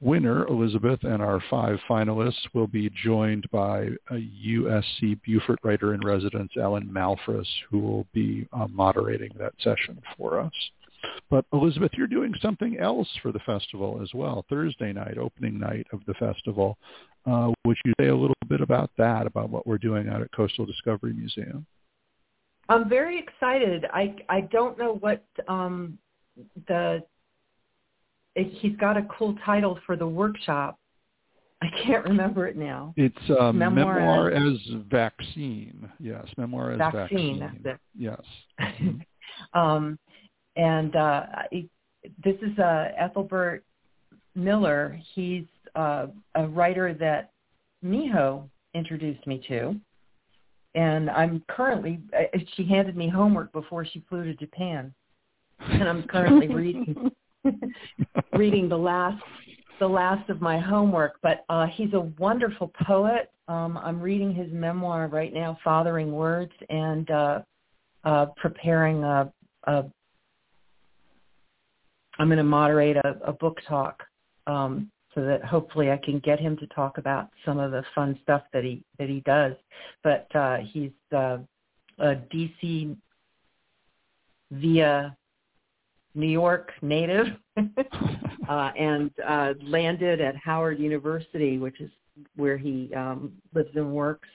winner, 0.00 0.46
Elizabeth, 0.46 1.02
and 1.02 1.22
our 1.22 1.42
five 1.50 1.78
finalists 1.88 2.46
will 2.52 2.66
be 2.66 2.90
joined 3.02 3.46
by 3.50 3.88
a 4.10 4.30
USC 4.46 5.20
Beaufort 5.24 5.58
writer 5.64 5.94
in 5.94 6.00
residence, 6.00 6.52
Ellen 6.60 6.88
Malphrus, 6.92 7.48
who 7.70 7.78
will 7.78 8.06
be 8.12 8.46
uh, 8.52 8.68
moderating 8.68 9.30
that 9.38 9.54
session 9.60 10.00
for 10.16 10.38
us. 10.38 10.52
But 11.30 11.46
Elizabeth, 11.52 11.92
you're 11.96 12.06
doing 12.06 12.34
something 12.42 12.76
else 12.78 13.08
for 13.22 13.32
the 13.32 13.38
festival 13.40 14.00
as 14.02 14.10
well, 14.14 14.44
Thursday 14.50 14.92
night, 14.92 15.16
opening 15.16 15.58
night 15.58 15.86
of 15.92 16.00
the 16.06 16.14
festival. 16.14 16.76
Uh, 17.26 17.52
would 17.64 17.76
you 17.84 17.92
say 18.00 18.08
a 18.08 18.16
little 18.16 18.36
bit 18.48 18.60
about 18.60 18.90
that, 18.98 19.26
about 19.26 19.48
what 19.48 19.66
we're 19.66 19.78
doing 19.78 20.08
out 20.08 20.22
at 20.22 20.32
Coastal 20.32 20.66
Discovery 20.66 21.12
Museum? 21.12 21.66
I'm 22.68 22.88
very 22.88 23.18
excited. 23.18 23.86
I 23.92 24.14
I 24.28 24.42
don't 24.42 24.78
know 24.78 24.96
what 24.96 25.24
um, 25.48 25.98
the 26.66 27.02
he's 28.34 28.76
got 28.76 28.96
a 28.96 29.06
cool 29.16 29.36
title 29.44 29.78
for 29.86 29.96
the 29.96 30.06
workshop. 30.06 30.78
I 31.60 31.66
can't 31.84 32.04
remember 32.04 32.46
it 32.46 32.56
now. 32.56 32.94
It's 32.96 33.16
uh, 33.30 33.50
memoir, 33.50 33.94
memoir 33.94 34.30
as, 34.30 34.52
as, 34.52 34.82
vaccine. 34.88 35.90
Yes, 35.98 36.24
memoir 36.36 36.72
as 36.72 36.78
vaccine. 36.78 37.40
vaccine. 37.40 37.60
That's 37.64 37.76
it. 37.76 37.80
Yes. 37.96 38.94
um, 39.54 39.98
and 40.54 40.94
uh, 40.94 41.26
this 42.22 42.36
is 42.42 42.56
uh, 42.58 42.90
Ethelbert 42.96 43.64
Miller. 44.36 45.00
He's 45.14 45.46
uh, 45.74 46.06
a 46.36 46.46
writer 46.46 46.94
that 46.94 47.32
Miho 47.84 48.48
introduced 48.74 49.26
me 49.26 49.42
to 49.48 49.74
and 50.74 51.10
I'm 51.10 51.42
currently 51.48 52.00
uh, 52.16 52.38
she 52.56 52.64
handed 52.64 52.96
me 52.96 53.08
homework 53.08 53.52
before 53.52 53.84
she 53.84 54.02
flew 54.08 54.24
to 54.24 54.34
Japan, 54.34 54.92
and 55.60 55.88
I'm 55.88 56.02
currently 56.04 56.48
reading 56.54 57.10
reading 58.32 58.68
the 58.68 58.76
last 58.76 59.22
the 59.78 59.88
last 59.88 60.28
of 60.28 60.40
my 60.40 60.58
homework. 60.58 61.18
But 61.22 61.44
uh, 61.48 61.66
he's 61.66 61.92
a 61.94 62.00
wonderful 62.18 62.72
poet. 62.86 63.30
Um, 63.48 63.78
I'm 63.78 64.00
reading 64.00 64.34
his 64.34 64.52
memoir 64.52 65.08
right 65.08 65.32
now, 65.32 65.58
Fathering 65.64 66.12
Words, 66.12 66.52
and 66.68 67.10
uh, 67.10 67.40
uh, 68.04 68.26
preparing 68.36 69.04
a, 69.04 69.32
a 69.64 69.84
I'm 72.18 72.28
going 72.28 72.38
to 72.38 72.44
moderate 72.44 72.96
a, 72.96 73.16
a 73.24 73.32
book 73.32 73.58
talk 73.66 74.02
um, 74.46 74.90
so 75.18 75.24
that 75.24 75.44
hopefully 75.44 75.90
I 75.90 75.96
can 75.96 76.20
get 76.20 76.38
him 76.38 76.56
to 76.58 76.66
talk 76.68 76.96
about 76.96 77.28
some 77.44 77.58
of 77.58 77.72
the 77.72 77.82
fun 77.92 78.16
stuff 78.22 78.42
that 78.52 78.62
he 78.62 78.84
that 79.00 79.08
he 79.08 79.18
does. 79.20 79.54
But 80.04 80.28
uh, 80.32 80.58
he's 80.58 80.92
uh, 81.12 81.38
a 81.98 82.14
DC 82.32 82.96
via 84.52 85.16
New 86.14 86.28
York 86.28 86.70
native 86.82 87.26
uh, 88.48 88.70
and 88.78 89.10
uh, 89.26 89.54
landed 89.60 90.20
at 90.20 90.36
Howard 90.36 90.78
University, 90.78 91.58
which 91.58 91.80
is 91.80 91.90
where 92.36 92.56
he 92.56 92.92
um, 92.94 93.32
lives 93.54 93.70
and 93.74 93.92
works. 93.92 94.28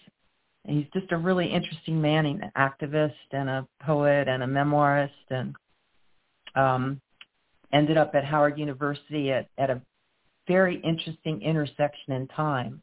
And 0.65 0.77
he's 0.77 1.01
just 1.01 1.13
a 1.13 1.17
really 1.17 1.47
interesting 1.47 2.01
man, 2.01 2.25
an 2.25 2.51
activist 2.57 3.13
and 3.31 3.49
a 3.49 3.65
poet 3.81 4.27
and 4.27 4.43
a 4.43 4.47
memoirist, 4.47 5.11
and 5.29 5.55
um, 6.55 6.99
ended 7.71 7.95
up 7.95 8.15
at 8.15 8.25
Howard 8.25 8.59
University 8.59 9.31
at, 9.31 9.47
at 9.57 9.69
a 9.69 9.81
very 10.47 10.79
interesting 10.81 11.41
intersection 11.41 12.13
in 12.13 12.27
time, 12.27 12.81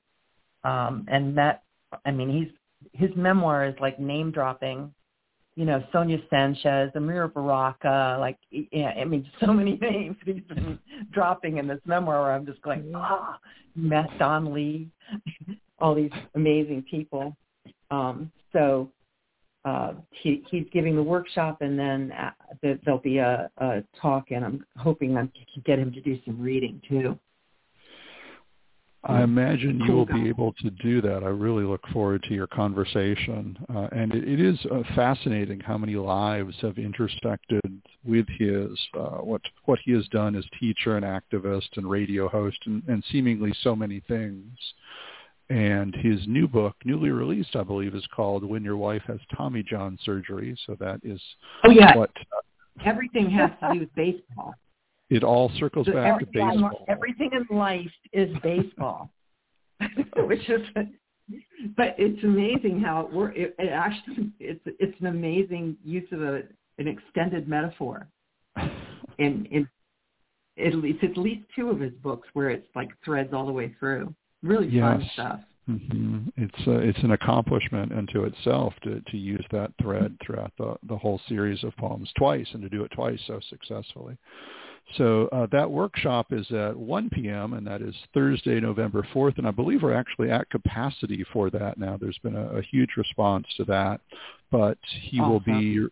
um, 0.64 1.06
and 1.08 1.36
that, 1.36 1.62
I 2.04 2.10
mean, 2.10 2.30
he's 2.30 2.48
his 2.92 3.14
memoir 3.14 3.66
is 3.66 3.74
like 3.80 3.98
name 4.00 4.30
dropping 4.30 4.92
you 5.60 5.64
know, 5.64 5.82
Sonia 5.92 6.18
Sanchez, 6.30 6.90
Amiri 6.94 7.32
Baraka, 7.32 8.16
like, 8.18 8.38
yeah, 8.50 8.94
I 8.98 9.04
mean, 9.04 9.28
so 9.40 9.52
many 9.52 9.76
names 9.82 10.16
he's 10.24 10.42
been 10.48 10.78
dropping 11.12 11.58
in 11.58 11.66
this 11.66 11.80
memoir 11.84 12.22
where 12.22 12.32
I'm 12.32 12.46
just 12.46 12.62
going, 12.62 12.92
ah, 12.94 13.38
met 13.74 14.06
Don 14.18 14.54
Lee, 14.54 14.88
all 15.78 15.94
these 15.94 16.10
amazing 16.34 16.84
people. 16.90 17.36
Um, 17.90 18.30
so 18.52 18.90
uh, 19.64 19.92
he, 20.10 20.44
he's 20.50 20.66
giving 20.72 20.96
the 20.96 21.02
workshop 21.02 21.58
and 21.60 21.78
then 21.78 22.12
uh, 22.12 22.30
there'll 22.84 23.00
be 23.00 23.18
a, 23.18 23.50
a 23.58 23.82
talk 24.00 24.30
and 24.30 24.44
I'm 24.44 24.64
hoping 24.76 25.16
I 25.16 25.22
can 25.22 25.62
get 25.66 25.78
him 25.78 25.92
to 25.92 26.00
do 26.00 26.18
some 26.24 26.40
reading 26.40 26.80
too. 26.88 27.18
I 29.04 29.22
imagine 29.22 29.80
you 29.80 29.92
will 29.92 30.04
be 30.04 30.28
able 30.28 30.52
to 30.62 30.70
do 30.70 31.00
that. 31.00 31.22
I 31.24 31.28
really 31.28 31.64
look 31.64 31.80
forward 31.90 32.22
to 32.24 32.34
your 32.34 32.46
conversation. 32.46 33.56
Uh, 33.74 33.88
and 33.92 34.14
it, 34.14 34.28
it 34.28 34.40
is 34.40 34.58
uh, 34.70 34.82
fascinating 34.94 35.58
how 35.58 35.78
many 35.78 35.94
lives 35.94 36.54
have 36.60 36.76
intersected 36.76 37.62
with 38.04 38.26
his, 38.38 38.78
uh, 38.94 39.18
what, 39.22 39.40
what 39.64 39.78
he 39.84 39.92
has 39.92 40.06
done 40.08 40.36
as 40.36 40.44
teacher 40.58 40.98
and 40.98 41.04
activist 41.06 41.68
and 41.76 41.88
radio 41.88 42.28
host 42.28 42.58
and, 42.66 42.82
and 42.88 43.02
seemingly 43.10 43.54
so 43.62 43.74
many 43.74 44.00
things. 44.06 44.58
And 45.48 45.96
his 45.96 46.20
new 46.28 46.46
book, 46.46 46.76
newly 46.84 47.10
released, 47.10 47.56
I 47.56 47.62
believe, 47.62 47.94
is 47.94 48.06
called 48.14 48.44
When 48.44 48.62
Your 48.62 48.76
Wife 48.76 49.02
Has 49.06 49.18
Tommy 49.34 49.62
John 49.62 49.98
Surgery. 50.04 50.56
So 50.66 50.76
that 50.78 51.00
is 51.02 51.20
oh, 51.64 51.70
yeah. 51.70 51.96
what... 51.96 52.10
Everything 52.84 53.30
has 53.30 53.50
to 53.60 53.72
do 53.72 53.80
with 53.80 53.94
baseball. 53.94 54.54
It 55.10 55.24
all 55.24 55.50
circles 55.58 55.86
so 55.86 55.92
back 55.92 56.20
to 56.20 56.26
baseball. 56.26 56.84
Everything 56.88 57.30
in 57.32 57.56
life 57.56 57.90
is 58.12 58.30
baseball, 58.44 59.10
which 60.16 60.48
is, 60.48 60.60
but 61.76 61.96
it's 61.98 62.22
amazing 62.22 62.80
how 62.80 63.00
it 63.02 63.12
works. 63.12 63.34
It, 63.36 63.56
it 63.58 63.70
actually, 63.70 64.30
it's 64.38 64.60
it's 64.78 65.00
an 65.00 65.08
amazing 65.08 65.76
use 65.84 66.06
of 66.12 66.22
a 66.22 66.42
an 66.78 66.86
extended 66.86 67.48
metaphor, 67.48 68.06
in 69.18 69.46
in 69.50 69.68
at 70.64 70.74
least 70.76 71.02
at 71.02 71.18
least 71.18 71.42
two 71.56 71.70
of 71.70 71.80
his 71.80 71.92
books 72.02 72.28
where 72.34 72.50
it's 72.50 72.68
like 72.76 72.90
threads 73.04 73.32
all 73.32 73.46
the 73.46 73.52
way 73.52 73.74
through. 73.80 74.14
Really 74.42 74.68
yes. 74.68 74.82
fun 74.82 75.10
stuff. 75.12 75.40
Mm-hmm. 75.68 76.28
It's 76.36 76.66
uh, 76.68 76.78
it's 76.78 76.98
an 77.02 77.12
accomplishment 77.12 77.92
unto 77.92 78.24
itself 78.24 78.74
to 78.84 79.00
to 79.00 79.16
use 79.16 79.44
that 79.50 79.72
thread 79.82 80.16
throughout 80.24 80.52
the 80.56 80.76
the 80.88 80.96
whole 80.96 81.20
series 81.28 81.62
of 81.64 81.76
poems 81.76 82.10
twice 82.16 82.46
and 82.52 82.62
to 82.62 82.68
do 82.68 82.84
it 82.84 82.92
twice 82.92 83.20
so 83.26 83.40
successfully. 83.48 84.16
So 84.96 85.28
uh, 85.28 85.46
that 85.52 85.70
workshop 85.70 86.32
is 86.32 86.50
at 86.50 86.76
1 86.76 87.10
p.m. 87.10 87.52
and 87.54 87.66
that 87.66 87.82
is 87.82 87.94
Thursday, 88.12 88.60
November 88.60 89.06
4th. 89.14 89.38
And 89.38 89.46
I 89.46 89.50
believe 89.50 89.82
we're 89.82 89.94
actually 89.94 90.30
at 90.30 90.50
capacity 90.50 91.24
for 91.32 91.50
that 91.50 91.78
now. 91.78 91.96
There's 91.96 92.18
been 92.18 92.36
a, 92.36 92.58
a 92.58 92.62
huge 92.62 92.90
response 92.96 93.46
to 93.56 93.64
that. 93.66 94.00
But 94.50 94.78
he 95.00 95.20
awesome. 95.20 95.30
will 95.30 95.40
be 95.40 95.86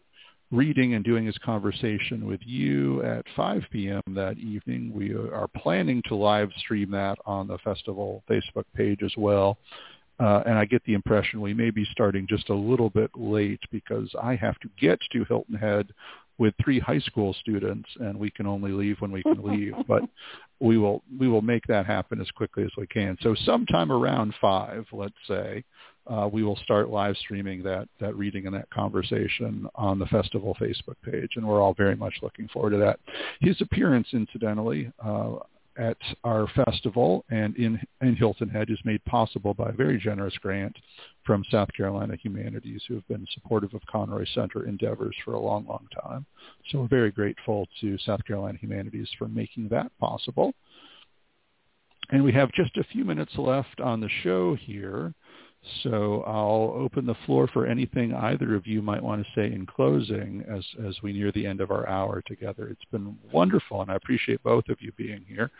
reading 0.50 0.94
and 0.94 1.04
doing 1.04 1.26
his 1.26 1.36
conversation 1.38 2.26
with 2.26 2.40
you 2.44 3.02
at 3.02 3.24
5 3.36 3.62
p.m. 3.70 4.02
that 4.14 4.38
evening. 4.38 4.92
We 4.92 5.14
are 5.14 5.48
planning 5.56 6.02
to 6.08 6.14
live 6.14 6.50
stream 6.58 6.90
that 6.92 7.18
on 7.26 7.46
the 7.46 7.58
festival 7.58 8.22
Facebook 8.28 8.64
page 8.74 9.02
as 9.04 9.12
well. 9.16 9.58
Uh, 10.20 10.42
and 10.46 10.58
I 10.58 10.64
get 10.64 10.82
the 10.84 10.94
impression 10.94 11.40
we 11.40 11.54
may 11.54 11.70
be 11.70 11.86
starting 11.92 12.26
just 12.28 12.48
a 12.48 12.54
little 12.54 12.90
bit 12.90 13.10
late 13.14 13.60
because 13.70 14.12
I 14.20 14.34
have 14.34 14.58
to 14.60 14.68
get 14.80 14.98
to 15.12 15.24
Hilton 15.24 15.54
Head 15.54 15.92
with 16.38 16.54
three 16.62 16.78
high 16.78 17.00
school 17.00 17.34
students 17.34 17.88
and 18.00 18.18
we 18.18 18.30
can 18.30 18.46
only 18.46 18.70
leave 18.70 19.00
when 19.00 19.10
we 19.10 19.22
can 19.22 19.42
leave. 19.42 19.74
But 19.86 20.02
we 20.60 20.78
will 20.78 21.02
we 21.18 21.28
will 21.28 21.42
make 21.42 21.66
that 21.66 21.86
happen 21.86 22.20
as 22.20 22.30
quickly 22.30 22.64
as 22.64 22.70
we 22.76 22.86
can. 22.86 23.16
So 23.22 23.34
sometime 23.44 23.92
around 23.92 24.34
five 24.40 24.86
let's 24.92 25.14
say 25.26 25.64
uh, 26.06 26.28
we 26.32 26.42
will 26.42 26.56
start 26.56 26.88
live 26.88 27.16
streaming 27.16 27.62
that 27.64 27.88
that 28.00 28.16
reading 28.16 28.46
and 28.46 28.54
that 28.54 28.70
conversation 28.70 29.68
on 29.74 29.98
the 29.98 30.06
festival 30.06 30.56
facebook 30.60 30.96
page 31.04 31.32
and 31.36 31.46
we're 31.46 31.60
all 31.60 31.74
very 31.74 31.96
much 31.96 32.14
looking 32.22 32.48
forward 32.48 32.70
to 32.70 32.78
that. 32.78 33.00
His 33.40 33.60
appearance 33.60 34.08
incidentally 34.12 34.92
uh, 35.04 35.36
at 35.78 35.96
our 36.24 36.48
festival 36.48 37.24
and 37.30 37.56
in, 37.56 37.80
in 38.00 38.16
Hilton 38.16 38.48
Head 38.48 38.68
is 38.68 38.78
made 38.84 39.04
possible 39.04 39.54
by 39.54 39.70
a 39.70 39.72
very 39.72 39.98
generous 39.98 40.36
grant 40.38 40.76
from 41.28 41.44
South 41.50 41.68
Carolina 41.76 42.16
Humanities 42.22 42.80
who 42.88 42.94
have 42.94 43.06
been 43.06 43.26
supportive 43.34 43.74
of 43.74 43.82
Conroy 43.84 44.24
Center 44.34 44.66
endeavors 44.66 45.14
for 45.26 45.34
a 45.34 45.38
long, 45.38 45.66
long 45.66 45.86
time. 46.02 46.24
So 46.70 46.80
we're 46.80 46.88
very 46.88 47.10
grateful 47.10 47.68
to 47.82 47.98
South 47.98 48.24
Carolina 48.24 48.56
Humanities 48.58 49.10
for 49.18 49.28
making 49.28 49.68
that 49.68 49.92
possible. 50.00 50.54
And 52.08 52.24
we 52.24 52.32
have 52.32 52.50
just 52.52 52.78
a 52.78 52.84
few 52.84 53.04
minutes 53.04 53.32
left 53.36 53.78
on 53.78 54.00
the 54.00 54.08
show 54.22 54.54
here. 54.54 55.12
So 55.82 56.22
I'll 56.26 56.72
open 56.74 57.04
the 57.04 57.16
floor 57.26 57.46
for 57.52 57.66
anything 57.66 58.14
either 58.14 58.54
of 58.54 58.66
you 58.66 58.80
might 58.80 59.02
want 59.02 59.22
to 59.22 59.30
say 59.34 59.54
in 59.54 59.66
closing 59.66 60.42
as, 60.48 60.64
as 60.86 60.96
we 61.02 61.12
near 61.12 61.30
the 61.32 61.46
end 61.46 61.60
of 61.60 61.70
our 61.70 61.86
hour 61.86 62.22
together. 62.26 62.68
It's 62.68 62.90
been 62.90 63.18
wonderful, 63.30 63.82
and 63.82 63.90
I 63.90 63.96
appreciate 63.96 64.42
both 64.42 64.66
of 64.70 64.78
you 64.80 64.92
being 64.92 65.26
here. 65.28 65.50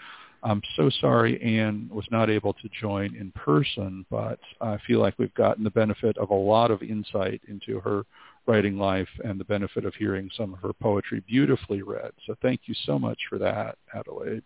I'm 0.43 0.63
so 0.77 0.89
sorry 1.01 1.41
Ann 1.43 1.91
was 1.93 2.07
not 2.11 2.31
able 2.31 2.53
to 2.55 2.69
join 2.81 3.17
in 3.17 3.33
person, 3.33 4.07
but 4.11 4.39
I 4.61 4.79
feel 4.87 5.01
like 5.01 5.15
we've 5.19 5.35
gotten 5.35 5.65
the 5.65 5.71
benefit 5.71 6.17
of 6.19 6.31
a 6.31 6.35
lot 6.35 6.71
of 6.71 6.83
insight 6.83 7.41
into 7.49 7.81
her 7.81 8.05
writing 8.47 8.79
life 8.79 9.09
and 9.25 9.39
the 9.39 9.45
benefit 9.45 9.85
of 9.85 9.95
hearing 9.95 10.31
some 10.37 10.55
of 10.55 10.61
her 10.61 10.73
poetry 10.73 11.23
beautifully 11.27 11.83
read. 11.83 12.13
So 12.27 12.35
thank 12.41 12.63
you 12.67 12.75
so 12.87 12.99
much 12.99 13.19
for 13.29 13.39
that, 13.39 13.77
Adelaide. 13.95 14.43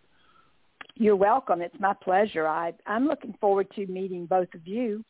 You're 0.95 1.15
welcome. 1.15 1.61
It's 1.61 1.79
my 1.79 1.93
pleasure. 1.93 2.47
I, 2.47 2.73
I'm 2.85 3.07
looking 3.07 3.33
forward 3.39 3.67
to 3.75 3.85
meeting 3.87 4.25
both 4.25 4.53
of 4.53 4.67
you 4.67 5.03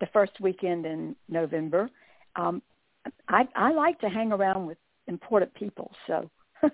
the 0.00 0.06
first 0.12 0.32
weekend 0.40 0.86
in 0.86 1.16
November. 1.28 1.88
Um, 2.36 2.62
I, 3.28 3.48
I 3.56 3.72
like 3.72 3.98
to 4.00 4.08
hang 4.08 4.32
around 4.32 4.66
with 4.66 4.78
important 5.08 5.52
people, 5.54 5.90
so 6.06 6.30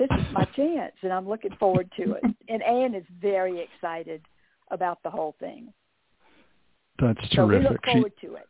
this 0.00 0.08
is 0.18 0.24
my 0.32 0.44
chance, 0.56 0.94
and 1.02 1.12
I'm 1.12 1.28
looking 1.28 1.54
forward 1.58 1.92
to 1.98 2.14
it. 2.14 2.22
And 2.48 2.62
Ann 2.62 2.94
is 2.94 3.04
very 3.20 3.60
excited 3.60 4.22
about 4.70 4.98
the 5.04 5.10
whole 5.10 5.36
thing. 5.38 5.72
That's 6.98 7.20
terrific. 7.28 7.34
So 7.34 7.46
we 7.46 7.58
look 7.58 7.84
forward 7.84 8.12
she, 8.18 8.26
to 8.26 8.34
it. 8.36 8.48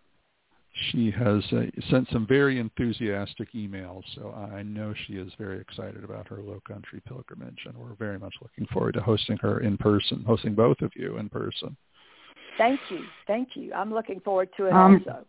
She 0.93 1.11
has 1.11 1.43
uh, 1.53 1.91
sent 1.91 2.09
some 2.13 2.27
very 2.27 2.61
enthusiastic 2.61 3.53
emails, 3.53 4.03
so 4.15 4.33
I 4.55 4.63
know 4.63 4.95
she 5.07 5.15
is 5.15 5.33
very 5.39 5.61
excited 5.61 6.05
about 6.05 6.29
her 6.29 6.41
Low 6.41 6.61
Country 6.67 7.03
pilgrimage, 7.07 7.59
and 7.67 7.77
we're 7.77 7.97
very 7.97 8.19
much 8.19 8.35
looking 8.41 8.67
forward 8.73 8.95
to 8.95 9.01
hosting 9.01 9.37
her 9.39 9.61
in 9.61 9.77
person, 9.77 10.23
hosting 10.25 10.55
both 10.55 10.81
of 10.83 10.93
you 10.95 11.19
in 11.19 11.29
person. 11.29 11.77
Thank 12.59 12.79
you. 12.91 13.01
Thank 13.27 13.57
you. 13.57 13.73
I'm 13.75 13.93
looking 13.93 14.21
forward 14.21 14.51
to 14.57 14.67
it 14.67 14.73
um, 14.73 15.05
also. 15.05 15.27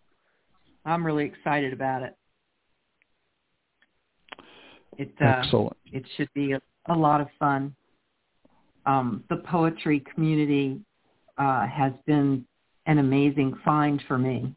I'm 0.86 1.03
really 1.03 1.26
excited 1.26 1.74
about 1.74 2.03
it. 2.03 2.15
It 5.02 5.12
uh, 5.20 5.26
Excellent. 5.39 5.78
It 5.91 6.06
should 6.16 6.30
be 6.36 6.52
a, 6.52 6.62
a 6.88 6.93
lot 6.93 7.22
of 7.22 7.28
fun. 7.39 7.76
Um, 8.86 9.24
the 9.30 9.38
poetry 9.38 10.04
community 10.14 10.80
uh, 11.39 11.66
has 11.66 11.91
been 12.06 12.45
an 12.86 12.99
amazing 12.99 13.58
find 13.66 14.02
for 14.08 14.20
me. 14.20 14.56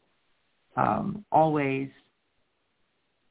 Um, 0.77 1.25
always, 1.33 1.89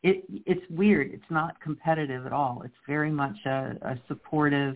it, 0.01 0.23
it's 0.47 0.63
weird. 0.71 1.11
It's 1.13 1.29
not 1.29 1.61
competitive 1.61 2.25
at 2.25 2.33
all. 2.33 2.63
It's 2.65 2.73
very 2.87 3.11
much 3.11 3.35
a, 3.45 3.75
a 3.83 3.99
supportive, 4.07 4.75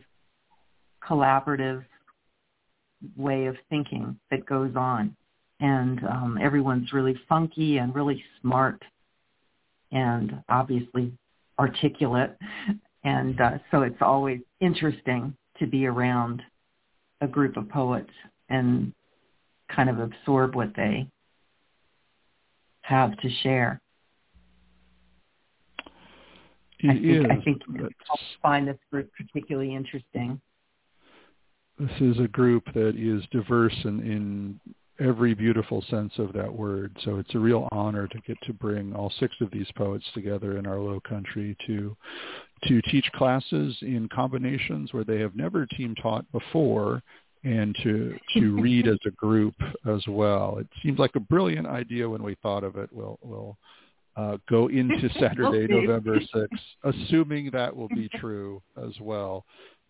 collaborative 1.03 1.83
way 3.15 3.47
of 3.47 3.55
thinking 3.71 4.19
that 4.29 4.45
goes 4.45 4.75
on. 4.75 5.15
And 5.59 6.03
um, 6.03 6.37
everyone's 6.39 6.93
really 6.93 7.19
funky 7.27 7.77
and 7.79 7.95
really 7.95 8.23
smart 8.41 8.83
and 9.91 10.43
obviously 10.49 11.11
articulate. 11.59 12.37
And 13.03 13.39
uh, 13.39 13.57
so 13.71 13.83
it's 13.83 14.01
always 14.01 14.39
interesting 14.59 15.35
to 15.59 15.67
be 15.67 15.85
around 15.85 16.41
a 17.21 17.27
group 17.27 17.57
of 17.57 17.69
poets 17.69 18.11
and 18.49 18.93
kind 19.73 19.89
of 19.89 19.99
absorb 19.99 20.55
what 20.55 20.75
they 20.75 21.07
have 22.81 23.17
to 23.17 23.29
share. 23.43 23.81
It 26.79 26.89
I 26.89 26.93
think. 26.93 27.31
I 27.31 27.43
think 27.43 27.61
I'll 28.09 28.19
find 28.41 28.67
this 28.67 28.77
group 28.91 29.09
particularly 29.17 29.73
interesting. 29.73 30.39
This 31.79 31.89
is 31.99 32.19
a 32.19 32.27
group 32.27 32.63
that 32.73 32.95
is 32.95 33.23
diverse 33.31 33.75
in, 33.83 33.99
in 33.99 34.59
every 34.99 35.33
beautiful 35.33 35.83
sense 35.89 36.13
of 36.17 36.33
that 36.33 36.51
word. 36.51 36.95
So 37.03 37.17
it's 37.17 37.33
a 37.35 37.39
real 37.39 37.67
honor 37.71 38.07
to 38.07 38.19
get 38.19 38.37
to 38.43 38.53
bring 38.53 38.93
all 38.93 39.11
six 39.19 39.35
of 39.41 39.51
these 39.51 39.67
poets 39.75 40.05
together 40.13 40.57
in 40.57 40.65
our 40.65 40.79
low 40.79 40.99
country 40.99 41.55
to 41.67 41.95
to 42.63 42.81
teach 42.83 43.05
classes 43.13 43.77
in 43.81 44.09
combinations 44.11 44.91
where 44.91 45.03
they 45.03 45.19
have 45.19 45.35
never 45.35 45.65
team 45.65 45.93
taught 46.01 46.29
before 46.31 47.03
and 47.43 47.75
to 47.83 48.17
to 48.33 48.55
read 48.61 48.87
as 48.87 48.97
a 49.05 49.11
group 49.11 49.55
as 49.85 50.01
well. 50.07 50.57
It 50.57 50.67
seems 50.83 50.99
like 50.99 51.15
a 51.15 51.19
brilliant 51.19 51.67
idea 51.67 52.09
when 52.09 52.23
we 52.23 52.35
thought 52.41 52.63
of 52.63 52.75
it. 52.77 52.89
We'll 52.91 53.19
we'll 53.21 53.57
uh, 54.15 54.37
go 54.49 54.67
into 54.67 55.09
Saturday, 55.19 55.67
November 55.71 56.19
6th, 56.19 56.47
assuming 56.83 57.51
that 57.51 57.75
will 57.75 57.89
be 57.89 58.09
true 58.19 58.61
as 58.83 58.93
well 58.99 59.45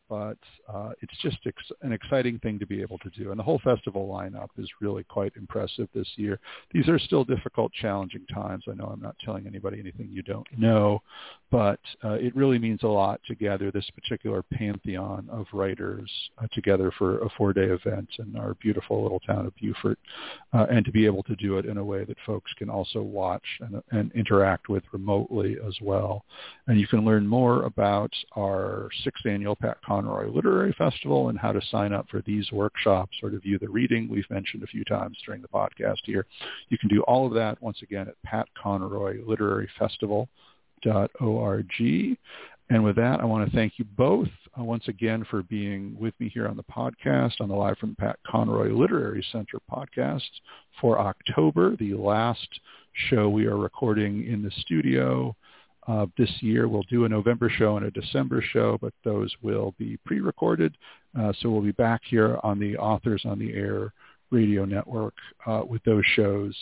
but 0.09 0.37
uh, 0.71 0.91
it's 1.01 1.17
just 1.21 1.37
ex- 1.45 1.71
an 1.81 1.91
exciting 1.91 2.39
thing 2.39 2.59
to 2.59 2.65
be 2.65 2.81
able 2.81 2.97
to 2.99 3.09
do. 3.09 3.31
And 3.31 3.39
the 3.39 3.43
whole 3.43 3.59
festival 3.63 4.07
lineup 4.07 4.49
is 4.57 4.69
really 4.81 5.03
quite 5.03 5.33
impressive 5.35 5.87
this 5.93 6.07
year. 6.15 6.39
These 6.71 6.87
are 6.87 6.99
still 6.99 7.23
difficult, 7.23 7.71
challenging 7.73 8.25
times. 8.33 8.65
I 8.69 8.73
know 8.73 8.85
I'm 8.85 9.01
not 9.01 9.15
telling 9.23 9.47
anybody 9.47 9.79
anything 9.79 10.09
you 10.11 10.23
don't 10.23 10.47
know, 10.57 11.01
but 11.49 11.79
uh, 12.03 12.13
it 12.13 12.35
really 12.35 12.59
means 12.59 12.83
a 12.83 12.87
lot 12.87 13.21
to 13.27 13.35
gather 13.35 13.71
this 13.71 13.89
particular 13.95 14.43
pantheon 14.43 15.27
of 15.31 15.45
writers 15.53 16.11
uh, 16.37 16.47
together 16.51 16.91
for 16.97 17.19
a 17.19 17.29
four-day 17.37 17.65
event 17.65 18.09
in 18.19 18.35
our 18.35 18.53
beautiful 18.55 19.01
little 19.01 19.21
town 19.21 19.45
of 19.45 19.55
Beaufort, 19.55 19.97
uh, 20.53 20.65
and 20.69 20.83
to 20.85 20.91
be 20.91 21.05
able 21.05 21.23
to 21.23 21.35
do 21.35 21.57
it 21.57 21.65
in 21.65 21.77
a 21.77 21.83
way 21.83 22.03
that 22.03 22.17
folks 22.25 22.51
can 22.57 22.69
also 22.69 23.01
watch 23.01 23.43
and, 23.61 23.81
and 23.91 24.11
interact 24.13 24.67
with 24.67 24.83
remotely 24.91 25.57
as 25.65 25.75
well. 25.81 26.25
And 26.67 26.79
you 26.79 26.87
can 26.87 27.05
learn 27.05 27.25
more 27.25 27.63
about 27.63 28.11
our 28.35 28.89
sixth 29.03 29.25
annual 29.25 29.55
Pat 29.55 29.77
Conroy 29.85 30.29
Literary 30.29 30.75
Festival 30.77 31.29
and 31.29 31.39
how 31.39 31.53
to 31.53 31.61
sign 31.71 31.93
up 31.93 32.07
for 32.09 32.21
these 32.25 32.51
workshops 32.51 33.15
or 33.23 33.29
to 33.29 33.39
view 33.39 33.57
the 33.57 33.69
reading 33.69 34.09
we've 34.09 34.29
mentioned 34.29 34.63
a 34.63 34.67
few 34.67 34.83
times 34.83 35.17
during 35.25 35.41
the 35.41 35.47
podcast 35.47 35.99
here. 36.03 36.25
You 36.69 36.77
can 36.77 36.89
do 36.89 37.01
all 37.03 37.25
of 37.25 37.33
that 37.35 37.61
once 37.61 37.81
again 37.81 38.07
at 38.07 38.21
Pat 38.23 38.47
Conroy 38.61 39.19
Literary 39.25 39.69
Festival 39.79 40.27
org. 41.19 42.17
And 42.69 42.83
with 42.83 42.97
that, 42.97 43.21
I 43.21 43.25
want 43.25 43.49
to 43.49 43.55
thank 43.55 43.73
you 43.77 43.85
both 43.85 44.27
uh, 44.59 44.63
once 44.63 44.87
again 44.87 45.25
for 45.29 45.43
being 45.43 45.95
with 45.97 46.13
me 46.19 46.29
here 46.29 46.47
on 46.47 46.57
the 46.57 46.63
podcast, 46.63 47.39
on 47.39 47.47
the 47.47 47.55
Live 47.55 47.77
from 47.77 47.95
Pat 47.95 48.19
Conroy 48.25 48.73
Literary 48.73 49.25
Center 49.31 49.59
podcast 49.71 50.29
for 50.81 50.99
October, 50.99 51.77
the 51.77 51.93
last 51.93 52.47
show 53.09 53.29
we 53.29 53.45
are 53.45 53.57
recording 53.57 54.27
in 54.27 54.43
the 54.43 54.51
studio 54.59 55.33
uh, 55.87 56.07
this 56.17 56.31
year. 56.41 56.67
We'll 56.67 56.83
do 56.89 57.05
a 57.05 57.09
November 57.09 57.49
show 57.49 57.77
and 57.77 57.85
a 57.85 57.91
December 57.91 58.43
show, 58.51 58.77
but 58.81 58.93
those 59.05 59.33
will 59.41 59.73
be 59.77 59.97
pre-recorded. 60.05 60.75
Uh, 61.17 61.31
so 61.39 61.49
we'll 61.49 61.61
be 61.61 61.71
back 61.71 62.01
here 62.03 62.37
on 62.43 62.59
the 62.59 62.75
Authors 62.75 63.21
on 63.23 63.39
the 63.39 63.53
Air 63.53 63.93
radio 64.29 64.65
network 64.65 65.13
uh, 65.45 65.61
with 65.65 65.81
those 65.83 66.03
shows 66.15 66.53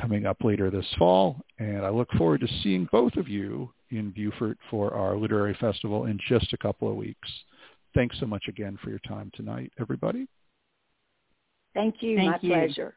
coming 0.00 0.26
up 0.26 0.42
later 0.42 0.70
this 0.70 0.86
fall. 0.98 1.40
And 1.58 1.84
I 1.84 1.90
look 1.90 2.10
forward 2.12 2.40
to 2.40 2.48
seeing 2.62 2.88
both 2.92 3.16
of 3.16 3.28
you 3.28 3.72
in 3.90 4.10
Beaufort 4.10 4.58
for 4.70 4.94
our 4.94 5.16
literary 5.16 5.56
festival 5.60 6.06
in 6.06 6.18
just 6.28 6.52
a 6.52 6.58
couple 6.58 6.88
of 6.88 6.96
weeks. 6.96 7.28
Thanks 7.94 8.18
so 8.20 8.26
much 8.26 8.44
again 8.48 8.78
for 8.82 8.90
your 8.90 8.98
time 9.00 9.30
tonight, 9.34 9.72
everybody. 9.80 10.26
Thank 11.74 11.96
you. 12.00 12.16
Thank 12.16 12.42
My 12.42 12.48
you. 12.48 12.54
pleasure. 12.54 12.94